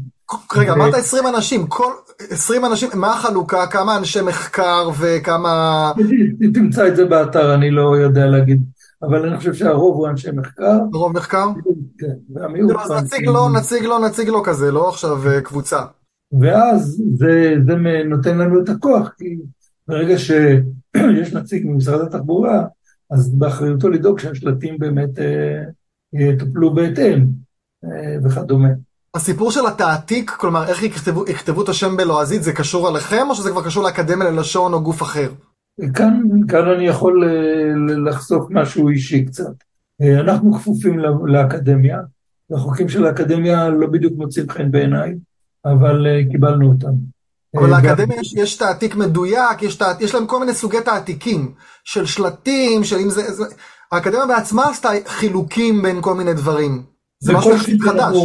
רגע, 0.56 0.72
אמרת 0.72 0.94
20 0.94 1.26
אנשים, 1.26 1.66
כל 1.66 1.92
20 2.18 2.64
אנשים, 2.64 2.88
מה 2.94 3.14
החלוקה? 3.14 3.66
כמה 3.66 3.96
אנשי 3.96 4.22
מחקר 4.22 4.88
וכמה... 4.98 5.92
תמצא 6.54 6.88
את 6.88 6.96
זה 6.96 7.04
באתר, 7.04 7.54
אני 7.54 7.70
לא 7.70 7.96
יודע 7.96 8.26
להגיד, 8.26 8.62
אבל 9.02 9.28
אני 9.28 9.38
חושב 9.38 9.54
שהרוב 9.54 9.96
הוא 9.96 10.08
אנשי 10.08 10.30
מחקר. 10.30 10.78
הרוב 10.94 11.12
מחקר? 11.12 11.46
כן, 11.98 12.34
והמיעוט... 12.34 12.76
אז 12.76 12.90
נציג 12.90 13.26
לו, 13.26 13.48
נציג 13.48 13.84
לו, 13.84 13.98
נציג 13.98 14.28
לו 14.28 14.42
כזה, 14.42 14.72
לא 14.72 14.88
עכשיו 14.88 15.18
קבוצה. 15.44 15.80
ואז 16.40 17.02
זה, 17.16 17.54
זה 17.66 17.74
נותן 18.04 18.38
לנו 18.38 18.62
את 18.62 18.68
הכוח, 18.68 19.08
כי 19.18 19.38
ברגע 19.88 20.18
שיש 20.18 21.32
נציג 21.34 21.66
ממשרד 21.66 22.00
התחבורה, 22.00 22.64
אז 23.10 23.34
באחריותו 23.34 23.88
לדאוג 23.88 24.18
שהשלטים 24.18 24.78
באמת 24.78 25.18
אה, 25.18 25.62
יטופלו 26.12 26.74
בהתאם 26.74 27.26
אה, 27.84 28.16
וכדומה. 28.24 28.68
הסיפור 29.14 29.50
של 29.50 29.66
התעתיק, 29.66 30.30
כלומר 30.30 30.64
איך 30.68 30.82
יכתבו, 30.82 31.24
יכתבו 31.28 31.62
את 31.62 31.68
השם 31.68 31.96
בלועזית, 31.96 32.42
זה 32.42 32.52
קשור 32.52 32.88
עליכם 32.88 33.26
או 33.30 33.34
שזה 33.34 33.50
כבר 33.50 33.64
קשור 33.64 33.84
לאקדמיה 33.84 34.30
ללשון 34.30 34.72
או 34.72 34.82
גוף 34.82 35.02
אחר? 35.02 35.30
כאן, 35.94 36.20
כאן 36.48 36.68
אני 36.68 36.86
יכול 36.86 37.24
אה, 37.24 37.96
לחשוף 38.04 38.46
משהו 38.50 38.88
אישי 38.88 39.24
קצת. 39.24 39.52
אנחנו 40.20 40.52
כפופים 40.52 40.98
לאקדמיה, 41.26 41.98
והחוקים 42.50 42.88
של 42.88 43.06
האקדמיה 43.06 43.68
לא 43.68 43.86
בדיוק 43.86 44.12
מוצאים 44.16 44.48
חן 44.48 44.70
בעיניי, 44.70 45.14
אבל 45.64 46.06
קיבלנו 46.30 46.68
אותם. 46.68 47.17
אבל 47.56 47.70
לאקדמיה 47.70 48.18
יש, 48.36 48.56
תעתיק 48.56 48.94
מדויק, 48.94 49.62
יש, 50.00 50.14
להם 50.14 50.26
כל 50.26 50.40
מיני 50.40 50.54
סוגי 50.54 50.80
תעתיקים, 50.84 51.54
של 51.84 52.06
שלטים, 52.06 52.84
של 52.84 52.96
אם 52.96 53.10
זה... 53.10 53.32
זה... 53.32 53.44
האקדמיה 53.92 54.26
בעצמה 54.26 54.70
עשתה 54.70 54.88
חילוקים 55.06 55.82
בין 55.82 56.02
כל 56.02 56.14
מיני 56.14 56.34
דברים. 56.34 56.82
זה 57.20 57.32
משהו 57.32 57.52
חדש. 57.80 58.16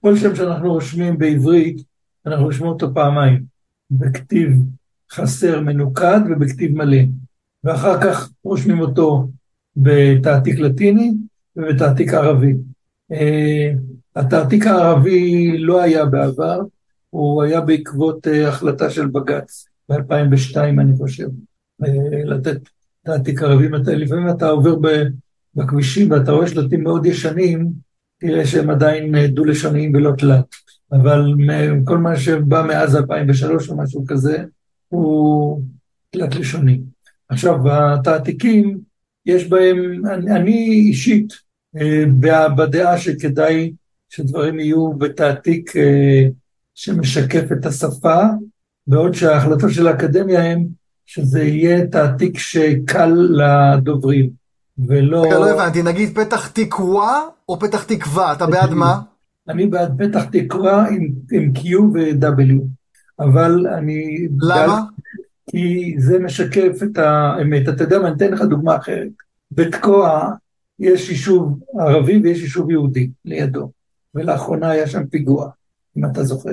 כל 0.00 0.16
שם 0.16 0.36
שאנחנו 0.36 0.72
רושמים 0.72 1.18
בעברית, 1.18 1.82
אנחנו 2.26 2.44
רושמים 2.44 2.68
אותו 2.68 2.94
פעמיים, 2.94 3.42
בכתיב 3.90 4.50
חסר 5.12 5.60
מנוקד 5.60 6.20
ובכתיב 6.30 6.76
מלא, 6.76 7.02
ואחר 7.64 8.00
כך 8.00 8.30
רושמים 8.44 8.80
אותו 8.80 9.28
בתעתיק 9.76 10.58
לטיני 10.58 11.12
ובתעתיק 11.56 12.14
ערבי. 12.14 12.54
אה, 13.12 13.70
התעתיק 14.16 14.66
הערבי 14.66 15.58
לא 15.58 15.82
היה 15.82 16.04
בעבר, 16.04 16.60
הוא 17.14 17.42
היה 17.42 17.60
בעקבות 17.60 18.26
אה, 18.26 18.48
החלטה 18.48 18.90
של 18.90 19.06
בג"ץ 19.06 19.68
ב-2002, 19.88 20.56
אני 20.56 20.96
חושב, 20.96 21.28
אה, 21.84 22.24
לתת 22.24 22.58
תעתיק 23.04 23.42
ערבי. 23.42 23.68
לפעמים 23.86 24.30
אתה 24.30 24.48
עובר 24.48 24.76
בכבישים 25.54 26.10
ואתה 26.10 26.32
רואה 26.32 26.48
שלטים 26.48 26.82
מאוד 26.82 27.06
ישנים, 27.06 27.72
תראה 28.20 28.46
שהם 28.46 28.70
עדיין 28.70 29.26
דו-לשוניים 29.26 29.94
ולא 29.94 30.12
תלת. 30.18 30.44
אבל 30.92 31.34
כל 31.84 31.98
מה 31.98 32.16
שבא 32.16 32.62
מאז 32.68 32.96
2003 32.96 33.70
או 33.70 33.76
משהו 33.76 34.04
כזה, 34.06 34.44
הוא 34.88 35.62
תלת-לשוני. 36.10 36.80
עכשיו, 37.28 37.56
התעתיקים, 37.72 38.78
יש 39.26 39.48
בהם, 39.48 40.06
אני, 40.06 40.30
אני 40.30 40.68
אישית 40.68 41.32
אה, 41.76 42.04
בדעה 42.56 42.98
שכדאי 42.98 43.72
שדברים 44.08 44.60
יהיו 44.60 44.92
בתעתיק 44.92 45.76
אה, 45.76 46.28
שמשקף 46.74 47.52
את 47.52 47.66
השפה, 47.66 48.22
בעוד 48.86 49.14
שההחלטות 49.14 49.70
של 49.70 49.86
האקדמיה 49.86 50.42
הן 50.42 50.66
שזה 51.06 51.42
יהיה 51.42 51.86
תעתיק 51.86 52.38
שקל 52.38 53.14
לדוברים, 53.30 54.30
ולא... 54.88 55.22
רגע, 55.22 55.38
לא 55.38 55.50
הבנתי, 55.50 55.82
נגיד 55.82 56.18
פתח 56.18 56.48
תקווה 56.48 57.22
או 57.48 57.58
פתח 57.58 57.84
תקווה, 57.84 58.32
אתה 58.32 58.46
בעד 58.46 58.70
מה? 58.70 59.00
אני 59.48 59.66
בעד 59.66 59.94
פתח 59.98 60.24
תקווה 60.24 60.88
עם, 60.88 61.08
עם 61.32 61.52
Q 61.56 61.80
ו-W, 61.94 62.62
אבל 63.20 63.66
אני... 63.66 64.28
למה? 64.40 64.66
בעד, 64.66 64.84
כי 65.50 65.94
זה 65.98 66.18
משקף 66.18 66.82
את 66.82 66.98
האמת. 66.98 67.68
אתה 67.68 67.84
יודע 67.84 67.98
מה, 67.98 68.08
אני 68.08 68.16
אתן 68.16 68.32
לך 68.32 68.42
דוגמה 68.42 68.76
אחרת. 68.76 69.08
בתקוע 69.52 70.30
יש 70.78 71.10
יישוב 71.10 71.60
ערבי 71.80 72.20
ויש 72.22 72.42
יישוב 72.42 72.70
יהודי 72.70 73.10
לידו, 73.24 73.70
ולאחרונה 74.14 74.70
היה 74.70 74.86
שם 74.86 75.06
פיגוע, 75.06 75.50
אם 75.96 76.04
אתה 76.04 76.24
זוכר, 76.24 76.50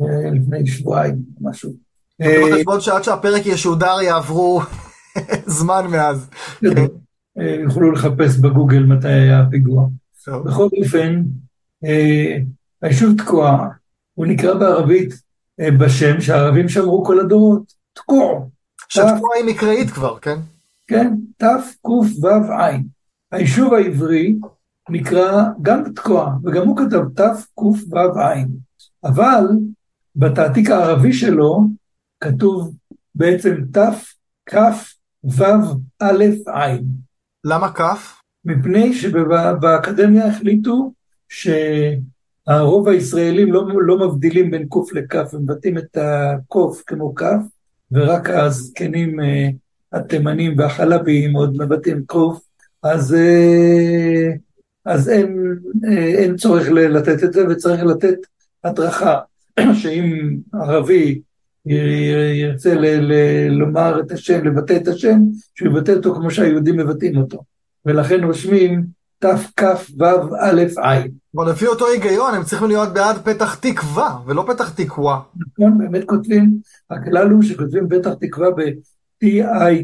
אה, 0.00 0.30
לפני 0.30 0.66
שבועיים, 0.66 1.16
משהו. 1.40 1.72
בחשבון 2.20 2.76
אה, 2.76 2.80
שעד 2.80 3.04
שהפרק 3.04 3.46
ישודר 3.46 4.00
יעברו 4.02 4.62
זמן 5.58 5.86
מאז. 5.90 6.28
כן. 6.60 6.86
אה, 7.38 7.56
יוכלו 7.62 7.92
לחפש 7.92 8.36
בגוגל 8.36 8.82
מתי 8.82 9.08
היה 9.08 9.40
הפיגוע. 9.40 9.88
בכל 10.44 10.68
אופן, 10.84 11.22
היישוב 12.82 13.18
תקוע, 13.18 13.68
הוא 14.14 14.26
נקרא 14.26 14.54
בערבית 14.54 15.14
בשם 15.58 16.20
שהערבים 16.20 16.68
שמרו 16.68 17.04
כל 17.04 17.20
הדורות, 17.20 17.72
תקוע. 17.92 18.44
שתקוע 18.88 19.34
היא 19.36 19.44
מקראית 19.54 19.90
כבר, 19.90 20.18
כן? 20.18 20.38
כן, 20.86 21.14
תקו"ו-ע'. 21.36 22.76
היישוב 23.32 23.74
העברי 23.74 24.36
נקרא 24.90 25.44
גם 25.62 25.92
תקוע, 25.94 26.32
וגם 26.44 26.68
הוא 26.68 26.76
כתב 26.76 27.34
תקו"ו-ע'. 27.40 28.67
אבל 29.04 29.44
בתעתיק 30.16 30.70
הערבי 30.70 31.12
שלו 31.12 31.60
כתוב 32.20 32.74
בעצם 33.14 33.54
תכ"ו"א-ע'. 33.72 34.58
למה 37.44 37.72
כ'? 37.72 37.82
מפני 38.44 38.94
שבאקדמיה 38.94 40.26
החליטו 40.26 40.92
שהרוב 41.28 42.88
הישראלים 42.88 43.52
לא, 43.52 43.66
לא 43.80 44.08
מבדילים 44.08 44.50
בין 44.50 44.68
ק' 44.68 44.92
לכ', 44.92 45.14
הם 45.14 45.42
מבטאים 45.42 45.78
את 45.78 45.96
הקוף 46.00 46.82
כמו 46.86 47.14
כ', 47.14 47.22
ורק 47.92 48.30
הזקנים 48.30 49.20
אה, 49.20 49.48
התימנים 49.92 50.58
והחלבים 50.58 51.34
עוד 51.34 51.56
מבטאים 51.56 52.02
קוף, 52.06 52.40
אז, 52.82 53.14
אה, 53.14 54.32
אז 54.84 55.08
אין, 55.08 55.58
אה, 55.88 56.06
אין 56.06 56.36
צורך 56.36 56.68
לתת 56.68 57.24
את 57.24 57.32
זה 57.32 57.48
וצריך 57.48 57.82
לתת 57.82 58.18
הדרכה, 58.64 59.18
שאם 59.80 60.36
ערבי 60.54 61.20
ירצה 62.34 62.74
ל, 62.74 62.86
ל, 62.86 63.12
לומר 63.48 64.00
את 64.00 64.12
השם, 64.12 64.44
לבטא 64.44 64.76
את 64.76 64.88
השם, 64.88 65.18
שהוא 65.54 65.68
יבטא 65.68 65.92
אותו 65.92 66.14
כמו 66.14 66.30
שהיהודים 66.30 66.76
מבטאים 66.76 67.16
אותו. 67.16 67.38
ולכן 67.86 68.24
רושמים 68.24 68.84
תכ"ו"א 69.18 70.60
עין. 70.76 71.10
אבל 71.36 71.50
לפי 71.50 71.66
אותו 71.66 71.86
היגיון 71.86 72.34
הם 72.34 72.44
צריכים 72.44 72.68
להיות 72.68 72.94
בעד 72.94 73.18
פתח 73.18 73.54
תקווה 73.54 74.18
ולא 74.26 74.44
פתח 74.48 74.70
תקווה. 74.70 75.20
נכון, 75.36 75.78
באמת 75.78 76.04
כותבים, 76.04 76.58
הכלל 76.90 77.30
הוא 77.30 77.42
שכותבים 77.42 77.88
פתח 77.88 78.10
תקווה 78.20 78.50
ב-T-I-K-V-A. 78.50 79.78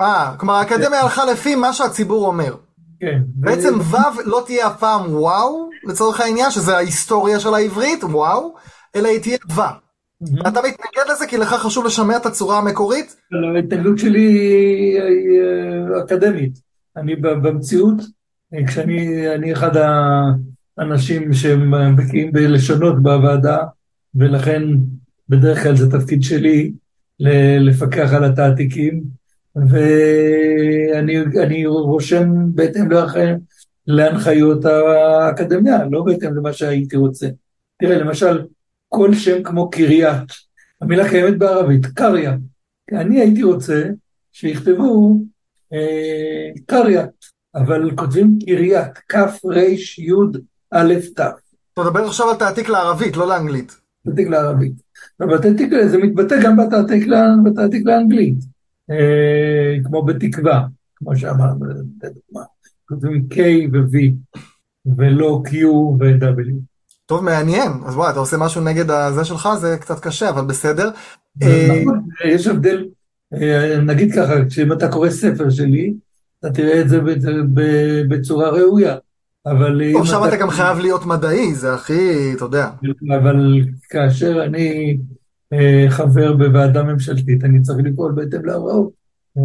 אה, 0.00 0.34
כלומר 0.38 0.54
האקדמיה 0.54 1.00
הלכה 1.00 1.24
לפי 1.32 1.54
מה 1.54 1.72
שהציבור 1.72 2.26
אומר. 2.26 2.54
כן. 3.00 3.22
בעצם 3.26 3.74
ו' 3.80 4.20
לא 4.24 4.42
תהיה 4.46 4.66
הפעם 4.66 5.14
וואו, 5.14 5.70
לצורך 5.84 6.20
העניין, 6.20 6.50
שזה 6.50 6.76
ההיסטוריה 6.76 7.40
של 7.40 7.54
העברית, 7.54 8.04
וואו, 8.04 8.54
אלא 8.96 9.08
היא 9.08 9.20
תהיה 9.20 9.38
ו'. 9.56 9.60
אתה 10.40 10.60
מתנגד 10.60 11.10
לזה 11.12 11.26
כי 11.26 11.36
לך 11.36 11.48
חשוב 11.48 11.86
לשמר 11.86 12.16
את 12.16 12.26
הצורה 12.26 12.58
המקורית? 12.58 13.16
לא, 13.30 13.56
ההתנגדות 13.56 13.98
שלי 13.98 14.20
היא 14.20 14.98
אה, 15.98 16.04
אקדמית. 16.04 16.60
אני 16.96 17.16
במציאות, 17.16 17.94
כשאני 18.66 19.28
אני 19.34 19.52
אחד 19.52 19.70
האנשים 20.78 21.32
שהם 21.32 21.96
בקיאים 21.96 22.32
בלשונות 22.32 23.02
בוועדה, 23.02 23.58
ולכן 24.14 24.62
בדרך 25.28 25.62
כלל 25.62 25.76
זה 25.76 25.90
תפקיד 25.90 26.22
שלי 26.22 26.72
לפקח 27.60 28.12
על 28.12 28.24
התעתיקים, 28.24 29.02
ואני 29.56 31.66
רושם 31.66 32.28
בהתאם 32.54 32.88
להנחיות 33.86 34.64
האקדמיה, 34.64 35.84
לא 35.90 36.02
בהתאם 36.02 36.36
למה 36.36 36.52
שהייתי 36.52 36.96
רוצה. 36.96 37.28
תראה, 37.78 37.98
למשל, 37.98 38.46
כל 38.88 39.14
שם 39.14 39.42
כמו 39.42 39.70
קריית, 39.70 40.32
המילה 40.80 41.08
קיימת 41.08 41.38
בערבית, 41.38 41.86
קריה. 41.86 42.36
אני 42.92 43.20
הייתי 43.20 43.42
רוצה 43.42 43.84
שיכתבו 44.32 45.20
אה, 45.72 46.50
קריית, 46.66 47.10
אבל 47.54 47.96
כותבים 47.96 48.38
קריית, 48.46 48.98
כ"ר-י"א-ת. 49.08 51.20
אתה 51.20 51.82
מדבר 51.82 52.06
עכשיו 52.06 52.30
על 52.30 52.36
תעתיק 52.36 52.68
לערבית, 52.68 53.16
לא 53.16 53.28
לאנגלית. 53.28 53.72
תעתיק 54.04 54.28
לערבית. 54.28 54.72
בתעתיק, 55.20 55.72
זה 55.86 55.98
מתבטא 55.98 56.42
גם 56.42 56.56
בתעתיק, 56.56 57.06
בתעתיק 57.44 57.86
לאנגלית, 57.86 58.36
כמו 59.84 60.02
בתקווה, 60.02 60.66
כמו 60.96 61.16
שאמרנו, 61.16 61.66
לדוגמה. 62.02 62.44
כותבים 62.88 63.28
K 63.32 63.36
ו-V, 63.72 63.96
ולא 64.96 65.42
Q 65.46 65.66
ו-W. 65.98 66.52
טוב, 67.06 67.24
מעניין. 67.24 67.72
אז 67.86 67.96
וואי, 67.96 68.10
אתה 68.10 68.18
עושה 68.18 68.36
משהו 68.36 68.60
נגד 68.60 68.90
הזה 68.90 69.24
שלך, 69.24 69.48
זה 69.60 69.76
קצת 69.80 70.00
קשה, 70.00 70.28
אבל 70.28 70.44
בסדר. 70.44 70.90
נכון, 71.36 72.00
יש 72.24 72.46
הבדל 72.46 72.84
אה, 73.34 73.80
נגיד 73.80 74.14
ככה, 74.14 74.34
כשאם 74.48 74.72
אתה 74.72 74.88
קורא 74.88 75.10
ספר 75.10 75.50
שלי, 75.50 75.94
אתה 76.40 76.50
תראה 76.50 76.80
את 76.80 76.88
זה 76.88 77.00
בצורה 78.08 78.50
ראויה. 78.50 78.96
אבל 79.46 79.82
טוב, 79.92 80.02
עכשיו 80.02 80.28
אתה 80.28 80.36
גם 80.36 80.50
חייב 80.50 80.78
להיות 80.78 81.06
מדעי, 81.06 81.54
זה 81.54 81.74
הכי, 81.74 82.32
אתה 82.36 82.44
יודע. 82.44 82.70
אבל 83.20 83.64
כאשר 83.90 84.44
אני 84.44 84.68
אה, 84.68 85.16
חבר 85.88 86.32
בוועדה 86.32 86.82
ממשלתית, 86.82 87.44
אני 87.44 87.62
צריך 87.62 87.78
לפעול 87.84 88.12
בהתאם 88.12 88.44
להוראות. 88.44 88.90
אה, 89.38 89.42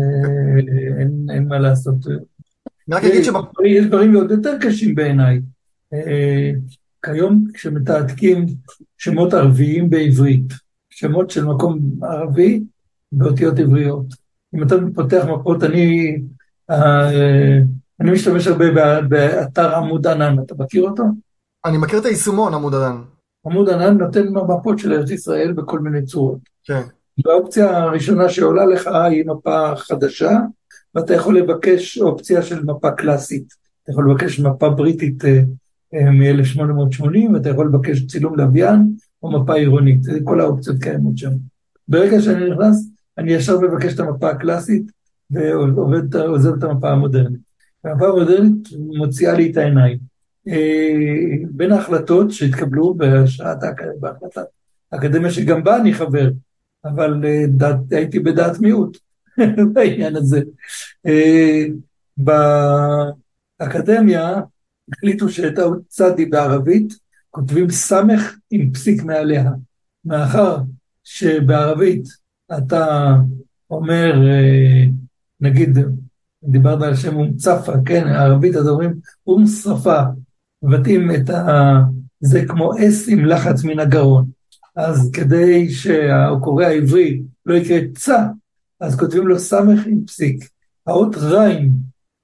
אין 1.35 1.47
מה 1.47 1.59
לעשות. 1.59 1.95
אני 2.07 2.95
רק 2.95 3.03
אגיד 3.03 3.23
ש... 3.23 3.29
יש 3.65 3.85
דברים 3.85 4.15
עוד 4.15 4.31
יותר 4.31 4.57
קשים 4.61 4.95
בעיניי. 4.95 5.41
כיום 7.05 7.45
כשמתעתקים 7.53 8.45
שמות 8.97 9.33
ערביים 9.33 9.89
בעברית, 9.89 10.53
שמות 10.89 11.29
של 11.29 11.45
מקום 11.45 11.79
ערבי, 12.01 12.63
באותיות 13.11 13.59
עבריות. 13.59 14.05
אם 14.55 14.63
אתה 14.63 14.75
פותח 14.95 15.25
מפות, 15.25 15.63
אני, 15.63 16.17
אה, 16.69 17.57
אני 17.99 18.11
משתמש 18.11 18.47
הרבה 18.47 18.65
באתר 19.01 19.75
עמוד 19.75 20.07
ענן, 20.07 20.35
אתה 20.45 20.55
מכיר 20.57 20.83
אותו? 20.83 21.03
אני 21.65 21.77
מכיר 21.77 21.99
את 21.99 22.05
היישומון 22.05 22.53
עמוד 22.53 22.75
ענן. 22.75 23.01
עמוד 23.45 23.69
ענן 23.69 23.97
נותן 23.97 24.27
מפות 24.27 24.79
של 24.79 24.93
ארץ 24.93 25.11
ישראל 25.11 25.53
בכל 25.53 25.79
מיני 25.79 26.05
צורות. 26.05 26.39
כן. 26.63 26.81
והאופציה 27.25 27.77
הראשונה 27.77 28.29
שעולה 28.29 28.65
לך 28.65 28.87
היא 28.87 29.23
מפה 29.27 29.75
חדשה, 29.75 30.39
ואתה 30.95 31.13
יכול 31.13 31.37
לבקש 31.37 31.97
אופציה 31.97 32.41
של 32.41 32.63
מפה 32.63 32.91
קלאסית. 32.91 33.53
אתה 33.83 33.91
יכול 33.91 34.11
לבקש 34.11 34.39
מפה 34.39 34.69
בריטית 34.69 35.25
אה, 35.25 35.41
אה, 35.93 36.11
מ-1880, 36.11 37.33
ואתה 37.33 37.49
יכול 37.49 37.67
לבקש 37.67 38.05
צילום 38.05 38.37
לוויין 38.37 38.93
או 39.23 39.41
מפה 39.41 39.53
עירונית. 39.53 40.01
כל 40.23 40.41
האופציות 40.41 40.77
קיימות 40.81 41.17
שם. 41.17 41.31
ברגע 41.87 42.21
שאני 42.21 42.49
נכנס, 42.49 42.89
אני 43.17 43.33
ישר 43.33 43.59
מבקש 43.59 43.93
את 43.93 43.99
המפה 43.99 44.29
הקלאסית 44.29 44.91
ועוזב 45.31 46.53
את 46.57 46.63
המפה 46.63 46.89
המודרנית. 46.89 47.41
המפה 47.83 48.07
המודרנית 48.07 48.67
מוציאה 48.97 49.33
לי 49.33 49.51
את 49.51 49.57
העיניים. 49.57 50.14
בין 51.51 51.71
ההחלטות 51.71 52.31
שהתקבלו 52.31 52.93
בהשעת 52.93 53.57
בהחלטת 53.99 54.45
האקדמיה 54.91 55.31
שגם 55.31 55.63
בה 55.63 55.77
אני 55.77 55.93
חבר, 55.93 56.29
אבל 56.85 57.21
דעת, 57.47 57.77
הייתי 57.91 58.19
בדעת 58.19 58.59
מיעוט 58.59 58.97
בעניין 59.73 60.15
הזה. 60.15 60.41
באקדמיה 63.59 64.41
החליטו 64.93 65.29
שאת 65.29 65.57
האות 65.57 65.79
צדי 65.87 66.25
בערבית 66.25 66.93
כותבים 67.29 67.69
סמך 67.69 68.35
עם 68.51 68.73
פסיק 68.73 69.03
מעליה, 69.03 69.51
מאחר 70.05 70.57
שבערבית 71.03 72.03
אתה 72.57 73.15
אומר, 73.69 74.13
נגיד, 75.41 75.77
דיברת 76.43 76.81
על 76.81 76.95
שם 76.95 77.15
אום 77.15 77.33
צפה, 77.35 77.73
כן, 77.85 78.07
הערבית, 78.07 78.55
אז 78.55 78.67
אומרים 78.67 78.93
אום 79.27 79.47
שרפה, 79.47 80.01
מבטאים 80.65 81.11
את 81.11 81.29
ה... 81.29 81.81
זה 82.19 82.45
כמו 82.47 82.71
אס 82.77 83.09
עם 83.09 83.25
לחץ 83.25 83.63
מן 83.63 83.79
הגרון. 83.79 84.25
אז 84.75 85.09
כדי 85.13 85.69
שהקורא 85.69 86.65
העברי 86.65 87.21
לא 87.45 87.53
יקרא 87.53 87.79
צה, 87.95 88.27
אז 88.79 88.99
כותבים 88.99 89.27
לו 89.27 89.39
סמך 89.39 89.87
עם 89.87 90.05
פסיק. 90.05 90.49
האות 90.87 91.15
ריים, 91.15 91.71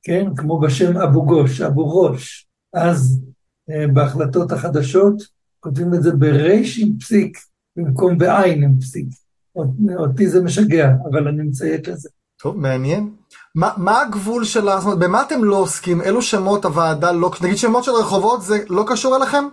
כן, 0.04 0.26
כמו 0.38 0.60
בשם 0.60 0.98
אבו 0.98 1.26
גוש, 1.26 1.62
אבו 1.62 2.02
ראש, 2.02 2.48
אז 2.74 3.22
אה, 3.70 3.88
בהחלטות 3.88 4.52
החדשות 4.52 5.24
כותבים 5.60 5.94
את 5.94 6.04
זה 6.04 6.12
בריש 6.12 6.80
עם 6.80 6.98
פסיק, 7.00 7.38
במקום 7.76 8.18
בעין 8.18 8.64
עם 8.64 8.80
פסיק. 8.80 9.08
אותי 9.98 10.28
זה 10.28 10.44
משגע, 10.44 10.94
אבל 11.10 11.28
אני 11.28 11.44
מציית 11.44 11.88
לזה. 11.88 12.10
טוב, 12.42 12.58
מעניין. 12.58 13.21
מה, 13.56 14.02
הגבול 14.02 14.44
של 14.44 14.70
ה... 14.70 14.78
זאת 14.78 14.86
אומרת, 14.86 15.00
במה 15.00 15.22
אתם 15.22 15.44
לא 15.44 15.56
עוסקים? 15.56 16.02
אילו 16.02 16.22
שמות 16.22 16.66
הוועדה 16.66 17.12
לא... 17.12 17.32
נגיד 17.44 17.58
שמות 17.58 17.84
של 17.84 17.92
רחובות 17.92 18.42
זה 18.42 18.58
לא 18.70 18.86
קשור 18.88 19.18
אליכם? 19.18 19.44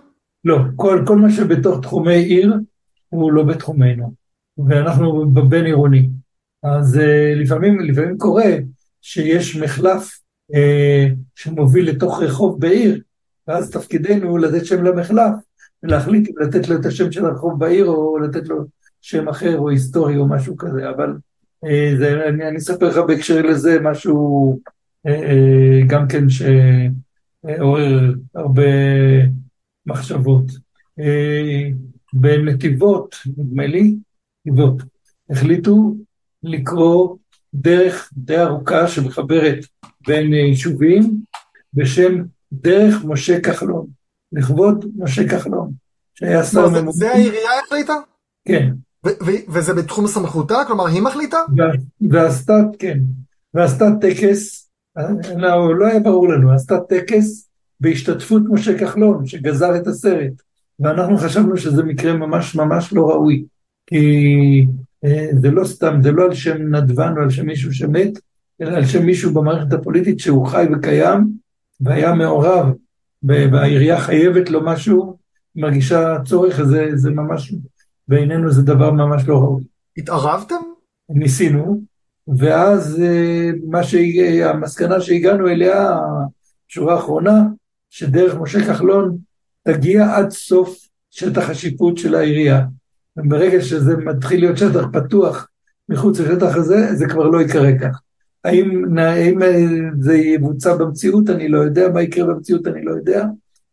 לא, 0.45 0.57
כל, 0.75 1.03
כל 1.07 1.15
מה 1.15 1.29
שבתוך 1.29 1.81
תחומי 1.81 2.15
עיר 2.15 2.53
הוא 3.09 3.31
לא 3.31 3.43
בתחומנו, 3.43 4.13
ואנחנו 4.67 5.29
בבין 5.29 5.65
עירוני. 5.65 6.09
אז 6.63 6.95
uh, 6.95 7.41
לפעמים, 7.41 7.79
לפעמים 7.79 8.17
קורה 8.17 8.51
שיש 9.01 9.55
מחלף 9.55 10.19
uh, 10.51 11.15
שמוביל 11.35 11.89
לתוך 11.89 12.21
רחוב 12.21 12.59
בעיר, 12.59 13.01
ואז 13.47 13.71
תפקידנו 13.71 14.37
לתת 14.37 14.65
שם 14.65 14.83
למחלף, 14.83 15.33
ולהחליט 15.83 16.29
אם 16.29 16.33
לתת 16.47 16.69
לו 16.69 16.75
את 16.75 16.85
השם 16.85 17.11
של 17.11 17.25
הרחוב 17.25 17.59
בעיר 17.59 17.85
או 17.85 18.17
לתת 18.17 18.47
לו 18.47 18.65
שם 19.01 19.29
אחר 19.29 19.57
או 19.57 19.69
היסטורי 19.69 20.17
או 20.17 20.27
משהו 20.27 20.57
כזה, 20.57 20.89
אבל 20.89 21.13
זה, 21.97 22.27
אני, 22.29 22.47
אני 22.47 22.57
אספר 22.57 22.89
לך 22.89 22.97
בהקשר 22.97 23.41
לזה 23.41 23.79
משהו 23.79 24.59
אה, 25.07 25.11
אה, 25.11 25.79
גם 25.87 26.07
כן 26.07 26.23
שעורר 26.29 28.13
הרבה 28.35 28.63
מחשבות. 29.85 30.43
בנתיבות, 32.13 33.15
נדמה 33.37 33.67
לי, 33.67 33.95
נתיבות, 34.45 34.83
החליטו 35.29 35.95
לקרוא 36.43 37.17
דרך 37.53 38.09
די 38.13 38.39
ארוכה 38.39 38.87
שמחברת 38.87 39.57
בין 40.07 40.33
יישובים 40.33 41.21
בשם 41.73 42.23
דרך 42.51 43.05
משה 43.05 43.41
כחלון, 43.41 43.87
לכבוד 44.31 44.85
משה 44.97 45.29
כחלון, 45.29 45.71
שהיה 46.15 46.43
שר 46.43 46.69
ממוצע. 46.69 46.97
זה 46.97 47.11
העירייה 47.11 47.49
החליטה? 47.65 47.93
כן. 48.47 48.69
וזה 49.49 49.73
בתחום 49.73 50.07
סמכותה? 50.07 50.55
כלומר, 50.67 50.85
היא 50.87 51.01
מחליטה? 51.01 51.37
ועשתה, 52.09 52.53
כן, 52.79 52.99
ועשתה 53.53 53.85
טקס, 54.01 54.69
לא, 55.37 55.75
לא 55.75 55.85
היה 55.85 55.99
ברור 55.99 56.27
לנו, 56.29 56.51
עשתה 56.51 56.79
טקס 56.89 57.49
בהשתתפות 57.79 58.41
משה 58.49 58.79
כחלון, 58.79 59.25
שגזר 59.25 59.75
את 59.75 59.87
הסרט, 59.87 60.31
ואנחנו 60.79 61.17
חשבנו 61.17 61.57
שזה 61.57 61.83
מקרה 61.83 62.13
ממש 62.13 62.55
ממש 62.55 62.93
לא 62.93 63.09
ראוי, 63.09 63.45
כי 63.87 64.65
אה, 65.05 65.27
זה 65.41 65.51
לא 65.51 65.65
סתם, 65.65 65.99
זה 66.03 66.11
לא 66.11 66.25
על 66.25 66.33
שם 66.33 66.75
נדבן 66.75 67.13
או 67.17 67.21
על 67.21 67.29
שם 67.29 67.45
מישהו 67.45 67.73
שמת, 67.73 68.19
אלא 68.61 68.77
על 68.77 68.85
שם 68.85 69.05
מישהו 69.05 69.33
במערכת 69.33 69.73
הפוליטית 69.73 70.19
שהוא 70.19 70.47
חי 70.47 70.65
וקיים, 70.73 71.27
והיה 71.81 72.13
מעורב, 72.13 72.73
והעירייה 73.23 73.99
חייבת 73.99 74.49
לו 74.49 74.65
משהו, 74.65 75.17
מרגישה 75.55 76.17
צורך, 76.25 76.63
זה, 76.63 76.89
זה 76.95 77.11
ממש 77.11 77.53
בעינינו 78.09 78.51
זה 78.51 78.61
דבר 78.61 78.91
ממש 78.91 79.27
לא 79.27 79.37
ראוי. 79.37 79.63
התערבתם? 79.97 80.55
ניסינו, 81.09 81.81
ואז 82.37 83.01
אה, 83.01 83.49
מה 83.67 83.83
שהמסקנה 83.83 85.01
שהגענו 85.01 85.47
אליה, 85.47 85.99
השורה 86.69 86.93
האחרונה, 86.93 87.43
שדרך 87.89 88.35
משה 88.35 88.65
כחלון 88.65 89.17
תגיע 89.63 90.15
עד 90.15 90.29
סוף 90.29 90.77
שטח 91.11 91.49
השיפוט 91.49 91.97
של 91.97 92.15
העירייה. 92.15 92.65
וברגע 93.17 93.61
שזה 93.61 93.97
מתחיל 93.97 94.39
להיות 94.39 94.57
שטח 94.57 94.85
פתוח 94.93 95.47
מחוץ 95.89 96.19
לשטח 96.19 96.55
הזה, 96.55 96.95
זה 96.95 97.05
כבר 97.07 97.27
לא 97.27 97.41
יקרה 97.41 97.79
כך. 97.79 97.99
האם, 98.43 98.97
האם 98.97 99.43
אה, 99.43 99.65
זה 99.99 100.17
יבוצע 100.17 100.75
במציאות, 100.75 101.29
אני 101.29 101.47
לא 101.47 101.57
יודע, 101.57 101.89
מה 101.93 102.01
יקרה 102.01 102.25
במציאות, 102.25 102.67
אני 102.67 102.85
לא 102.85 102.91
יודע, 102.91 103.25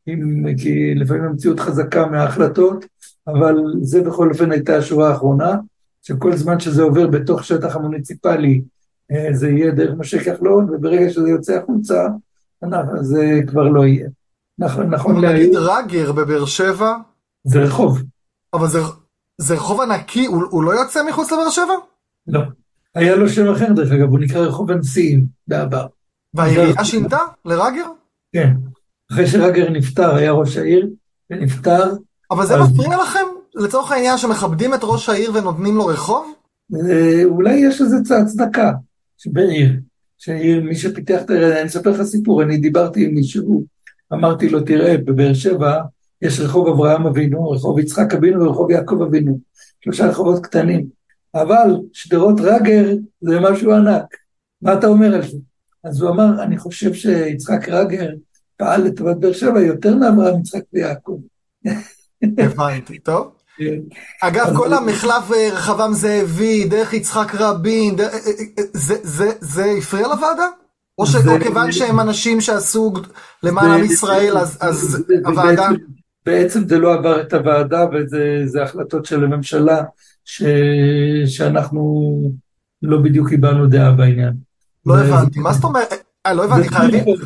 אם, 0.09 0.45
כי 0.59 0.95
לפעמים 0.95 1.25
המציאות 1.25 1.61
חזקה 1.61 2.07
מההחלטות, 2.07 2.85
אבל 3.29 3.57
זה 3.83 4.03
בכל 4.03 4.31
אופן 4.31 4.53
הייתה 4.53 4.77
השורה 4.77 5.09
האחרונה, 5.09 5.57
שכל 6.03 6.37
זמן 6.37 6.61
שזה 6.61 6.83
עובר 6.83 7.07
בתוך 7.07 7.45
שטח 7.45 7.77
המוניציפלי, 7.77 8.63
אה, 9.13 9.29
זה 9.33 9.49
יהיה 9.49 9.71
דרך 9.71 9.95
משה 9.99 10.25
כחלון, 10.25 10.75
וברגע 10.75 11.11
שזה 11.11 11.29
יוצא 11.29 11.59
החוצה, 11.59 12.07
זה 13.01 13.41
כבר 13.47 13.69
לא 13.69 13.87
יהיה. 13.87 14.09
נכון, 14.59 14.91
נכון 14.91 15.21
להיום. 15.21 15.37
נגיד 15.37 15.57
רגר 15.57 16.13
בבאר 16.13 16.45
שבע? 16.45 16.97
זה 17.45 17.63
רחוב. 17.63 18.03
אבל 18.55 18.67
זה, 18.67 18.79
זה 19.39 19.55
רחוב 19.55 19.81
ענקי, 19.81 20.27
הוא, 20.27 20.43
הוא 20.51 20.65
לא 20.65 20.71
יוצא 20.71 21.01
מחוץ 21.09 21.33
לבאר 21.33 21.51
שבע? 21.51 21.75
לא. 22.27 22.41
היה 22.95 23.17
לו 23.17 23.29
שם 23.29 23.49
אחר 23.49 23.73
דרך 23.73 23.93
אגב, 23.93 24.09
הוא 24.09 24.19
נקרא 24.19 24.41
רחוב 24.41 24.71
הנשיאים 24.71 25.27
בעבר. 25.49 25.87
והעירייה 26.35 26.85
שינתה 26.85 27.19
לרגר? 27.45 27.87
כן. 28.33 28.53
אחרי 29.13 29.27
שרגר 29.27 29.71
נפטר, 29.71 30.15
היה 30.15 30.33
ראש 30.33 30.57
העיר, 30.57 30.89
ונפטר, 31.31 31.95
אבל 32.31 32.47
זה 32.47 32.55
מפריע 32.57 32.97
לכם? 33.03 33.27
לצורך 33.55 33.93
העניין 33.93 34.19
שמכבדים 34.19 34.75
את 34.75 34.81
ראש 34.83 35.09
העיר 35.09 35.31
ונותנים 35.35 35.77
לו 35.77 35.87
רחוב? 35.87 36.33
אה, 36.75 37.25
אולי 37.25 37.55
יש 37.55 37.81
לזה 37.81 37.97
הצדקה, 38.23 38.73
שבעיר, 39.19 39.73
שעיר, 40.19 40.65
מי 40.65 40.75
שפיתח 40.75 41.23
את 41.23 41.31
העיר, 41.31 41.61
אני 41.61 41.69
אספר 41.69 41.91
לך 41.91 42.03
סיפור, 42.03 42.43
אני 42.43 42.57
דיברתי 42.57 43.05
עם 43.05 43.15
מישהו, 43.15 43.65
אמרתי 44.13 44.49
לו, 44.49 44.61
תראה, 44.61 44.97
בבאר 44.99 45.35
שבע 45.35 45.81
יש 46.23 46.41
רחוב 46.41 46.69
אברהם 46.69 47.07
אבינו, 47.07 47.51
רחוב 47.51 47.79
יצחק 47.79 48.15
אבינו 48.15 48.45
ורחוב 48.45 48.71
יעקב 48.71 49.03
אבינו, 49.03 49.39
שלושה 49.81 50.07
רחובות 50.07 50.47
קטנים, 50.47 50.87
אבל 51.35 51.77
שדרות 51.93 52.41
רגר 52.41 52.95
זה 53.21 53.41
משהו 53.41 53.73
ענק, 53.73 54.17
מה 54.63 54.75
אתה 54.75 54.87
אומר 54.87 55.15
על 55.15 55.23
זה? 55.23 55.39
אז 55.85 56.01
הוא 56.01 56.11
אמר, 56.11 56.43
אני 56.43 56.59
חושב 56.59 56.95
שיצחק 56.95 57.69
רגר 57.69 58.09
פעל 58.57 58.83
לטובת 58.83 59.17
באר 59.17 59.33
שבע 59.33 59.61
יותר 59.61 59.97
מאברהם, 59.97 60.41
יצחק 60.41 60.63
ויעקב. 60.73 61.21
הבנתי, 62.39 62.99
טוב. 62.99 63.33
כן. 63.59 63.79
אגב, 64.23 64.57
כל 64.57 64.73
המחלף 64.73 65.33
אה, 65.33 65.49
רחבעם 65.53 65.93
זאבי, 65.93 66.65
דרך 66.65 66.93
יצחק 66.93 67.35
רבין, 67.35 68.01
אה, 68.01 68.05
אה, 68.05 68.65
זה 69.41 69.65
הפריע 69.79 70.09
לוועדה? 70.09 70.49
או 70.99 71.07
שכיוון 71.07 71.73
שהם 71.73 72.01
אנשים 72.01 72.41
שעשו 72.41 72.93
למען 73.43 73.71
עם 73.71 73.85
ישראל, 73.85 74.39
אז 74.39 75.03
הוועדה... 75.25 75.69
בעצם 76.27 76.69
זה 76.69 76.79
לא 76.79 76.95
עבר 76.95 77.21
את 77.21 77.33
הוועדה, 77.33 77.87
וזה 77.93 78.63
החלטות 78.63 79.05
של 79.05 79.25
הממשלה, 79.25 79.83
שאנחנו 81.27 82.13
לא 82.83 82.99
בדיוק 82.99 83.29
קיבלנו 83.29 83.67
דעה 83.67 83.93
בעניין. 83.93 84.33
לא 84.87 84.99
הבנתי, 84.99 85.39
מה 85.39 85.53
זאת 85.53 85.65
אומרת? 85.65 85.93
לא 86.35 86.45
הבנתי, 86.45 86.69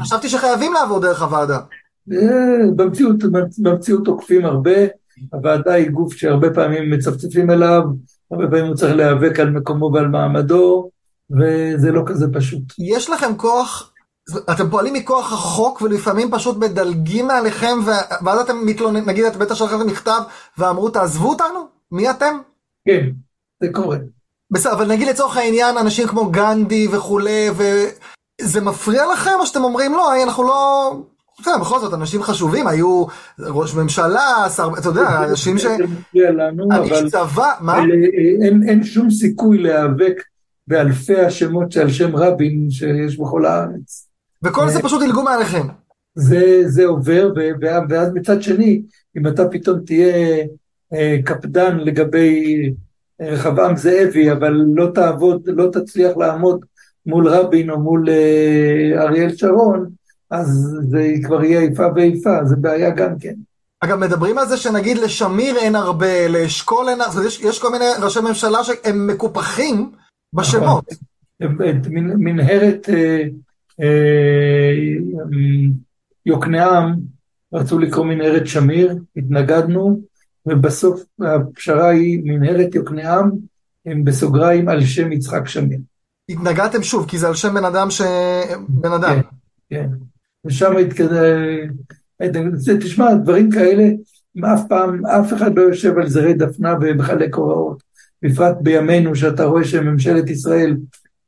חשבתי 0.01 0.29
שחייבים 0.29 0.73
לעבור 0.73 1.01
דרך 1.01 1.23
הוועדה. 1.23 1.59
אה, 2.13 2.71
במציאות, 2.77 3.17
במציאות 3.59 4.05
תוקפים 4.05 4.45
הרבה, 4.45 4.81
הוועדה 5.33 5.73
היא 5.73 5.91
גוף 5.91 6.15
שהרבה 6.15 6.55
פעמים 6.55 6.91
מצפצפים 6.91 7.51
אליו, 7.51 7.83
הרבה 8.31 8.49
פעמים 8.49 8.67
הוא 8.67 8.75
צריך 8.75 8.97
להיאבק 8.97 9.41
על 9.41 9.51
מקומו 9.51 9.91
ועל 9.95 10.09
מעמדו, 10.09 10.91
וזה 11.31 11.93
לא 11.93 12.03
כזה 12.07 12.27
פשוט. 12.33 12.63
יש 12.79 13.11
לכם 13.11 13.37
כוח, 13.37 13.93
אתם 14.51 14.71
פועלים 14.71 14.95
מכוח 14.95 15.33
החוק 15.33 15.83
ולפעמים 15.83 16.31
פשוט 16.31 16.57
מדלגים 16.57 17.27
מעליכם, 17.27 17.79
ואז 18.25 18.41
אתם 18.41 18.67
מתלוננים, 18.67 19.09
נגיד 19.09 19.25
את 19.25 19.37
בטח 19.37 19.55
שלחתם 19.55 19.87
מכתב 19.87 20.21
ואמרו 20.59 20.91
תעזבו 20.91 21.29
אותנו? 21.29 21.67
מי 21.93 22.11
אתם? 22.11 22.39
כן, 22.89 23.07
זה 23.63 23.69
קורה. 23.73 23.97
בסדר, 24.51 24.73
אבל 24.73 24.87
נגיד 24.89 25.09
לצורך 25.09 25.37
העניין 25.37 25.79
אנשים 25.79 26.09
כמו 26.09 26.31
גנדי 26.31 26.89
וכולי, 26.93 27.49
וזה 27.51 28.61
מפריע 28.61 29.13
לכם 29.13 29.35
או 29.41 29.47
שאתם 29.47 29.65
אומרים 29.65 29.93
לא, 29.93 30.23
אנחנו 30.23 30.43
לא... 30.43 30.93
בסדר, 31.41 31.59
בכל 31.61 31.81
זאת, 31.81 31.95
אנשים 31.95 32.23
חשובים, 32.23 32.67
היו 32.67 33.05
ראש 33.39 33.75
ממשלה, 33.75 34.49
שר, 34.57 34.69
אתה 34.79 34.89
יודע, 34.89 35.09
אנשים 35.29 35.59
ש... 35.59 35.67
אבל... 36.71 37.11
צבא, 37.11 37.53
מה? 37.61 37.83
אין 38.69 38.85
שום 38.85 39.11
סיכוי 39.11 39.59
להיאבק 39.59 40.23
באלפי 40.67 41.17
השמות 41.21 41.73
שעל 41.73 41.91
שם 41.91 42.17
רבין 42.17 42.71
שיש 42.71 43.19
בכל 43.19 43.47
הארץ. 43.47 44.09
וכל 44.43 44.69
זה 44.69 44.83
פשוט 44.83 45.03
ילגו 45.03 45.23
מעליכם. 45.23 45.67
זה, 46.15 46.63
זה 46.67 46.85
עובר, 46.87 47.33
ואז 47.89 48.13
מצד 48.15 48.43
שני, 48.43 48.83
אם 49.17 49.27
אתה 49.27 49.49
פתאום 49.49 49.81
תהיה 49.87 50.45
אה, 50.95 51.17
קפדן 51.25 51.79
לגבי 51.79 52.73
רחבעם 53.21 53.77
זאבי, 53.77 54.33
אבל 54.33 54.65
לא 54.75 54.91
תעבוד, 54.95 55.43
לא 55.47 55.69
תצליח 55.73 56.17
לעמוד 56.17 56.65
מול 57.07 57.29
רבין 57.29 57.71
או 57.71 57.81
מול 57.81 58.09
אה, 58.09 59.03
אריאל 59.03 59.37
שרון, 59.37 59.91
אז 60.31 60.79
זה 60.89 61.13
כבר 61.25 61.45
יהיה 61.45 61.61
איפה 61.61 61.83
ואיפה, 61.95 62.45
זה 62.45 62.57
בעיה 62.57 62.91
גם 62.91 63.19
כן. 63.19 63.35
אגב, 63.81 63.99
מדברים 63.99 64.39
על 64.39 64.47
זה 64.47 64.57
שנגיד 64.57 64.99
לשמיר 64.99 65.57
אין 65.57 65.75
הרבה, 65.75 66.29
לאשכול 66.29 66.89
אין 66.89 67.01
הרבה, 67.01 67.27
יש, 67.27 67.41
יש 67.41 67.59
כל 67.59 67.73
מיני 67.73 67.85
ראשי 68.03 68.21
ממשלה 68.21 68.65
שהם 68.65 69.07
מקופחים 69.07 69.93
בשמות. 70.33 70.85
מנהרת 72.19 72.89
אה, 72.89 73.23
אה, 73.81 74.73
יוקנעם, 76.27 76.97
רצו 77.53 77.79
לקרוא 77.79 78.05
מנהרת 78.05 78.47
שמיר, 78.47 78.97
התנגדנו, 79.17 80.01
ובסוף 80.47 81.03
הפשרה 81.21 81.89
היא 81.89 82.21
מנהרת 82.25 82.75
יוקנעם, 82.75 83.31
הם 83.87 84.05
בסוגריים 84.05 84.69
על 84.69 84.85
שם 84.85 85.13
יצחק 85.13 85.49
שמיר. 85.49 85.79
התנגדתם 86.29 86.83
שוב, 86.83 87.09
כי 87.09 87.19
זה 87.19 87.29
על 87.29 87.35
שם 87.35 87.55
בן 87.55 87.65
אדם 87.65 87.91
ש... 87.91 88.03
בן 88.69 88.93
אדם. 88.93 89.15
כן, 89.15 89.29
כן. 89.71 89.89
ושם 90.47 90.77
התקדם... 90.77 92.51
תשמע, 92.81 93.15
דברים 93.15 93.51
כאלה, 93.51 93.89
אף 94.55 94.61
פעם, 94.69 95.07
אף 95.07 95.33
אחד 95.33 95.57
לא 95.57 95.63
יושב 95.63 95.99
על 95.99 96.09
זרי 96.09 96.35
דפנה 96.35 96.75
ומחלק 96.81 97.35
הוראות. 97.35 97.83
בפרט 98.23 98.57
בימינו, 98.61 99.15
שאתה 99.15 99.45
רואה 99.45 99.65
שממשלת 99.65 100.31
ישראל 100.31 100.77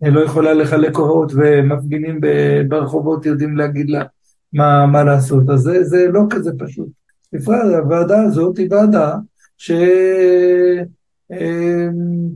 לא 0.03 0.21
יכולה 0.21 0.55
לחלק 0.55 0.97
הוראות 0.97 1.33
ומפגינים 1.35 2.21
ברחובות 2.69 3.27
יודעים 3.27 3.57
להגיד 3.57 3.91
לה 3.91 4.05
מה, 4.53 4.87
מה 4.87 5.05
לעשות. 5.05 5.51
אז 5.51 5.61
זה, 5.61 5.85
זה 5.85 6.09
לא 6.13 6.23
כזה 6.31 6.51
פשוט. 6.59 6.89
בפרט 7.33 7.75
הוועדה 7.79 8.23
הזאת 8.23 8.59
היא 8.59 8.69
ועדה 8.71 9.17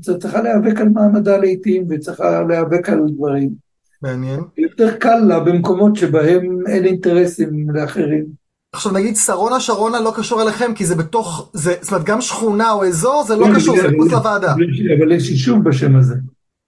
שצריכה 0.02 0.42
להיאבק 0.42 0.80
על 0.80 0.88
מעמדה 0.88 1.36
לעיתים 1.36 1.86
וצריכה 1.88 2.42
להיאבק 2.42 2.88
על 2.88 3.00
דברים. 3.16 3.65
מעניין. 4.06 4.40
יותר 4.58 4.96
קל 4.96 5.18
לה 5.28 5.40
במקומות 5.40 5.96
שבהם 5.96 6.58
אין 6.66 6.84
אינטרסים 6.84 7.70
לאחרים. 7.70 8.24
עכשיו 8.72 8.92
נגיד 8.92 9.16
שרונה 9.16 9.60
שרונה 9.60 10.00
לא 10.00 10.12
קשור 10.16 10.42
אליכם 10.42 10.74
כי 10.74 10.86
זה 10.86 10.94
בתוך, 10.94 11.50
זה, 11.52 11.74
זאת 11.80 11.92
אומרת 11.92 12.04
גם 12.04 12.20
שכונה 12.20 12.72
או 12.72 12.84
אזור 12.84 13.24
זה 13.26 13.36
לא 13.36 13.46
קשור, 13.56 13.76
זה 13.76 13.88
מחוץ 13.88 14.12
לוועדה. 14.12 14.54
אבל 14.98 15.12
יש 15.12 15.30
יישוב 15.30 15.64
בשם 15.64 15.96
הזה. 15.96 16.14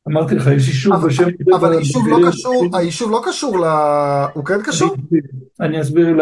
אמרתי 0.08 0.34
לך, 0.34 0.46
יש 0.46 0.68
יישוב 0.68 1.06
בשם. 1.06 1.24
אבל 1.54 1.72
היישוב 1.72 2.08
לא 2.08 2.18
קשור, 2.28 2.76
היישוב 2.78 3.10
לא 3.10 3.22
קשור 3.26 3.58
ל... 3.58 3.64
הוא 4.34 4.44
כן 4.44 4.62
קשור? 4.62 4.96
אני 5.60 5.80
אסביר 5.80 6.14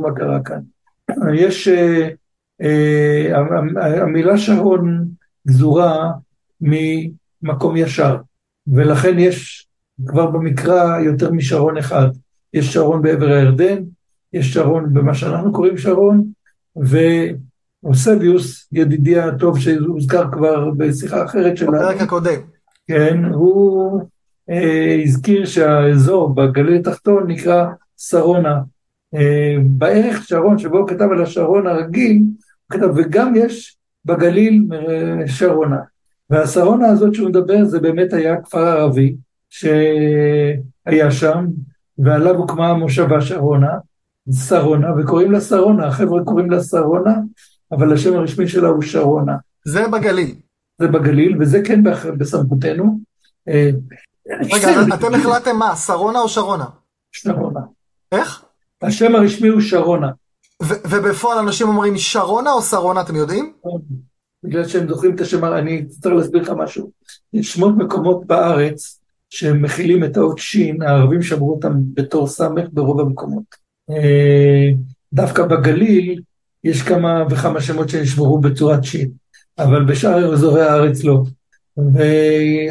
מה 0.00 0.14
קרה 0.16 0.40
כאן. 0.44 0.60
יש, 1.44 1.68
אה, 1.68 2.08
אה, 2.62 4.02
המילה 4.02 4.38
שרון 4.38 5.04
גזורה 5.48 6.10
ממקום 6.60 7.76
ישר, 7.76 8.16
ולכן 8.66 9.18
יש 9.18 9.65
כבר 10.06 10.26
במקרא 10.26 10.98
יותר 11.00 11.30
משרון 11.32 11.78
אחד. 11.78 12.08
יש 12.54 12.72
שרון 12.72 13.02
בעבר 13.02 13.26
הירדן, 13.26 13.82
יש 14.32 14.54
שרון 14.54 14.94
במה 14.94 15.14
שאנחנו 15.14 15.52
קוראים 15.52 15.78
שרון, 15.78 16.24
ואוסביוס, 16.76 18.68
ידידי 18.72 19.20
הטוב 19.20 19.58
שהוזכר 19.58 20.32
כבר 20.32 20.70
בשיחה 20.70 21.24
אחרת 21.24 21.56
שלנו, 21.56 21.72
בפרק 21.72 22.00
הקודם. 22.00 22.40
כן, 22.88 23.24
הוא 23.24 24.00
אה, 24.50 25.00
הזכיר 25.04 25.44
שהאזור 25.44 26.34
בגליל 26.34 26.74
התחתון 26.74 27.26
נקרא 27.26 27.66
שרונה. 27.98 28.60
אה, 29.14 29.56
בערך 29.66 30.24
שרון, 30.24 30.58
שבו 30.58 30.78
הוא 30.78 30.88
כתב 30.88 31.08
על 31.12 31.22
השרון 31.22 31.66
הרגיל, 31.66 32.16
הוא 32.16 32.78
כתב, 32.78 32.88
וגם 32.96 33.32
יש 33.36 33.76
בגליל 34.04 34.66
אה, 34.72 35.28
שרונה. 35.28 35.78
והשרונה 36.30 36.86
הזאת 36.86 37.14
שהוא 37.14 37.28
מדבר 37.28 37.64
זה 37.64 37.80
באמת 37.80 38.12
היה 38.12 38.40
כפר 38.40 38.66
ערבי 38.66 39.16
שהיה 39.56 41.10
שם, 41.10 41.46
ועליו 41.98 42.34
הוקמה 42.34 42.68
המושבה 42.68 43.20
שרונה, 43.20 43.70
שרונה, 44.48 44.88
וקוראים 44.98 45.32
לה 45.32 45.40
שרונה, 45.40 45.86
החבר'ה 45.86 46.24
קוראים 46.24 46.50
לה 46.50 46.62
שרונה, 46.62 47.14
אבל 47.72 47.92
השם 47.92 48.14
הרשמי 48.14 48.48
שלה 48.48 48.68
הוא 48.68 48.82
שרונה. 48.82 49.36
זה 49.64 49.88
בגליל. 49.88 50.34
זה 50.78 50.88
בגליל, 50.88 51.36
וזה 51.40 51.62
כן 51.64 51.82
בסמכותנו. 52.18 52.98
אה, 53.48 53.70
רגע, 54.52 54.68
אתם 54.94 55.14
החלטתם 55.14 55.56
מה, 55.56 55.76
שרונה 55.76 56.18
או 56.18 56.28
שרונה? 56.28 56.66
שרונה. 57.12 57.60
איך? 58.12 58.44
השם 58.82 59.14
הרשמי 59.14 59.48
הוא 59.48 59.60
שרונה. 59.60 60.10
ובפועל 60.62 61.38
אנשים 61.38 61.68
אומרים 61.68 61.96
שרונה 61.96 62.52
או 62.52 62.62
שרונה, 62.62 63.00
אתם 63.00 63.16
יודעים? 63.16 63.52
בגלל 64.44 64.68
שהם 64.68 64.88
זוכרים 64.88 65.14
את 65.14 65.20
השם, 65.20 65.44
אני 65.44 65.86
צריך 65.86 66.14
להסביר 66.14 66.42
לך 66.42 66.50
משהו. 66.50 66.90
יש 67.32 67.52
שמות 67.52 67.76
מקומות 67.76 68.26
בארץ 68.26 69.00
שמכילים 69.30 70.04
את 70.04 70.16
האות 70.16 70.38
שין, 70.38 70.82
הערבים 70.82 71.22
שמרו 71.22 71.52
אותם 71.52 71.72
בתור 71.94 72.26
סמך 72.26 72.68
ברוב 72.72 73.00
המקומות. 73.00 73.44
אה, 73.90 74.70
דווקא 75.12 75.46
בגליל 75.46 76.22
יש 76.64 76.82
כמה 76.82 77.24
וכמה 77.30 77.60
שמות 77.60 77.88
שנשמרו 77.88 78.38
בצורת 78.38 78.84
שין, 78.84 79.10
אבל 79.58 79.84
בשאר 79.84 80.32
אזורי 80.32 80.62
הארץ 80.62 81.04
לא. 81.04 81.22
ו... 81.78 82.02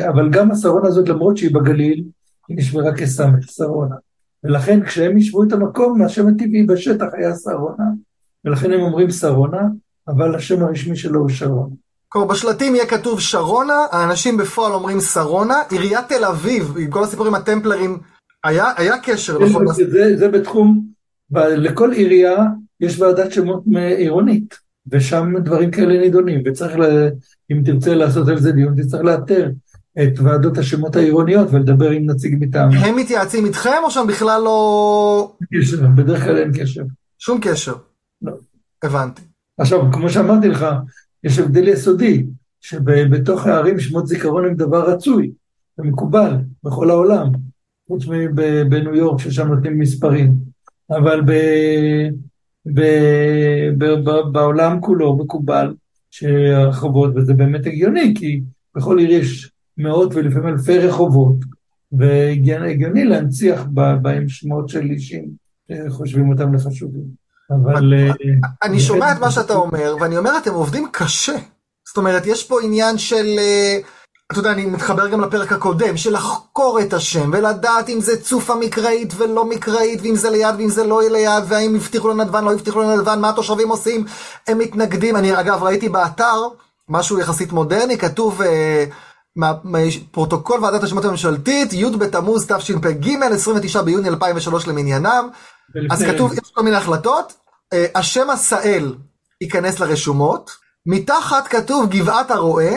אבל 0.10 0.30
גם 0.30 0.52
השרונה 0.52 0.88
הזאת, 0.88 1.10
למרות 1.10 1.38
שהיא 1.38 1.54
בגליל, 1.54 2.04
היא 2.48 2.58
נשמרה 2.58 2.96
כסמך, 2.96 3.52
שרונה. 3.52 3.96
ולכן 4.44 4.84
כשהם 4.84 5.18
ישבו 5.18 5.44
את 5.44 5.52
המקום, 5.52 6.02
השם 6.02 6.28
הטבעי 6.28 6.64
בשטח 6.64 7.06
היה 7.14 7.36
שרונה, 7.36 7.86
ולכן 8.46 8.72
הם 8.72 8.82
אומרים 8.82 9.10
שרונה, 9.10 9.62
אבל 10.08 10.36
השם 10.36 10.64
הרשמי 10.64 10.96
שלו 10.96 11.20
הוא 11.20 11.30
שרונה. 11.30 11.76
כלומר, 12.16 12.28
בשלטים 12.28 12.76
יהיה 12.76 12.86
כתוב 12.86 13.22
שרונה, 13.22 13.86
האנשים 13.92 14.38
בפועל 14.38 14.74
אומרים 14.74 15.02
שרונה, 15.02 15.62
עיריית 15.72 16.06
תל 16.08 16.26
אביב, 16.26 16.76
עם 16.80 16.90
כל 16.90 17.04
הסיפור 17.04 17.28
עם 17.28 17.36
הטמפלרים, 17.36 18.00
היה, 18.44 18.72
היה 18.78 18.98
קשר, 19.04 19.40
נכון? 19.40 19.68
זה, 19.68 19.92
זה, 19.92 20.18
זה 20.18 20.28
בתחום, 20.28 20.86
לכל 21.36 21.92
עירייה 21.92 22.38
יש 22.80 23.00
ועדת 23.00 23.32
שמות 23.32 23.64
עירונית, 23.98 24.56
ושם 24.92 25.34
דברים 25.44 25.72
כאלה 25.72 26.00
נידונים, 26.00 26.42
וצריך, 26.46 26.78
לה, 26.78 27.10
אם 27.52 27.62
תרצה 27.66 27.96
לעשות 27.96 28.28
על 28.28 28.40
זה 28.40 28.52
דיון, 28.52 28.82
תצטרך 28.82 29.02
לאתר 29.02 29.50
את 30.04 30.20
ועדות 30.20 30.58
השמות 30.58 30.96
העירוניות 30.96 31.48
ולדבר 31.52 31.90
עם 31.90 32.06
נציג 32.06 32.36
מטעם. 32.40 32.72
הם 32.72 32.96
מתייעצים 32.96 33.46
איתכם 33.46 33.78
או 33.84 33.92
שהם 33.92 34.08
בכלל 34.08 34.42
לא... 34.42 35.36
קשר, 35.54 35.88
בדרך 35.96 36.24
כלל 36.24 36.38
אין 36.38 36.52
קשר. 36.60 36.84
שום 37.20 37.40
קשר. 37.42 37.74
לא. 38.22 38.32
הבנתי. 38.84 39.22
עכשיו, 39.58 39.92
כמו 39.92 40.10
שאמרתי 40.10 40.48
לך, 40.48 40.66
יש 41.26 41.40
הבדל 41.40 41.68
יסודי, 41.68 42.26
שבתוך 42.62 43.46
הערים 43.46 43.80
שמות 43.80 44.08
זיכרון 44.08 44.46
הם 44.46 44.56
דבר 44.56 44.92
רצוי 44.92 45.32
ומקובל 45.78 46.36
בכל 46.64 46.90
העולם, 46.90 47.32
חוץ 47.88 48.06
מבניו 48.08 48.96
יורק 48.96 49.20
ששם 49.20 49.48
נותנים 49.48 49.80
מספרים, 49.80 50.34
אבל 50.90 51.22
ב, 51.22 51.32
ב, 52.66 52.82
ב, 53.78 53.86
ב, 53.86 54.12
בעולם 54.32 54.82
כולו 54.82 55.18
מקובל 55.18 55.74
שהרחובות, 56.12 57.16
וזה 57.16 57.34
באמת 57.34 57.66
הגיוני, 57.66 58.14
כי 58.18 58.42
בכל 58.76 58.98
עיר 59.00 59.12
יש 59.12 59.52
מאות 59.78 60.16
ולפעמים 60.16 60.48
אלפי 60.48 60.78
רחובות, 60.78 61.36
והגיוני 61.92 63.06
להנציח 63.06 63.66
בהם 64.02 64.30
שמות 64.30 64.70
של 64.70 64.92
אישים 64.92 65.30
שחושבים 65.72 66.30
אותם 66.30 66.54
לחשובים. 66.54 67.25
אבל... 67.52 67.94
אה, 67.94 68.12
אני 68.64 68.80
שומע 68.80 69.12
את 69.12 69.20
מה 69.20 69.32
שאתה 69.32 69.54
אומר, 69.54 69.96
ואני 70.00 70.18
אומר, 70.18 70.38
אתם 70.38 70.54
עובדים 70.54 70.88
קשה. 70.92 71.36
זאת 71.88 71.98
אומרת, 71.98 72.26
יש 72.26 72.44
פה 72.44 72.62
עניין 72.62 72.98
של... 72.98 73.26
אה, 73.38 73.80
אתה 74.32 74.40
יודע, 74.40 74.52
אני 74.52 74.66
מתחבר 74.66 75.08
גם 75.08 75.22
לפרק 75.22 75.52
הקודם, 75.52 75.98
של 75.98 76.14
לחקור 76.14 76.80
את 76.80 76.94
השם, 76.94 77.30
ולדעת 77.34 77.90
אם 77.90 78.02
זה 78.02 78.22
צורה 78.22 78.56
מקראית 78.56 79.14
ולא 79.18 79.46
מקראית, 79.46 80.00
ואם 80.02 80.16
זה 80.16 80.30
ליד 80.30 80.56
ואם 80.58 80.70
זה 80.70 80.84
לא 80.84 81.02
ליד, 81.12 81.44
והאם 81.48 81.76
הבטיחו 81.76 82.10
לנדבן, 82.10 82.44
לא 82.44 82.54
הבטיחו 82.54 82.82
לנדבן, 82.82 83.20
מה 83.20 83.30
התושבים 83.30 83.70
עושים, 83.70 84.06
הם 84.48 84.58
מתנגדים. 84.58 85.16
אני 85.16 85.40
אגב 85.40 85.64
ראיתי 85.64 85.90
באתר, 85.90 86.48
משהו 86.90 87.20
יחסית 87.20 87.52
מודרני, 87.52 87.98
כתוב... 87.98 88.42
אה, 88.42 88.86
פרוטוקול 90.12 90.64
ועדת 90.64 90.84
השמות 90.84 91.06
הממשלתית, 91.06 91.74
י' 91.74 91.90
בתמוז 91.90 92.46
תשפ"ג, 92.48 93.10
29 93.32 93.82
ביוני 93.82 94.10
2003 94.10 94.68
למניינם. 94.68 95.30
אז 95.92 96.04
כתוב, 96.04 96.34
יש 96.34 96.52
כל 96.54 96.64
מיני 96.64 96.76
החלטות, 96.78 97.34
אה, 97.74 97.86
השם 97.96 98.30
עשאל 98.30 98.96
ייכנס 99.42 99.80
לרשומות, 99.80 100.52
מתחת 100.86 101.48
כתוב 101.48 101.90
גבעת 101.90 102.32
הרועה, 102.32 102.74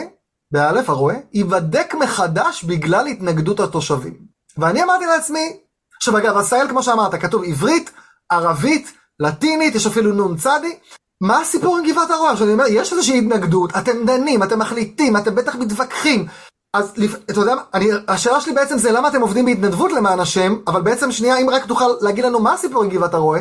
באלף 0.52 0.90
הרועה, 0.90 1.16
ייבדק 1.32 1.94
מחדש 1.94 2.64
בגלל 2.64 3.06
התנגדות 3.06 3.60
התושבים. 3.60 4.14
ואני 4.58 4.82
אמרתי 4.82 5.06
לעצמי, 5.06 5.56
עכשיו 5.96 6.18
אגב, 6.18 6.36
עשאל 6.36 6.68
כמו 6.68 6.82
שאמרת, 6.82 7.14
כתוב 7.14 7.44
עברית, 7.44 7.90
ערבית, 8.30 8.92
לטינית, 9.20 9.74
יש 9.74 9.86
אפילו 9.86 10.12
נון 10.12 10.36
צדי, 10.36 10.78
מה 11.20 11.40
הסיפור 11.40 11.78
עם 11.78 11.90
גבעת 11.90 12.10
הרועה? 12.10 12.32
עכשיו 12.32 12.46
אני 12.46 12.52
אומר, 12.52 12.64
יש 12.70 12.92
איזושהי 12.92 13.18
התנגדות, 13.18 13.70
אתם 13.78 14.06
דנים, 14.06 14.42
אתם 14.42 14.58
מחליטים, 14.58 15.16
אתם 15.16 15.34
בטח 15.34 15.54
מתווכחים. 15.54 16.26
אז 16.74 16.94
אתה 17.30 17.40
יודע, 17.40 17.54
אני, 17.74 17.86
השאלה 18.08 18.40
שלי 18.40 18.54
בעצם 18.54 18.78
זה 18.78 18.92
למה 18.92 19.08
אתם 19.08 19.20
עובדים 19.20 19.44
בהתנדבות 19.44 19.92
למען 19.92 20.20
השם, 20.20 20.54
אבל 20.66 20.82
בעצם 20.82 21.12
שנייה, 21.12 21.38
אם 21.38 21.50
רק 21.50 21.66
תוכל 21.66 21.84
להגיד 22.00 22.24
לנו 22.24 22.40
מה 22.40 22.52
הסיפור 22.52 22.84
עם 22.84 22.90
גבעת 22.90 23.14
הרועה, 23.14 23.40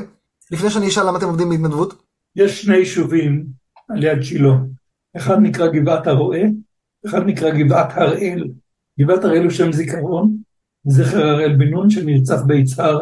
לפני 0.52 0.70
שאני 0.70 0.88
אשאל 0.88 1.08
למה 1.08 1.18
אתם 1.18 1.26
עובדים 1.26 1.50
בהתנדבות. 1.50 1.94
יש 2.36 2.62
שני 2.62 2.76
יישובים 2.76 3.46
על 3.90 4.04
יד 4.04 4.22
שילה, 4.22 4.54
אחד 5.18 5.40
נקרא 5.42 5.68
גבעת 5.68 6.08
הרועה, 6.08 6.42
אחד 7.06 7.26
נקרא 7.26 7.50
גבעת 7.50 7.90
הראל. 7.92 8.48
גבעת 9.00 9.24
הראל 9.24 9.44
הוא 9.44 9.52
שם 9.52 9.72
זיכרון, 9.72 10.38
זכר 10.88 11.28
הראל 11.28 11.56
בן 11.56 11.68
נון 11.68 11.90
שנרצח 11.90 12.42
ביצהר 12.42 13.02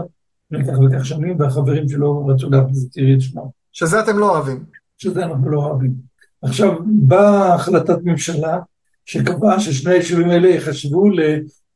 לפני 0.51 0.67
כך 0.67 0.79
וכך 0.79 1.05
שנים, 1.05 1.39
והחברים 1.39 1.89
שלו 1.89 2.27
רצו 2.27 2.49
להחזיר 2.49 3.15
את 3.15 3.21
שמו. 3.21 3.51
שזה 3.71 3.99
אתם 3.99 4.17
לא 4.17 4.29
אוהבים. 4.29 4.63
שזה 4.97 5.25
אנחנו 5.25 5.49
לא 5.49 5.59
אוהבים. 5.59 5.93
עכשיו, 6.41 6.79
באה 6.85 7.55
החלטת 7.55 7.97
ממשלה 8.03 8.59
שקבעה 9.05 9.59
ששני 9.59 9.93
היישובים 9.93 10.29
האלה 10.29 10.47
ייחשבו 10.47 11.03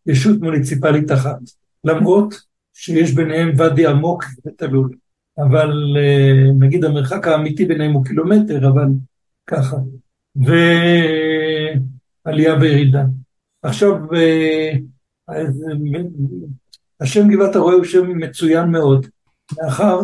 לישות 0.06 0.40
מוניציפלית 0.42 1.12
אחת, 1.12 1.40
למרות 1.84 2.36
שיש 2.74 3.12
ביניהם 3.12 3.52
ואדי 3.58 3.88
עמוק 3.88 4.24
ותלול. 4.46 4.90
אבל 5.38 5.98
אה, 5.98 6.52
נגיד 6.60 6.86
המרחק 6.86 7.28
האמיתי 7.28 7.66
ביניהם 7.66 7.92
הוא 7.92 8.06
קילומטר, 8.06 8.68
אבל 8.68 8.88
ככה. 9.48 9.78
ועלייה 12.26 12.56
וירידה. 12.62 13.04
עכשיו, 13.64 14.14
אה, 14.16 14.72
השם 17.02 17.30
גבעת 17.32 17.56
הרועה 17.56 17.76
הוא 17.76 17.84
שם 17.84 18.18
מצוין 18.18 18.70
מאוד, 18.70 19.08
מאחר 19.58 20.00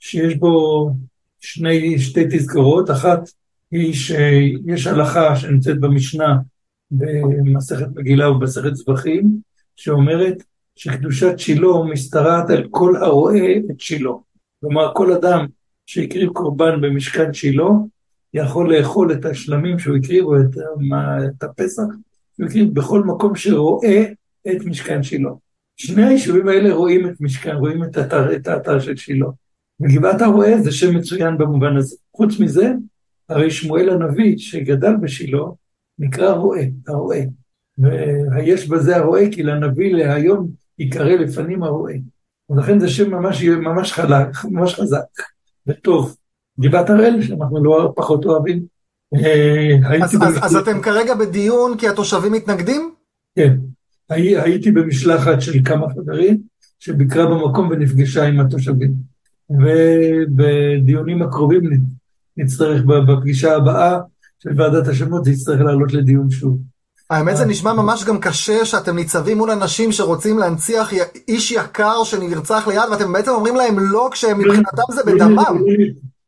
שיש 0.00 0.34
בו 0.34 0.90
שני, 1.40 1.98
שתי 1.98 2.24
תזכורות, 2.30 2.90
אחת 2.90 3.20
היא 3.70 3.94
שיש 3.94 4.86
הלכה 4.86 5.36
שנמצאת 5.36 5.80
במשנה 5.80 6.36
במסכת 6.90 7.86
מגילה 7.94 8.30
ובמסכת 8.30 8.74
זבחים, 8.74 9.38
שאומרת 9.76 10.42
שקדושת 10.76 11.38
שילה 11.38 11.68
משתרעת 11.92 12.50
על 12.50 12.68
כל 12.70 12.96
הרואה 12.96 13.56
את 13.70 13.80
שילה. 13.80 14.10
כלומר, 14.60 14.92
כל 14.94 15.12
אדם 15.12 15.46
שהקריב 15.86 16.32
קורבן 16.32 16.80
במשכן 16.80 17.32
שילה, 17.32 17.68
יכול 18.34 18.76
לאכול 18.76 19.12
את 19.12 19.24
השלמים 19.24 19.78
שהוא 19.78 19.96
הקריב, 19.96 20.24
או 20.24 20.36
את, 20.40 20.56
את 21.26 21.42
הפסח, 21.42 21.82
הוא 22.38 22.46
הקריב 22.46 22.74
בכל 22.74 23.02
מקום 23.02 23.36
שרואה 23.36 24.04
את 24.50 24.64
משכן 24.64 25.02
שילה. 25.02 25.30
שני 25.76 26.04
היישובים 26.04 26.48
האלה 26.48 26.74
רואים 26.74 27.08
את 27.08 27.20
משכן, 27.20 27.56
רואים 27.56 27.84
את 27.84 27.96
האתר, 27.96 28.36
את 28.36 28.48
האתר 28.48 28.80
של 28.80 28.96
שילה. 28.96 29.26
וגבעת 29.80 30.22
הרועה 30.22 30.62
זה 30.62 30.72
שם 30.72 30.96
מצוין 30.96 31.38
במובן 31.38 31.76
הזה. 31.76 31.96
חוץ 32.16 32.40
מזה, 32.40 32.72
הרי 33.28 33.50
שמואל 33.50 33.90
הנביא 33.90 34.38
שגדל 34.38 34.96
בשילה, 35.02 35.42
נקרא 36.00 36.32
רועה, 36.32 36.62
הרועה. 36.88 37.20
ויש 37.78 38.68
בזה 38.68 38.96
הרועה 38.96 39.22
כי 39.32 39.42
לנביא 39.42 39.94
להיום 39.94 40.48
ייקרא 40.78 41.14
לפנים 41.14 41.62
הרועה. 41.62 41.94
ולכן 42.50 42.80
זה 42.80 42.88
שם 42.88 43.10
ממש, 43.10 43.44
ממש 43.44 43.92
חלק, 43.92 44.44
ממש 44.44 44.74
חזק 44.74 45.04
וטוב. 45.66 46.16
גבעת 46.60 46.90
הראל, 46.90 47.22
שאנחנו 47.22 47.64
לא 47.64 47.92
פחות 47.96 48.24
אוהבים. 48.24 48.62
אה, 49.14 50.04
אז, 50.04 50.16
אז, 50.22 50.38
אז 50.42 50.56
אתם 50.56 50.82
כרגע 50.82 51.14
בדיון 51.14 51.76
כי 51.78 51.88
התושבים 51.88 52.32
מתנגדים? 52.32 52.94
כן. 53.36 53.56
הי, 54.10 54.40
הייתי 54.40 54.70
במשלחת 54.70 55.40
של 55.40 55.64
כמה 55.64 55.86
חברים 55.94 56.40
שביקרה 56.78 57.26
במקום 57.26 57.68
ונפגשה 57.70 58.24
עם 58.24 58.40
התושבים. 58.40 58.94
ובדיונים 59.50 61.22
הקרובים 61.22 61.62
נצטרך, 62.36 62.82
בפגישה 62.84 63.56
הבאה 63.56 63.98
של 64.42 64.50
ועדת 64.56 64.88
השמות, 64.88 65.24
זה 65.24 65.30
יצטרך 65.30 65.60
לעלות 65.60 65.92
לדיון 65.92 66.30
שוב. 66.30 66.58
האמת 67.10 67.36
זה 67.36 67.44
נשמע 67.44 67.72
ממש 67.72 68.04
גם 68.04 68.20
קשה 68.20 68.64
שאתם 68.64 68.96
ניצבים 68.96 69.38
מול 69.38 69.50
אנשים 69.50 69.92
שרוצים 69.92 70.38
להנציח 70.38 70.90
איש 71.28 71.52
יקר 71.52 72.04
שנרצח 72.04 72.68
ליד 72.68 72.88
ואתם 72.90 73.12
בעצם 73.12 73.30
אומרים 73.30 73.56
להם 73.56 73.76
לא 73.78 74.08
כשמבחינתם 74.12 74.82
זה 74.94 75.02
בדמם. 75.06 75.62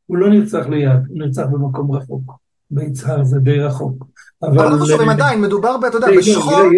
הוא 0.06 0.16
לא 0.16 0.30
נרצח 0.30 0.66
ליד, 0.68 1.00
הוא 1.08 1.18
נרצח 1.18 1.42
במקום 1.52 1.96
רחוק. 1.96 2.32
ביצהר 2.70 3.24
זה 3.24 3.38
די 3.38 3.60
רחוק. 3.60 4.04
אבל 4.42 4.72
לא 4.72 4.82
חשוב, 4.82 5.00
עדיין, 5.00 5.40
מדובר, 5.40 5.76
אתה 5.88 5.96
יודע, 5.96 6.06
בשכול... 6.18 6.72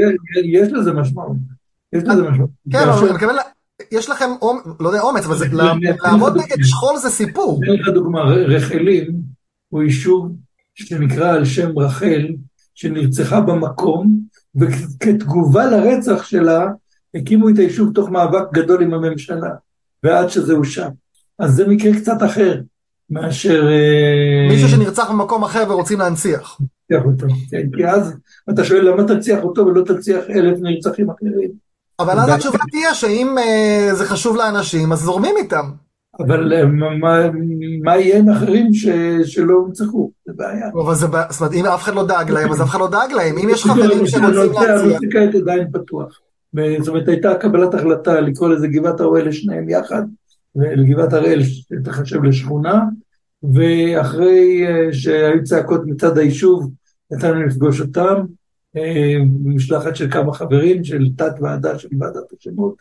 יש 0.45 0.73
לזה 0.73 0.93
משמעות. 0.93 1.37
יש 1.93 2.05
לזה 2.05 2.23
משמעות. 2.23 2.51
כן, 2.71 2.89
אבל 2.89 3.05
אני 3.05 3.13
מתכוון, 3.13 3.37
יש 3.91 4.11
לכם, 4.11 4.31
לא 4.81 4.89
יודע, 4.89 5.01
אומץ, 5.01 5.25
אבל 5.25 5.37
לעמוד 6.03 6.37
נגד 6.37 6.65
שכול 6.65 6.97
זה 6.97 7.11
סיפור. 7.11 7.61
אתן 7.65 7.73
לך 7.73 7.89
דוגמה, 7.89 8.21
רחלים 8.25 9.13
הוא 9.69 9.83
יישוב 9.83 10.33
שנקרא 10.75 11.33
על 11.33 11.45
שם 11.45 11.79
רחל, 11.79 12.27
שנרצחה 12.75 13.41
במקום, 13.41 14.21
וכתגובה 14.57 15.67
לרצח 15.67 16.25
שלה, 16.25 16.67
הקימו 17.15 17.49
את 17.49 17.59
היישוב 17.59 17.95
תוך 17.95 18.11
מאבק 18.11 18.53
גדול 18.53 18.83
עם 18.83 18.95
הממשלה, 18.95 19.51
ועד 20.03 20.29
שזה 20.29 20.55
אושר. 20.55 20.89
אז 21.39 21.55
זה 21.55 21.69
מקרה 21.69 21.93
קצת 21.95 22.23
אחר 22.27 22.61
מאשר... 23.11 23.69
אה, 23.69 24.49
מישהו 24.51 24.69
שנרצח 24.69 25.11
במקום 25.11 25.45
אחר 25.45 25.65
ורוצים 25.69 25.99
להנציח. 25.99 26.61
אותו, 27.05 27.27
כן, 27.51 27.67
כי 27.77 27.87
אז 27.87 28.17
אתה 28.51 28.65
שואל 28.65 28.89
למה 28.89 29.05
תנציח 29.05 29.45
אותו 29.45 29.67
ולא 29.67 29.85
תנציח 29.85 30.25
אלף 30.31 30.59
נרצחים 30.63 31.11
אחרים. 31.11 31.51
אבל 31.99 32.19
אז 32.19 32.29
התשובה 32.29 32.59
תהיה 32.71 32.95
שאם 32.95 33.35
uh, 33.39 33.95
זה 33.95 34.05
חשוב 34.05 34.37
לאנשים, 34.37 34.93
אז 34.93 35.01
זורמים 35.01 35.35
איתם. 35.39 35.71
אבל 36.21 36.53
uh, 36.53 36.67
מה, 37.83 37.97
יהיה 37.97 38.19
עם 38.19 38.29
אחרים 38.29 38.71
שלא 39.25 39.55
הונצחו? 39.55 40.11
זה 40.27 40.33
בעיה. 40.37 40.69
אבל 40.85 40.95
זה 40.95 41.07
בעיה, 41.07 41.25
זאת 41.31 41.41
אומרת, 41.41 41.55
אם 41.55 41.67
אף 41.67 41.83
אחד 41.83 41.95
לא 41.95 42.07
דאג 42.07 42.31
להם, 42.31 42.53
אז 42.53 42.63
אף 42.63 42.69
אחד 42.69 42.79
לא 42.79 42.91
דאג 42.91 43.13
להם. 43.13 43.39
אם 43.39 43.49
יש 43.49 43.65
חברים 43.65 44.07
שרוצים 44.07 44.23
להציע... 44.23 44.75
הנושא 44.75 44.99
כעת 45.13 45.35
עדיין 45.35 45.67
פתוח. 45.73 46.21
זאת 46.79 46.89
אומרת, 46.89 47.09
הייתה 47.09 47.35
קבלת 47.35 47.75
החלטה 47.75 48.21
לקרוא 48.21 48.49
לזה 48.49 48.69
גבעת 48.69 49.01
הראל 49.01 49.29
לשניהם 49.29 49.69
יחד, 49.69 50.03
ולגבעת 50.57 51.13
הראל 51.13 51.41
תחשב 51.85 52.25
לשכונה, 52.25 52.83
ואחרי 53.55 54.67
uh, 54.67 54.93
שהיו 54.93 55.45
צעקות 55.45 55.81
מצד 55.87 56.19
היישוב, 56.19 56.71
נתנו 57.13 57.43
לפגוש 57.43 57.81
אותם, 57.81 58.25
אה, 58.77 59.17
משלחת 59.45 59.97
של 59.97 60.11
כמה 60.11 60.33
חברים, 60.33 60.85
של 60.85 61.09
תת 61.17 61.35
ועדה 61.41 61.79
של 61.79 61.89
ועדת 62.01 62.33
השמות, 62.39 62.75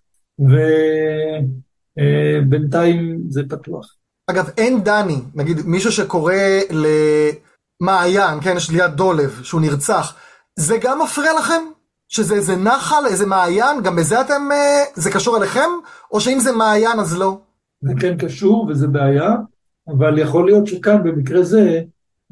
ובינתיים 1.99 3.19
זה 3.29 3.41
פתוח. 3.49 3.95
אגב, 4.27 4.49
אין 4.57 4.83
דני, 4.83 5.21
נגיד 5.35 5.57
מישהו 5.65 5.91
שקורא 5.91 6.33
למעיין, 7.81 8.41
כן, 8.41 8.53
יש 8.57 8.69
ליד 8.71 8.91
דולב, 8.91 9.39
שהוא 9.43 9.61
נרצח, 9.61 10.15
זה 10.59 10.77
גם 10.81 11.01
מפריע 11.01 11.31
לכם? 11.39 11.63
שזה 12.07 12.35
איזה 12.35 12.55
נחל, 12.55 13.05
איזה 13.05 13.25
מעיין, 13.25 13.83
גם 13.83 13.95
בזה 13.95 14.21
אתם, 14.21 14.51
אה, 14.51 14.83
זה 14.95 15.11
קשור 15.11 15.37
אליכם? 15.37 15.69
או 16.11 16.21
שאם 16.21 16.39
זה 16.39 16.51
מעיין 16.51 16.99
אז 16.99 17.17
לא? 17.17 17.39
זה 17.81 17.93
כן 17.99 18.17
קשור 18.17 18.67
וזה 18.69 18.87
בעיה, 18.87 19.35
אבל 19.87 20.19
יכול 20.19 20.45
להיות 20.45 20.67
שכאן 20.67 21.03
במקרה 21.03 21.43
זה, 21.43 21.81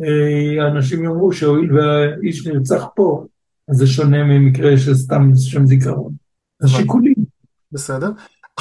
אה, 0.01 0.67
אנשים 0.67 1.03
יאמרו 1.03 1.31
שהואיל 1.31 1.73
והאיש 1.73 2.47
נרצח 2.47 2.85
פה, 2.95 3.25
אז 3.69 3.77
זה 3.77 3.87
שונה 3.87 4.23
ממקרה 4.23 4.77
של 4.77 4.95
סתם 4.95 5.31
שם 5.35 5.65
זיכרון. 5.65 6.13
זה 6.61 6.67
שיקולים. 6.67 7.15
בסדר. 7.71 8.11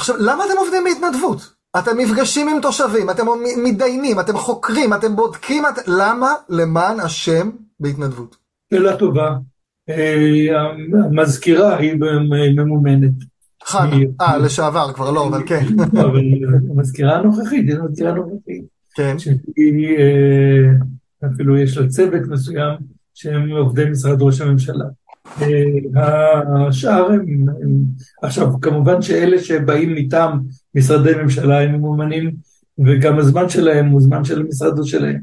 עכשיו, 0.01 0.15
למה 0.19 0.45
אתם 0.45 0.57
עובדים 0.57 0.83
בהתנדבות? 0.83 1.53
אתם 1.79 1.91
נפגשים 1.99 2.49
עם 2.49 2.61
תושבים, 2.61 3.09
אתם 3.09 3.23
מתדיינים, 3.63 4.19
אתם 4.19 4.37
חוקרים, 4.37 4.93
אתם 4.93 5.15
בודקים, 5.15 5.63
את... 5.65 5.87
למה 5.87 6.33
למען 6.49 6.99
השם 6.99 7.49
בהתנדבות? 7.79 8.35
שאלה 8.73 8.97
טובה. 8.97 9.37
אה, 9.89 10.51
המזכירה 11.05 11.77
היא 11.77 11.93
ממומנת. 12.55 13.11
חנה, 13.65 13.95
אה, 14.21 14.37
לשעבר 14.37 14.93
כבר 14.93 15.11
לא, 15.11 15.27
אבל 15.27 15.43
כן. 15.45 15.65
אבל 16.05 16.21
המזכירה 16.69 17.17
הנוכחית, 17.17 17.67
היא 17.67 17.75
המזכירה 17.75 18.11
הנוכחית. 18.11 18.65
כן. 18.95 19.19
שהיא, 19.19 19.97
אה, 19.97 21.27
אפילו 21.33 21.57
יש 21.57 21.77
לה 21.77 21.87
צוות 21.87 22.21
מסוים 22.29 22.75
שהם 23.13 23.51
עובדי 23.51 23.89
משרד 23.89 24.21
ראש 24.21 24.41
הממשלה. 24.41 24.85
אה, 25.41 26.67
השאר 26.67 27.11
הם, 27.11 27.45
הם, 27.61 27.83
עכשיו 28.21 28.61
כמובן 28.61 29.01
שאלה 29.01 29.39
שבאים 29.39 29.95
מטעם 29.95 30.39
משרדי 30.75 31.11
ממשלה 31.23 31.61
הם 31.61 31.75
ממומנים 31.75 32.35
וגם 32.85 33.19
הזמן 33.19 33.49
שלהם 33.49 33.85
הוא 33.85 34.01
זמן 34.01 34.23
של 34.23 34.41
המשרד 34.41 34.83
שלהם. 34.83 35.21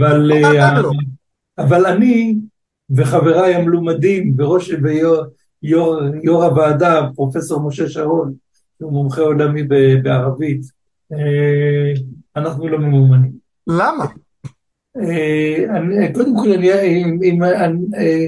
אבל, 0.00 0.32
אה, 0.32 0.80
אבל 1.58 1.86
אני 1.86 2.36
וחבריי 2.90 3.54
המלומדים 3.54 4.34
וראש 4.38 4.70
ויו"ר 5.62 6.44
הוועדה, 6.44 7.08
פרופסור 7.14 7.68
משה 7.68 7.88
שרון, 7.88 8.34
שהוא 8.78 8.92
מומחה 8.92 9.20
עולמי 9.20 9.62
בערבית, 10.02 10.62
אה, 11.12 11.92
אנחנו 12.36 12.68
לא 12.68 12.78
ממומנים. 12.78 13.32
למה? 13.66 14.06
קודם 16.14 16.36
כל, 16.36 16.52
אני, 16.52 17.04
אם, 17.04 17.42
אה, 17.44 18.26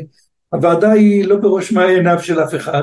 הוועדה 0.57 0.93
היא 0.93 1.27
לא 1.27 1.37
בראש 1.37 1.73
מעייניו 1.73 2.19
של 2.23 2.41
אף 2.41 2.55
אחד, 2.55 2.83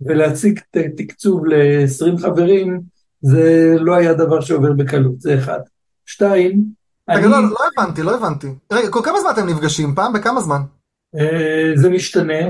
ולהציג 0.00 0.60
תקצוב 0.96 1.46
ל-20 1.46 2.22
חברים, 2.22 2.80
זה 3.22 3.74
לא 3.78 3.94
היה 3.94 4.14
דבר 4.14 4.40
שעובר 4.40 4.72
בקלות, 4.72 5.20
זה 5.20 5.38
אחד. 5.38 5.58
שתיים, 6.06 6.62
רגע, 7.10 7.18
אני... 7.20 7.30
לא, 7.32 7.38
לא 7.42 7.58
הבנתי, 7.76 8.02
לא 8.02 8.14
הבנתי. 8.16 8.46
רגע, 8.72 8.88
כל 8.90 9.00
כמה 9.04 9.20
זמן 9.20 9.30
אתם 9.34 9.48
נפגשים? 9.48 9.94
פעם 9.94 10.12
בכמה 10.12 10.40
זמן? 10.40 10.60
אה, 11.18 11.72
זה 11.74 11.90
משתנה. 11.90 12.40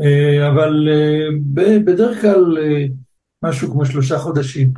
אה, 0.00 0.48
אבל 0.52 0.88
אה, 0.92 1.78
בדרך 1.84 2.20
כלל 2.20 2.58
משהו 3.44 3.70
כמו 3.72 3.86
שלושה 3.86 4.18
חודשים. 4.18 4.72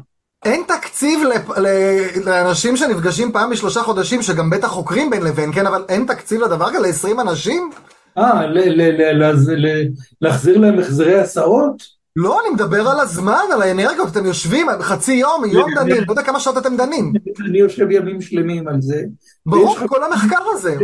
אין 0.44 0.62
תקציב 0.68 1.20
לפ- 1.34 1.58
לאנשים 2.24 2.76
שנפגשים 2.76 3.32
פעם 3.32 3.50
בשלושה 3.50 3.82
חודשים, 3.82 4.22
שגם 4.22 4.50
בטח 4.50 4.68
חוקרים 4.68 5.10
בין 5.10 5.22
לבין, 5.22 5.52
כן, 5.52 5.66
אבל 5.66 5.84
אין 5.88 6.06
תקציב 6.06 6.40
לדבר 6.40 6.64
הזה 6.64 6.78
ל-20 7.08 7.20
אנשים? 7.20 7.70
אה, 8.18 8.46
להחזיר 10.20 10.58
להם 10.58 10.78
החזרי 10.78 11.20
הסעות? 11.20 12.02
לא, 12.16 12.40
אני 12.40 12.54
מדבר 12.54 12.88
על 12.88 13.00
הזמן, 13.00 13.44
על 13.54 13.62
האנרגיות, 13.62 14.08
אתם 14.12 14.26
יושבים 14.26 14.66
חצי 14.80 15.12
יום, 15.12 15.44
יום 15.52 15.70
דנים, 15.74 16.02
לא 16.06 16.12
יודע 16.12 16.22
כמה 16.22 16.40
שעות 16.40 16.58
אתם 16.58 16.76
דנים. 16.76 17.12
אני 17.46 17.58
יושב 17.58 17.90
ימים 17.90 18.20
שלמים 18.20 18.68
על 18.68 18.80
זה. 18.80 19.02
ברור, 19.46 19.76
כל 19.86 20.04
המחקר 20.04 20.42
הזה. 20.52 20.76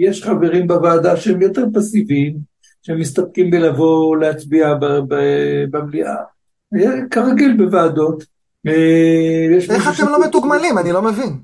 יש 0.00 0.24
חברים 0.24 0.66
בוועדה 0.66 1.16
שהם 1.16 1.42
יותר 1.42 1.64
פסיביים, 1.74 2.36
שהם 2.82 3.00
מסתפקים 3.00 3.50
בלבוא 3.50 4.16
להצביע 4.16 4.74
במליאה. 5.70 6.16
כרגיל 7.10 7.56
בוועדות. 7.56 8.24
אה, 8.66 9.56
איך 9.70 9.88
אתם 9.96 10.08
לא 10.08 10.24
מתוגמלים? 10.24 10.78
אני 10.78 10.92
לא 10.92 11.02
מבין. 11.02 11.38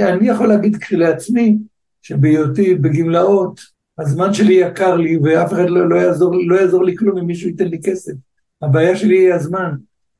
אני 0.00 0.28
יכול 0.28 0.46
להגיד 0.46 0.76
כשלעצמי, 0.76 1.56
שבהיותי 2.02 2.74
בגמלאות, 2.74 3.60
הזמן 3.98 4.34
שלי 4.34 4.54
יקר 4.54 4.96
לי, 4.96 5.18
ואף 5.22 5.52
אחד 5.52 5.70
לא, 5.70 5.88
לא, 5.88 5.96
יעזור, 5.96 6.34
לא 6.46 6.60
יעזור 6.60 6.84
לי 6.84 6.96
כלום 6.96 7.18
אם 7.18 7.26
מישהו 7.26 7.48
ייתן 7.48 7.68
לי 7.68 7.78
כסף. 7.84 8.12
הבעיה 8.62 8.96
שלי 8.96 9.18
היא 9.18 9.34
הזמן, 9.34 9.70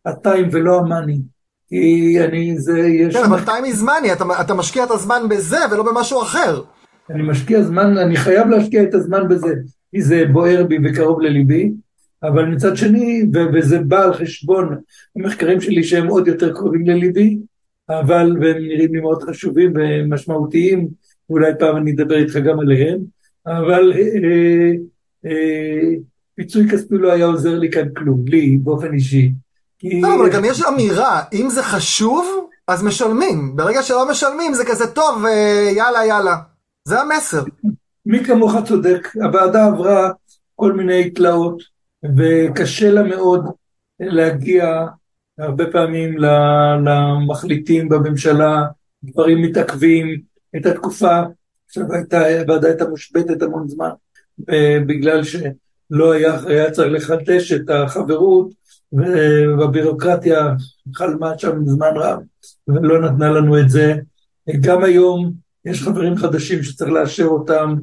הטיים 0.07 0.49
ולא 0.53 0.79
המאני. 0.79 1.21
כי 1.69 2.17
אני, 2.25 2.59
זה, 2.59 2.79
יש... 2.79 3.17
כן, 3.17 3.25
אבל 3.25 3.39
time 3.39 3.67
is 3.75 3.83
money, 3.83 4.13
אתה, 4.13 4.25
אתה 4.41 4.55
משקיע 4.55 4.85
את 4.85 4.91
הזמן 4.91 5.23
בזה 5.31 5.59
ולא 5.73 5.83
במשהו 5.93 6.23
אחר. 6.23 6.63
אני 7.11 7.23
משקיע 7.23 7.63
זמן, 7.63 7.99
אני 7.99 8.17
חייב 8.17 8.49
להשקיע 8.49 8.83
את 8.83 8.95
הזמן 8.95 9.29
בזה, 9.29 9.55
כי 9.91 10.03
זה 10.03 10.25
בוער 10.33 10.65
בי 10.65 10.79
וקרוב 10.85 11.21
לליבי, 11.21 11.73
אבל 12.23 12.45
מצד 12.45 12.77
שני, 12.77 13.23
וזה 13.55 13.79
בא 13.79 14.05
על 14.05 14.15
חשבון 14.15 14.77
המחקרים 15.17 15.61
שלי 15.61 15.85
שהם 15.85 16.07
עוד 16.07 16.29
יותר 16.29 16.53
קרובים 16.53 16.87
לליבי, 16.87 17.39
אבל 17.89 18.37
והם 18.41 18.57
נראים 18.63 18.95
לי 18.95 19.01
מאוד 19.01 19.23
חשובים 19.23 19.73
ומשמעותיים, 19.75 20.89
ואולי 21.31 21.53
פעם 21.59 21.77
אני 21.77 21.93
אדבר 21.93 22.17
איתך 22.17 22.37
גם 22.37 22.61
עליהם, 22.61 22.99
אבל 23.49 23.93
אה, 23.93 23.99
אה, 23.99 24.73
אה, 25.27 25.95
פיצוי 26.35 26.71
כספי 26.71 26.95
לא 26.99 27.13
היה 27.13 27.27
עוזר 27.27 27.59
לי 27.59 27.71
כאן 27.71 27.95
כלום, 27.97 28.25
לי 28.27 28.57
באופן 28.57 28.95
אישי. 28.95 29.33
כי... 29.79 30.01
לא, 30.01 30.15
אבל 30.15 30.33
גם 30.33 30.45
יש 30.45 30.63
אמירה, 30.63 31.23
אם 31.33 31.49
זה 31.51 31.63
חשוב, 31.63 32.49
אז 32.69 32.85
משלמים. 32.85 33.57
ברגע 33.57 33.83
שלא 33.83 34.11
משלמים 34.11 34.55
זה 34.55 34.65
כזה 34.65 34.87
טוב, 34.87 35.25
אה, 35.25 35.71
יאללה 35.77 36.07
יאללה. 36.07 36.37
זה 36.85 37.01
המסר. 37.01 37.43
מי 38.07 38.25
כמוך 38.25 38.55
צודק, 38.65 39.09
הוועדה 39.15 39.67
עברה 39.67 40.11
כל 40.55 40.73
מיני 40.73 41.11
תלאות 41.11 41.63
וקשה 42.17 42.91
לה 42.91 43.03
מאוד 43.03 43.47
להגיע 44.01 44.87
הרבה 45.39 45.65
פעמים 45.73 46.19
למחליטים 46.89 47.89
בממשלה, 47.89 48.63
דברים 49.05 49.43
מתעכבים, 49.43 50.21
הייתה 50.53 50.75
תקופה, 50.75 51.23
עכשיו 51.69 51.93
הייתה, 51.93 52.41
הוועדה 52.41 52.69
הייתה 52.69 52.89
מושבתת 52.89 53.43
המון 53.43 53.69
זמן, 53.69 53.91
אה, 54.51 54.79
בגלל 54.87 55.25
שלא 55.25 56.13
היה, 56.13 56.41
היה 56.47 56.71
צריך 56.71 56.93
לחדש 56.93 57.53
את 57.53 57.71
החברות 57.71 58.51
והבירוקרטיה 58.93 60.55
חלמה 60.95 61.39
שם 61.39 61.67
זמן 61.67 61.97
רב 61.97 62.19
ולא 62.69 63.01
נתנה 63.01 63.31
לנו 63.31 63.61
את 63.61 63.69
זה. 63.71 63.95
גם 64.61 64.85
היום 64.85 65.33
יש 65.65 65.83
חברים 65.83 66.17
חדשים 66.17 66.63
שצריך 66.63 66.91
לאשר 66.91 67.25
אותם, 67.25 67.75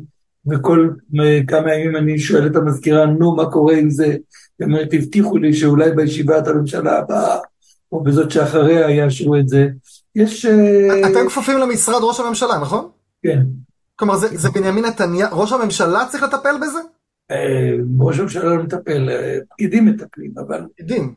וכל 0.48 0.90
אה, 1.20 1.40
כמה 1.48 1.74
ימים 1.74 1.96
אני 1.96 2.20
שואל 2.20 2.48
את 2.48 2.56
המזכירה, 2.56 3.06
נו, 3.06 3.36
מה 3.36 3.52
קורה 3.52 3.78
עם 3.78 3.90
זה? 3.90 4.06
היא 4.60 4.68
אומרת, 4.68 4.88
הבטיחו 4.94 5.38
לי 5.38 5.54
שאולי 5.54 5.92
בישיבת 5.92 6.48
הממשלה 6.48 7.00
הבאה, 7.00 7.38
או 7.92 8.04
בזאת 8.04 8.32
שאחריה 8.32 8.90
יאשרו 8.90 9.36
את 9.36 9.48
זה. 9.48 9.68
יש... 10.16 10.46
אה, 10.46 11.10
אתם 11.12 11.30
כפופים 11.30 11.58
למשרד 11.58 12.04
ראש 12.04 12.20
הממשלה, 12.20 12.60
נכון? 12.62 12.90
כן. 13.24 13.40
כלומר, 13.96 14.16
זה, 14.16 14.28
זה 14.38 14.50
בנימין 14.50 14.86
נתניהו, 14.86 15.40
ראש 15.40 15.52
הממשלה 15.52 16.06
צריך 16.10 16.24
לטפל 16.24 16.56
בזה? 16.62 16.80
אה, 17.32 17.72
ראש 18.00 18.20
הממשלה 18.20 18.44
לא 18.44 18.64
מטפל, 18.64 19.10
אה, 19.10 19.38
פקידים 19.50 19.86
מטפלים, 19.86 20.32
אבל... 20.48 20.62
יודעים. 20.80 21.14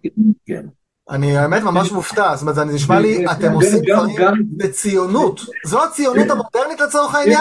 כן. 0.47 0.67
אני 1.11 1.37
האמת 1.37 1.63
ממש 1.63 1.93
מופתע, 1.93 2.35
זאת 2.35 2.43
אומרת, 2.43 2.55
זה 2.55 2.65
נשמע 2.65 3.01
לי, 3.01 3.27
אתם 3.33 3.53
עושים 3.53 3.79
דברים 3.83 4.47
בציונות. 4.57 5.41
זו 5.67 5.85
הציונות 5.85 6.31
המודרנית 6.31 6.81
לצורך 6.81 7.15
העניין? 7.15 7.41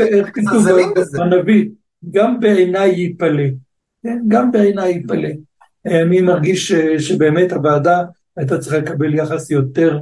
איך- 0.00 0.28
כתוב. 0.34 0.66
בנביא, 1.12 1.68
גם 2.10 2.40
בעיניי 2.40 2.90
ייפלא, 2.90 3.42
כן? 4.02 4.18
גם 4.28 4.52
בעיניי 4.52 4.92
ייפלא. 4.92 5.28
אני 5.86 6.20
מרגיש 6.20 6.72
שבאמת 6.98 7.52
הוועדה 7.52 8.02
הייתה 8.36 8.58
צריכה 8.58 8.78
לקבל 8.78 9.14
יחס 9.14 9.50
יותר 9.50 9.98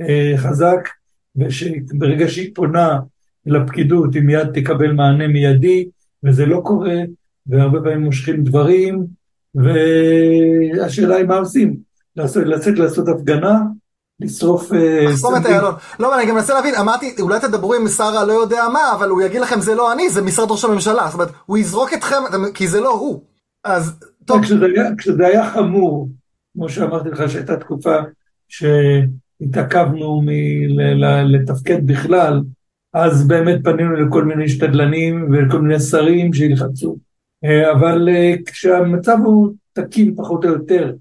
אה, 0.00 0.32
חזק, 0.36 0.88
ושברגע 1.36 2.28
שהיא 2.28 2.50
פונה 2.54 2.98
לפקידות 3.46 4.14
היא 4.14 4.22
מיד 4.22 4.48
תקבל 4.54 4.92
מענה 4.92 5.28
מיידי, 5.28 5.88
וזה 6.24 6.46
לא 6.46 6.60
קורה, 6.64 6.96
והרבה 7.46 7.80
פעמים 7.80 8.00
מושכים 8.00 8.44
דברים, 8.44 9.06
והשאלה 9.54 11.16
היא 11.16 11.26
מה 11.26 11.36
עושים, 11.36 11.76
לעשות- 12.16 12.46
לצאת 12.46 12.78
לעשות 12.78 13.08
הפגנה, 13.08 13.60
לשרוף... 14.20 14.72
אה, 14.72 15.04
לחסום 15.04 15.36
את. 15.36 15.46
איילון. 15.46 15.74
לא, 16.00 16.18
אני 16.18 16.26
גם 16.28 16.34
מנסה 16.34 16.54
להבין, 16.54 16.74
אמרתי, 16.74 17.14
אולי 17.20 17.40
תדברו 17.40 17.74
עם 17.74 17.88
שר 17.88 18.04
הלא 18.18 18.32
יודע 18.32 18.62
מה, 18.72 18.92
אבל 18.94 19.08
הוא 19.08 19.22
יגיד 19.22 19.40
לכם 19.40 19.60
זה 19.60 19.74
לא 19.74 19.92
אני, 19.92 20.10
זה 20.10 20.22
משרד 20.22 20.50
ראש 20.50 20.64
הממשלה. 20.64 21.02
זאת 21.06 21.14
אומרת, 21.14 21.30
הוא 21.46 21.58
יזרוק 21.58 21.92
אתכם, 21.94 22.16
כי 22.54 22.68
זה 22.68 22.80
לא 22.80 22.92
הוא. 22.92 23.22
אז, 23.64 23.92
טוב, 24.24 24.42
כשזה 24.42 24.66
היה, 24.66 24.96
כשזה 24.98 25.26
היה 25.26 25.50
חמור, 25.50 26.08
כמו 26.54 26.68
שאמרתי 26.68 27.08
לך 27.08 27.30
שהייתה 27.30 27.56
תקופה 27.56 27.96
שהתעכבנו 28.48 30.22
מלתפקד 30.22 31.86
בכלל, 31.86 32.40
אז 32.92 33.28
באמת 33.28 33.60
פנינו 33.64 33.96
לכל 33.96 34.24
מיני 34.24 34.48
שתדלנים 34.48 35.28
ולכל 35.30 35.60
מיני 35.60 35.80
שרים 35.80 36.32
שילחצו. 36.32 36.96
אה, 37.44 37.72
אבל 37.72 38.08
אה, 38.08 38.34
כשהמצב 38.46 39.16
הוא 39.24 39.52
תקין 39.72 40.14
פחות 40.16 40.44
או 40.44 40.50
יותר, 40.50 40.92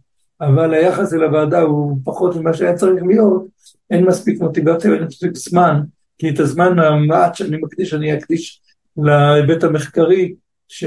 אבל 0.42 0.74
היחס 0.74 1.14
אל 1.14 1.24
הוועדה 1.24 1.62
הוא 1.62 2.00
פחות 2.04 2.36
ממה 2.36 2.54
שהיה 2.54 2.74
צריך 2.74 3.04
להיות, 3.08 3.46
אין 3.90 4.06
מספיק 4.06 4.42
מוטיבציה 4.42 4.92
ואין 4.92 5.04
מספיק 5.04 5.36
זמן, 5.36 5.82
כי 6.18 6.30
את 6.30 6.40
הזמן 6.40 6.80
המעט 6.80 7.36
שאני 7.36 7.58
מקדיש, 7.58 7.94
אני 7.94 8.14
אקדיש 8.14 8.62
להיבט 8.98 9.64
המחקרי 9.64 10.34
ש... 10.68 10.86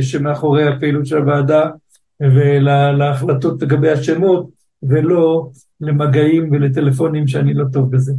שמאחורי 0.00 0.68
הפעילות 0.68 1.06
של 1.06 1.16
הוועדה 1.16 1.70
ולהחלטות 2.20 3.62
לגבי 3.62 3.90
השמות, 3.90 4.50
ולא 4.82 5.50
למגעים 5.80 6.52
ולטלפונים 6.52 7.26
שאני 7.26 7.54
לא 7.54 7.64
טוב 7.72 7.90
בזה. 7.90 8.12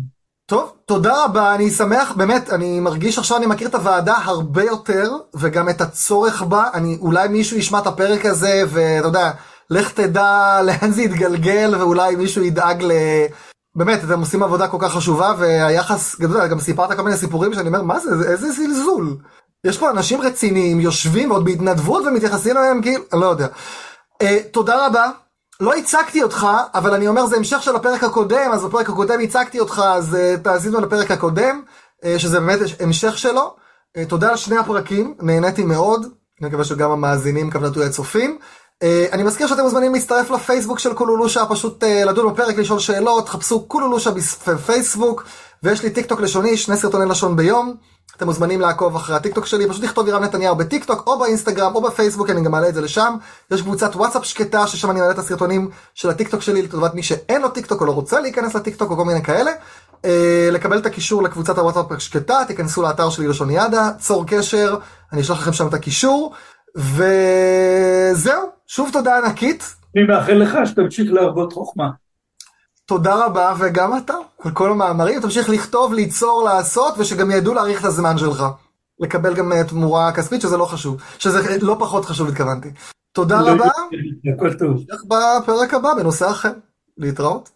טוב, 0.49 0.71
תודה 0.85 1.23
רבה, 1.23 1.55
אני 1.55 1.69
שמח, 1.69 2.11
באמת, 2.11 2.49
אני 2.49 2.79
מרגיש 2.79 3.17
עכשיו 3.17 3.37
אני 3.37 3.45
מכיר 3.45 3.67
את 3.67 3.75
הוועדה 3.75 4.15
הרבה 4.23 4.63
יותר, 4.63 5.11
וגם 5.33 5.69
את 5.69 5.81
הצורך 5.81 6.41
בה, 6.41 6.69
אני, 6.73 6.97
אולי 7.01 7.27
מישהו 7.27 7.57
ישמע 7.57 7.79
את 7.79 7.87
הפרק 7.87 8.25
הזה, 8.25 8.63
ואתה 8.67 9.07
יודע, 9.07 9.31
לך 9.69 9.91
תדע 9.91 10.47
לאן 10.65 10.91
זה 10.91 11.01
יתגלגל, 11.01 11.75
ואולי 11.79 12.15
מישהו 12.15 12.43
ידאג 12.43 12.83
ל... 12.83 12.91
באמת, 13.75 14.03
אתם 14.03 14.19
עושים 14.19 14.43
עבודה 14.43 14.67
כל 14.67 14.77
כך 14.79 14.93
חשובה, 14.93 15.33
והיחס, 15.37 16.19
גם 16.49 16.59
סיפרת 16.59 16.91
כל 16.91 17.03
מיני 17.03 17.17
סיפורים 17.17 17.53
שאני 17.53 17.67
אומר, 17.67 17.81
מה 17.81 17.99
זה, 17.99 18.09
איזה 18.31 18.51
זלזול. 18.51 19.17
יש 19.63 19.77
פה 19.77 19.89
אנשים 19.89 20.21
רציניים, 20.21 20.79
יושבים 20.79 21.31
ועוד 21.31 21.45
בהתנדבות 21.45 22.03
ומתייחסים 22.07 22.57
אליהם 22.57 22.81
כאילו, 22.81 23.03
אני 23.13 23.21
לא 23.21 23.25
יודע. 23.25 23.47
Uh, 24.23 24.25
תודה 24.51 24.85
רבה. 24.85 25.09
לא 25.59 25.73
הצגתי 25.73 26.23
אותך, 26.23 26.47
אבל 26.73 26.93
אני 26.93 27.07
אומר 27.07 27.25
זה 27.25 27.35
המשך 27.35 27.63
של 27.63 27.75
הפרק 27.75 28.03
הקודם, 28.03 28.51
אז 28.53 28.65
בפרק 28.65 28.89
הקודם 28.89 29.19
הצגתי 29.19 29.59
אותך, 29.59 29.83
אז 29.85 30.13
uh, 30.13 30.43
תאזינו 30.43 30.81
לפרק 30.81 31.11
הקודם, 31.11 31.61
uh, 32.03 32.19
שזה 32.19 32.39
באמת 32.39 32.59
המשך 32.79 33.17
שלו. 33.17 33.55
Uh, 33.97 34.09
תודה 34.09 34.29
על 34.29 34.37
שני 34.37 34.57
הפרקים, 34.57 35.15
נהניתי 35.21 35.63
מאוד, 35.63 36.05
אני 36.41 36.49
מקווה 36.49 36.63
שגם 36.63 36.91
המאזינים 36.91 37.51
כוונתו 37.51 37.83
הצופים. 37.83 38.37
אני 39.11 39.23
מזכיר 39.23 39.47
שאתם 39.47 39.61
מוזמנים 39.61 39.93
להצטרף 39.93 40.31
לפייסבוק 40.31 40.79
של 40.79 40.93
קולולושה, 40.93 41.45
פשוט 41.49 41.83
אה, 41.83 41.87
לדון 41.87 42.33
בפרק, 42.33 42.57
לשאול 42.57 42.79
שאלות, 42.79 43.29
חפשו 43.29 43.65
קולולושה 43.65 44.11
בפייסבוק, 44.47 45.23
ויש 45.63 45.83
לי 45.83 45.89
טיק 45.89 46.05
טוק 46.05 46.21
לשוני, 46.21 46.57
שני 46.57 46.77
סרטוני 46.77 47.09
לשון 47.09 47.35
ביום. 47.35 47.75
אתם 48.19 48.27
מוזמנים 48.27 48.61
לעקוב 48.61 48.95
אחרי 48.95 49.15
הטיק 49.15 49.35
טוק 49.35 49.45
שלי, 49.45 49.69
פשוט 49.69 49.83
לכתוב 49.83 50.07
ירם 50.07 50.23
נתניהו 50.23 50.55
בטיק 50.55 50.85
טוק 50.85 51.07
או 51.07 51.19
באינסטגרם 51.19 51.75
או 51.75 51.81
בפייסבוק, 51.81 52.29
אני 52.29 52.41
גם 52.41 52.51
מעלה 52.51 52.69
את 52.69 52.73
זה 52.73 52.81
לשם. 52.81 53.15
יש 53.51 53.61
קבוצת 53.61 53.95
וואטסאפ 53.95 54.25
שקטה 54.25 54.67
ששם 54.67 54.91
אני 54.91 54.99
מעלה 54.99 55.11
את 55.11 55.17
הסרטונים 55.17 55.69
של 55.93 56.09
הטיק 56.09 56.27
טוק 56.27 56.41
שלי 56.41 56.61
לטובת 56.61 56.93
מי 56.93 57.03
שאין 57.03 57.41
לו 57.41 57.49
טיק 57.49 57.65
טוק 57.65 57.81
או 57.81 57.85
לא 57.85 57.91
רוצה 57.91 58.19
להיכנס 58.19 58.55
לטיק 58.55 58.75
טוק 58.75 58.91
או 58.91 58.95
כל 58.97 59.05
מיני 59.05 59.23
כאלה. 59.23 59.51
אה, 60.05 60.49
לקבל 60.51 60.77
את 60.77 60.85
הקישור 60.85 61.23
לקבוצת 61.23 61.57
הוואטסאפ 61.57 61.91
השקטה, 61.91 62.39
תיכנסו 62.47 62.81
לאתר 62.81 63.09
שלי 63.09 63.27
לשוניאדה, 63.27 63.91
צור 63.99 64.25
קשר, 64.27 64.77
אני 65.13 65.21
אשלח 65.21 65.41
לכם 65.41 65.53
שם 65.53 65.67
את 65.67 65.73
הקישור. 65.73 66.33
וזהו, 66.75 68.41
שוב 68.67 68.89
תודה 68.93 69.17
ענקית. 69.17 69.75
אני 69.95 70.03
מאחל 70.03 70.33
לך 70.33 70.57
שתמשיך 70.65 71.13
להרבות 71.13 71.53
חוכמה. 71.53 71.89
תודה 72.89 73.25
רבה, 73.25 73.53
וגם 73.59 73.97
אתה, 73.97 74.13
על 74.43 74.51
כל 74.51 74.71
המאמרים, 74.71 75.21
תמשיך 75.21 75.49
לכתוב, 75.49 75.93
ליצור, 75.93 76.43
לעשות, 76.43 76.93
ושגם 76.97 77.31
ידעו 77.31 77.53
להעריך 77.53 77.79
את 77.79 77.85
הזמן 77.85 78.17
שלך. 78.17 78.43
לקבל 78.99 79.33
גם 79.33 79.51
אה, 79.51 79.63
תמורה 79.63 80.11
כספית, 80.11 80.41
שזה 80.41 80.57
לא 80.57 80.65
חשוב. 80.65 81.01
שזה 81.19 81.57
לא 81.61 81.75
פחות 81.79 82.05
חשוב, 82.05 82.29
התכוונתי. 82.29 82.69
תודה 83.11 83.41
לא 83.41 83.51
רבה, 83.51 83.69
הכל 84.35 84.53
טוב. 84.53 84.71
נמשיך 84.71 85.03
בפרק 85.07 85.73
הבא 85.73 85.93
בנושא 85.93 86.31
אחר. 86.31 86.51
להתראות. 86.97 87.49